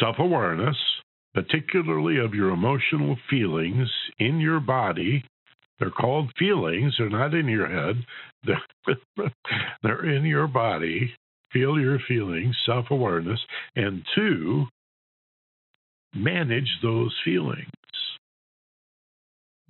Self 0.00 0.16
awareness, 0.18 0.76
particularly 1.34 2.18
of 2.18 2.34
your 2.34 2.50
emotional 2.50 3.16
feelings 3.30 3.88
in 4.18 4.40
your 4.40 4.60
body. 4.60 5.24
They're 5.78 5.90
called 5.90 6.30
feelings, 6.38 6.94
they're 6.98 7.10
not 7.10 7.34
in 7.34 7.48
your 7.48 7.68
head, 7.68 8.04
they're, 8.44 9.28
they're 9.82 10.14
in 10.14 10.24
your 10.24 10.46
body. 10.46 11.12
Feel 11.52 11.78
your 11.78 11.98
feelings, 12.08 12.56
self 12.66 12.86
awareness, 12.90 13.38
and 13.76 14.02
two, 14.14 14.66
manage 16.14 16.68
those 16.82 17.14
feelings. 17.24 17.68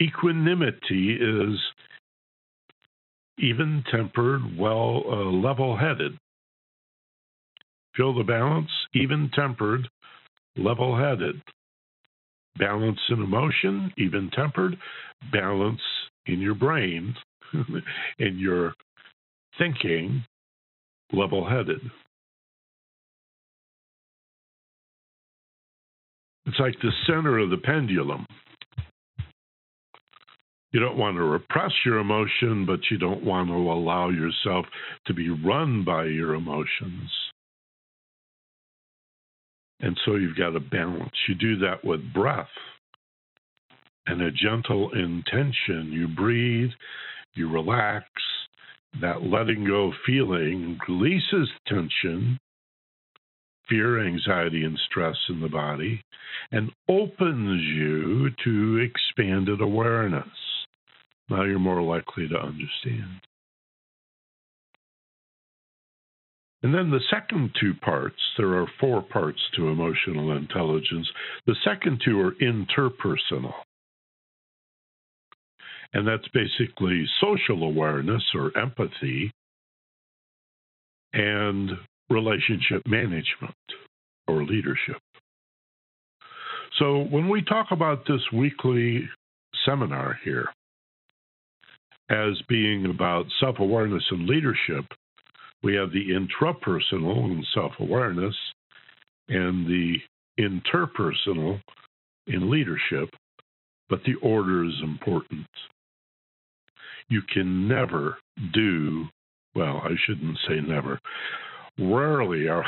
Equanimity 0.01 1.17
is 1.21 1.59
even 3.39 3.85
tempered, 3.91 4.41
well, 4.59 5.03
uh, 5.07 5.31
level 5.31 5.77
headed. 5.77 6.17
Feel 7.97 8.15
the 8.15 8.25
balance? 8.25 8.71
Even 8.95 9.31
tempered, 9.35 9.89
level 10.57 10.97
headed. 10.97 11.41
Balance 12.59 13.01
in 13.09 13.23
emotion, 13.23 13.93
even 13.99 14.31
tempered. 14.31 14.77
Balance 15.33 15.81
in 16.27 16.41
your 16.41 16.55
brain, 16.55 17.15
in 18.19 18.39
your 18.39 18.75
thinking, 19.59 20.25
level 21.13 21.49
headed. 21.49 21.81
It's 26.47 26.59
like 26.59 26.75
the 26.83 26.93
center 27.07 27.39
of 27.39 27.51
the 27.51 27.57
pendulum. 27.57 28.27
You 30.73 30.81
don't 30.81 30.99
want 30.99 31.17
to 31.17 31.23
repress 31.23 31.71
your 31.87 31.99
emotion, 31.99 32.67
but 32.67 32.81
you 32.91 32.99
don't 32.99 33.25
want 33.25 33.49
to 33.49 33.55
allow 33.55 34.11
yourself 34.11 34.67
to 35.07 35.15
be 35.15 35.31
run 35.31 35.85
by 35.85 36.07
your 36.07 36.35
emotions. 36.35 37.11
And 39.85 40.01
so 40.07 40.15
you've 40.15 40.37
got 40.37 40.53
to 40.53 40.61
balance. 40.61 41.13
You 41.29 41.35
do 41.35 41.59
that 41.59 41.85
with 41.85 42.01
breath 42.15 42.49
and 44.07 44.23
a 44.23 44.31
gentle 44.31 44.91
intention. 44.95 45.93
You 45.93 46.09
breathe, 46.09 46.71
you 47.35 47.51
relax. 47.51 48.07
That 49.03 49.25
letting 49.25 49.67
go 49.67 49.93
feeling 50.07 50.79
releases 50.89 51.51
tension, 51.67 52.39
fear, 53.69 54.07
anxiety, 54.07 54.65
and 54.65 54.79
stress 54.89 55.17
in 55.29 55.41
the 55.41 55.49
body, 55.49 56.01
and 56.51 56.71
opens 56.89 57.61
you 57.63 58.31
to 58.45 58.89
expanded 58.89 59.61
awareness. 59.61 60.29
Now 61.29 61.43
you're 61.43 61.59
more 61.59 61.83
likely 61.83 62.27
to 62.29 62.37
understand. 62.37 63.21
And 66.65 66.75
then 66.75 66.91
the 66.91 67.01
second 67.11 67.51
two 67.61 67.75
parts, 67.75 68.17
there 68.39 68.55
are 68.55 68.67
four 68.81 69.03
parts 69.03 69.39
to 69.55 69.69
emotional 69.69 70.35
intelligence. 70.35 71.07
The 71.47 71.57
second 71.63 72.01
two 72.03 72.19
are 72.21 72.33
interpersonal. 72.41 73.53
And 75.93 76.09
that's 76.09 76.27
basically 76.33 77.05
social 77.21 77.65
awareness 77.65 78.23
or 78.35 78.57
empathy 78.57 79.31
and 81.13 81.73
relationship 82.09 82.81
management 82.87 83.55
or 84.27 84.43
leadership. 84.43 84.97
So 86.79 87.01
when 87.11 87.29
we 87.29 87.43
talk 87.43 87.67
about 87.73 88.07
this 88.09 88.23
weekly 88.33 89.07
seminar 89.67 90.19
here, 90.25 90.49
as 92.09 92.41
being 92.49 92.87
about 92.87 93.27
self 93.39 93.59
awareness 93.59 94.05
and 94.11 94.27
leadership, 94.27 94.87
we 95.65 95.75
have 95.75 95.91
the 95.93 96.11
intrapersonal 96.11 97.25
and 97.25 97.45
self 97.55 97.73
awareness, 97.81 98.37
and 99.29 99.67
the 99.67 99.97
interpersonal 100.39 101.61
in 102.27 102.51
leadership, 102.51 103.09
but 103.89 104.01
the 104.05 104.15
order 104.23 104.65
is 104.65 104.75
important. 104.83 105.47
You 107.09 107.23
can 107.33 107.67
never 107.67 108.19
do, 108.53 109.07
well, 109.55 109.81
I 109.83 109.95
shouldn't 110.07 110.39
say 110.47 110.61
never. 110.61 111.01
Rarely 111.79 112.47
are, 112.47 112.65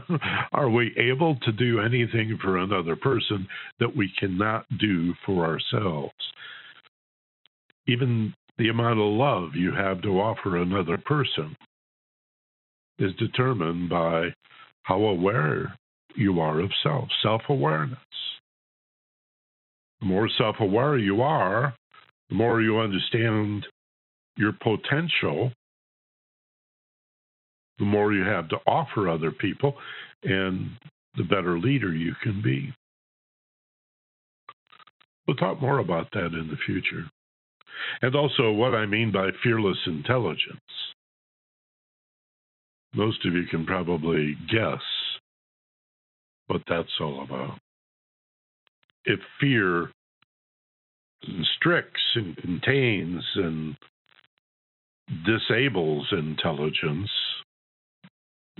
are 0.52 0.70
we 0.70 0.94
able 0.96 1.36
to 1.36 1.52
do 1.52 1.80
anything 1.80 2.38
for 2.42 2.58
another 2.58 2.96
person 2.96 3.46
that 3.78 3.94
we 3.94 4.10
cannot 4.18 4.64
do 4.78 5.14
for 5.24 5.44
ourselves. 5.44 6.12
Even 7.86 8.34
the 8.58 8.68
amount 8.68 8.98
of 8.98 9.06
love 9.06 9.54
you 9.54 9.72
have 9.72 10.02
to 10.02 10.20
offer 10.20 10.56
another 10.56 10.98
person 10.98 11.56
is 12.98 13.14
determined 13.16 13.88
by 13.88 14.28
how 14.82 15.00
aware 15.00 15.76
you 16.14 16.40
are 16.40 16.60
of 16.60 16.70
self, 16.82 17.08
self 17.22 17.42
awareness. 17.48 17.98
The 20.00 20.06
more 20.06 20.28
self 20.38 20.56
aware 20.60 20.96
you 20.96 21.22
are, 21.22 21.74
the 22.28 22.34
more 22.34 22.60
you 22.60 22.78
understand 22.78 23.66
your 24.36 24.52
potential 24.52 25.52
the 27.78 27.84
more 27.84 28.12
you 28.12 28.24
have 28.24 28.48
to 28.48 28.56
offer 28.66 29.08
other 29.08 29.30
people, 29.30 29.74
and 30.24 30.70
the 31.16 31.22
better 31.22 31.58
leader 31.58 31.94
you 31.94 32.14
can 32.22 32.42
be. 32.42 32.72
We'll 35.26 35.36
talk 35.36 35.60
more 35.60 35.78
about 35.78 36.08
that 36.12 36.26
in 36.26 36.48
the 36.50 36.56
future. 36.66 37.04
And 38.02 38.16
also, 38.16 38.50
what 38.50 38.74
I 38.74 38.86
mean 38.86 39.12
by 39.12 39.30
fearless 39.42 39.78
intelligence. 39.86 40.58
Most 42.98 43.24
of 43.24 43.32
you 43.32 43.44
can 43.48 43.64
probably 43.64 44.36
guess 44.50 44.82
what 46.48 46.62
that's 46.68 46.90
all 47.00 47.22
about. 47.22 47.60
If 49.04 49.20
fear 49.40 49.92
constricts 51.24 52.02
and 52.16 52.36
contains 52.36 53.22
and 53.36 53.76
disables 55.24 56.08
intelligence 56.10 57.08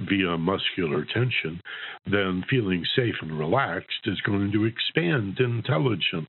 via 0.08 0.38
muscular 0.38 1.04
tension, 1.12 1.60
then 2.08 2.44
feeling 2.48 2.84
safe 2.94 3.16
and 3.20 3.36
relaxed 3.36 4.06
is 4.06 4.20
going 4.20 4.52
to 4.52 4.66
expand 4.66 5.40
intelligence. 5.40 6.28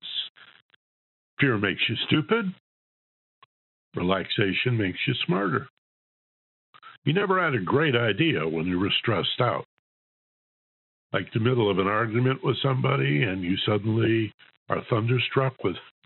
Fear 1.40 1.60
makes 1.60 1.82
you 1.88 1.96
stupid, 2.08 2.56
relaxation 3.96 4.78
makes 4.80 4.98
you 5.06 5.14
smarter. 5.28 5.68
You 7.06 7.14
never 7.14 7.44
had 7.44 7.56
a 7.56 7.64
great 7.64 7.96
idea 7.96 8.48
when 8.48 8.66
you 8.66 8.80
were 8.80 8.92
stressed 9.00 9.40
out. 9.42 9.66
Like 11.14 11.32
the 11.34 11.40
middle 11.40 11.72
of 11.72 11.80
an 11.80 11.88
argument 11.88 12.44
with 12.44 12.58
somebody, 12.62 13.24
and 13.24 13.42
you 13.42 13.56
suddenly 13.66 14.32
are 14.70 14.84
thunderstruck 14.90 15.56
with 15.64 15.76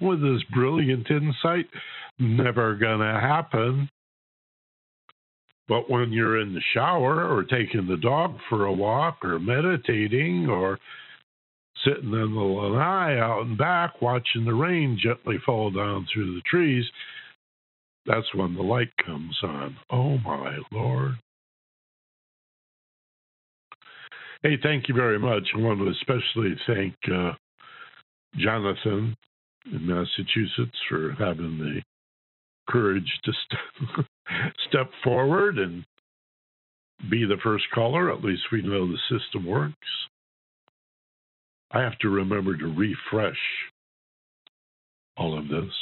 with 0.00 0.22
this 0.22 0.42
brilliant 0.52 1.10
insight. 1.10 1.66
Never 2.18 2.74
gonna 2.76 3.20
happen. 3.20 3.88
But 5.68 5.90
when 5.90 6.12
you're 6.12 6.40
in 6.40 6.54
the 6.54 6.62
shower 6.74 7.26
or 7.26 7.42
taking 7.42 7.86
the 7.86 7.96
dog 7.96 8.36
for 8.48 8.66
a 8.66 8.72
walk 8.72 9.24
or 9.24 9.38
meditating 9.38 10.48
or 10.48 10.78
sitting 11.84 12.12
in 12.12 12.34
the 12.34 12.40
lanai 12.40 13.18
out 13.18 13.42
and 13.42 13.56
back 13.56 14.00
watching 14.02 14.44
the 14.44 14.54
rain 14.54 14.98
gently 15.02 15.36
fall 15.44 15.70
down 15.70 16.06
through 16.12 16.34
the 16.34 16.42
trees, 16.42 16.84
that's 18.06 18.34
when 18.34 18.54
the 18.54 18.62
light 18.62 18.90
comes 19.04 19.36
on. 19.42 19.76
Oh 19.90 20.18
my 20.18 20.58
Lord. 20.72 21.14
Hey, 24.42 24.58
thank 24.62 24.88
you 24.88 24.94
very 24.94 25.18
much. 25.18 25.42
I 25.54 25.58
want 25.58 25.80
to 25.80 25.88
especially 25.88 26.54
thank 26.66 26.94
uh, 27.10 27.32
Jonathan 28.36 29.16
in 29.72 29.86
Massachusetts 29.86 30.78
for 30.88 31.12
having 31.18 31.58
the 31.58 31.80
courage 32.68 33.10
to 33.24 33.32
st- 33.32 34.06
step 34.68 34.90
forward 35.02 35.58
and 35.58 35.84
be 37.10 37.24
the 37.24 37.38
first 37.42 37.64
caller. 37.74 38.12
At 38.12 38.22
least 38.22 38.42
we 38.52 38.60
know 38.60 38.86
the 38.86 38.98
system 39.08 39.46
works. 39.46 39.74
I 41.70 41.80
have 41.80 41.98
to 42.00 42.08
remember 42.08 42.56
to 42.56 42.66
refresh 42.66 43.38
all 45.16 45.38
of 45.38 45.48
this. 45.48 45.72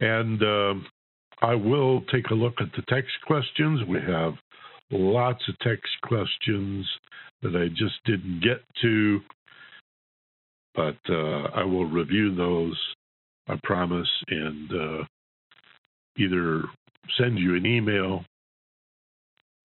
And 0.00 0.42
uh, 0.42 0.74
I 1.42 1.54
will 1.54 2.02
take 2.12 2.30
a 2.30 2.34
look 2.34 2.54
at 2.60 2.72
the 2.76 2.82
text 2.88 3.12
questions. 3.26 3.80
We 3.88 3.98
have 4.00 4.34
lots 4.90 5.42
of 5.48 5.58
text 5.60 5.90
questions 6.02 6.86
that 7.42 7.54
I 7.54 7.68
just 7.68 7.94
didn't 8.04 8.42
get 8.42 8.62
to, 8.82 9.20
but 10.74 10.96
uh, 11.08 11.48
I 11.54 11.64
will 11.64 11.86
review 11.86 12.34
those, 12.34 12.76
I 13.48 13.58
promise, 13.62 14.08
and 14.28 14.70
uh, 14.72 15.04
either 16.16 16.64
send 17.16 17.38
you 17.38 17.54
an 17.54 17.66
email 17.66 18.24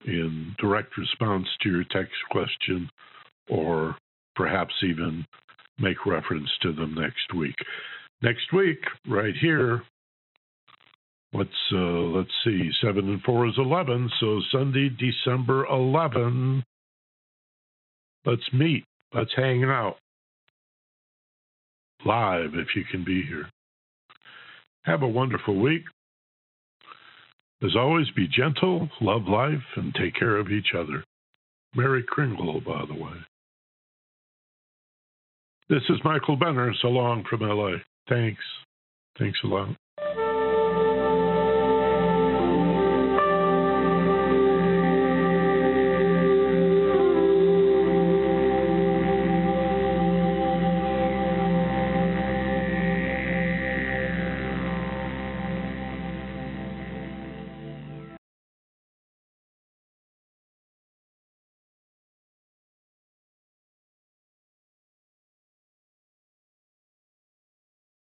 in 0.06 0.56
direct 0.60 0.98
response 0.98 1.48
to 1.62 1.70
your 1.70 1.86
text 1.92 2.14
question 2.30 2.90
or 3.50 3.96
perhaps 4.36 4.74
even 4.84 5.26
make 5.80 6.06
reference 6.06 6.50
to 6.62 6.74
them 6.74 6.94
next 6.96 7.34
week. 7.36 7.56
Next 8.22 8.54
week, 8.54 8.80
right 9.08 9.34
here, 9.42 9.84
let's 11.34 11.50
uh, 11.74 11.78
let's 11.78 12.32
see, 12.44 12.70
seven 12.82 13.10
and 13.10 13.22
four 13.24 13.48
is 13.48 13.56
eleven. 13.58 14.10
So 14.20 14.42
Sunday, 14.52 14.90
December 14.90 15.66
11. 15.66 16.64
Let's 18.26 18.54
meet. 18.54 18.86
Let's 19.14 19.32
hang 19.36 19.64
out 19.64 19.98
live 22.06 22.52
if 22.54 22.68
you 22.76 22.84
can 22.90 23.04
be 23.04 23.24
here. 23.24 23.50
Have 24.84 25.02
a 25.02 25.08
wonderful 25.08 25.60
week. 25.60 25.84
As 27.64 27.76
always, 27.78 28.08
be 28.16 28.28
gentle, 28.28 28.90
love 29.00 29.24
life, 29.28 29.64
and 29.78 29.96
take 29.96 30.16
care 30.16 30.36
of 30.38 30.50
each 30.50 30.74
other. 30.78 31.04
Merry 31.76 32.04
Kringle, 32.04 32.60
by 32.60 32.84
the 32.86 33.02
way. 33.02 33.14
This 35.70 35.84
is 35.90 35.98
Michael 36.04 36.36
Benner. 36.36 36.74
So 36.82 36.90
long 36.90 37.24
from 37.30 37.40
LA. 37.40 37.78
Thanks. 38.10 38.42
Thanks 39.18 39.40
a 39.44 39.48
lot. 39.48 39.70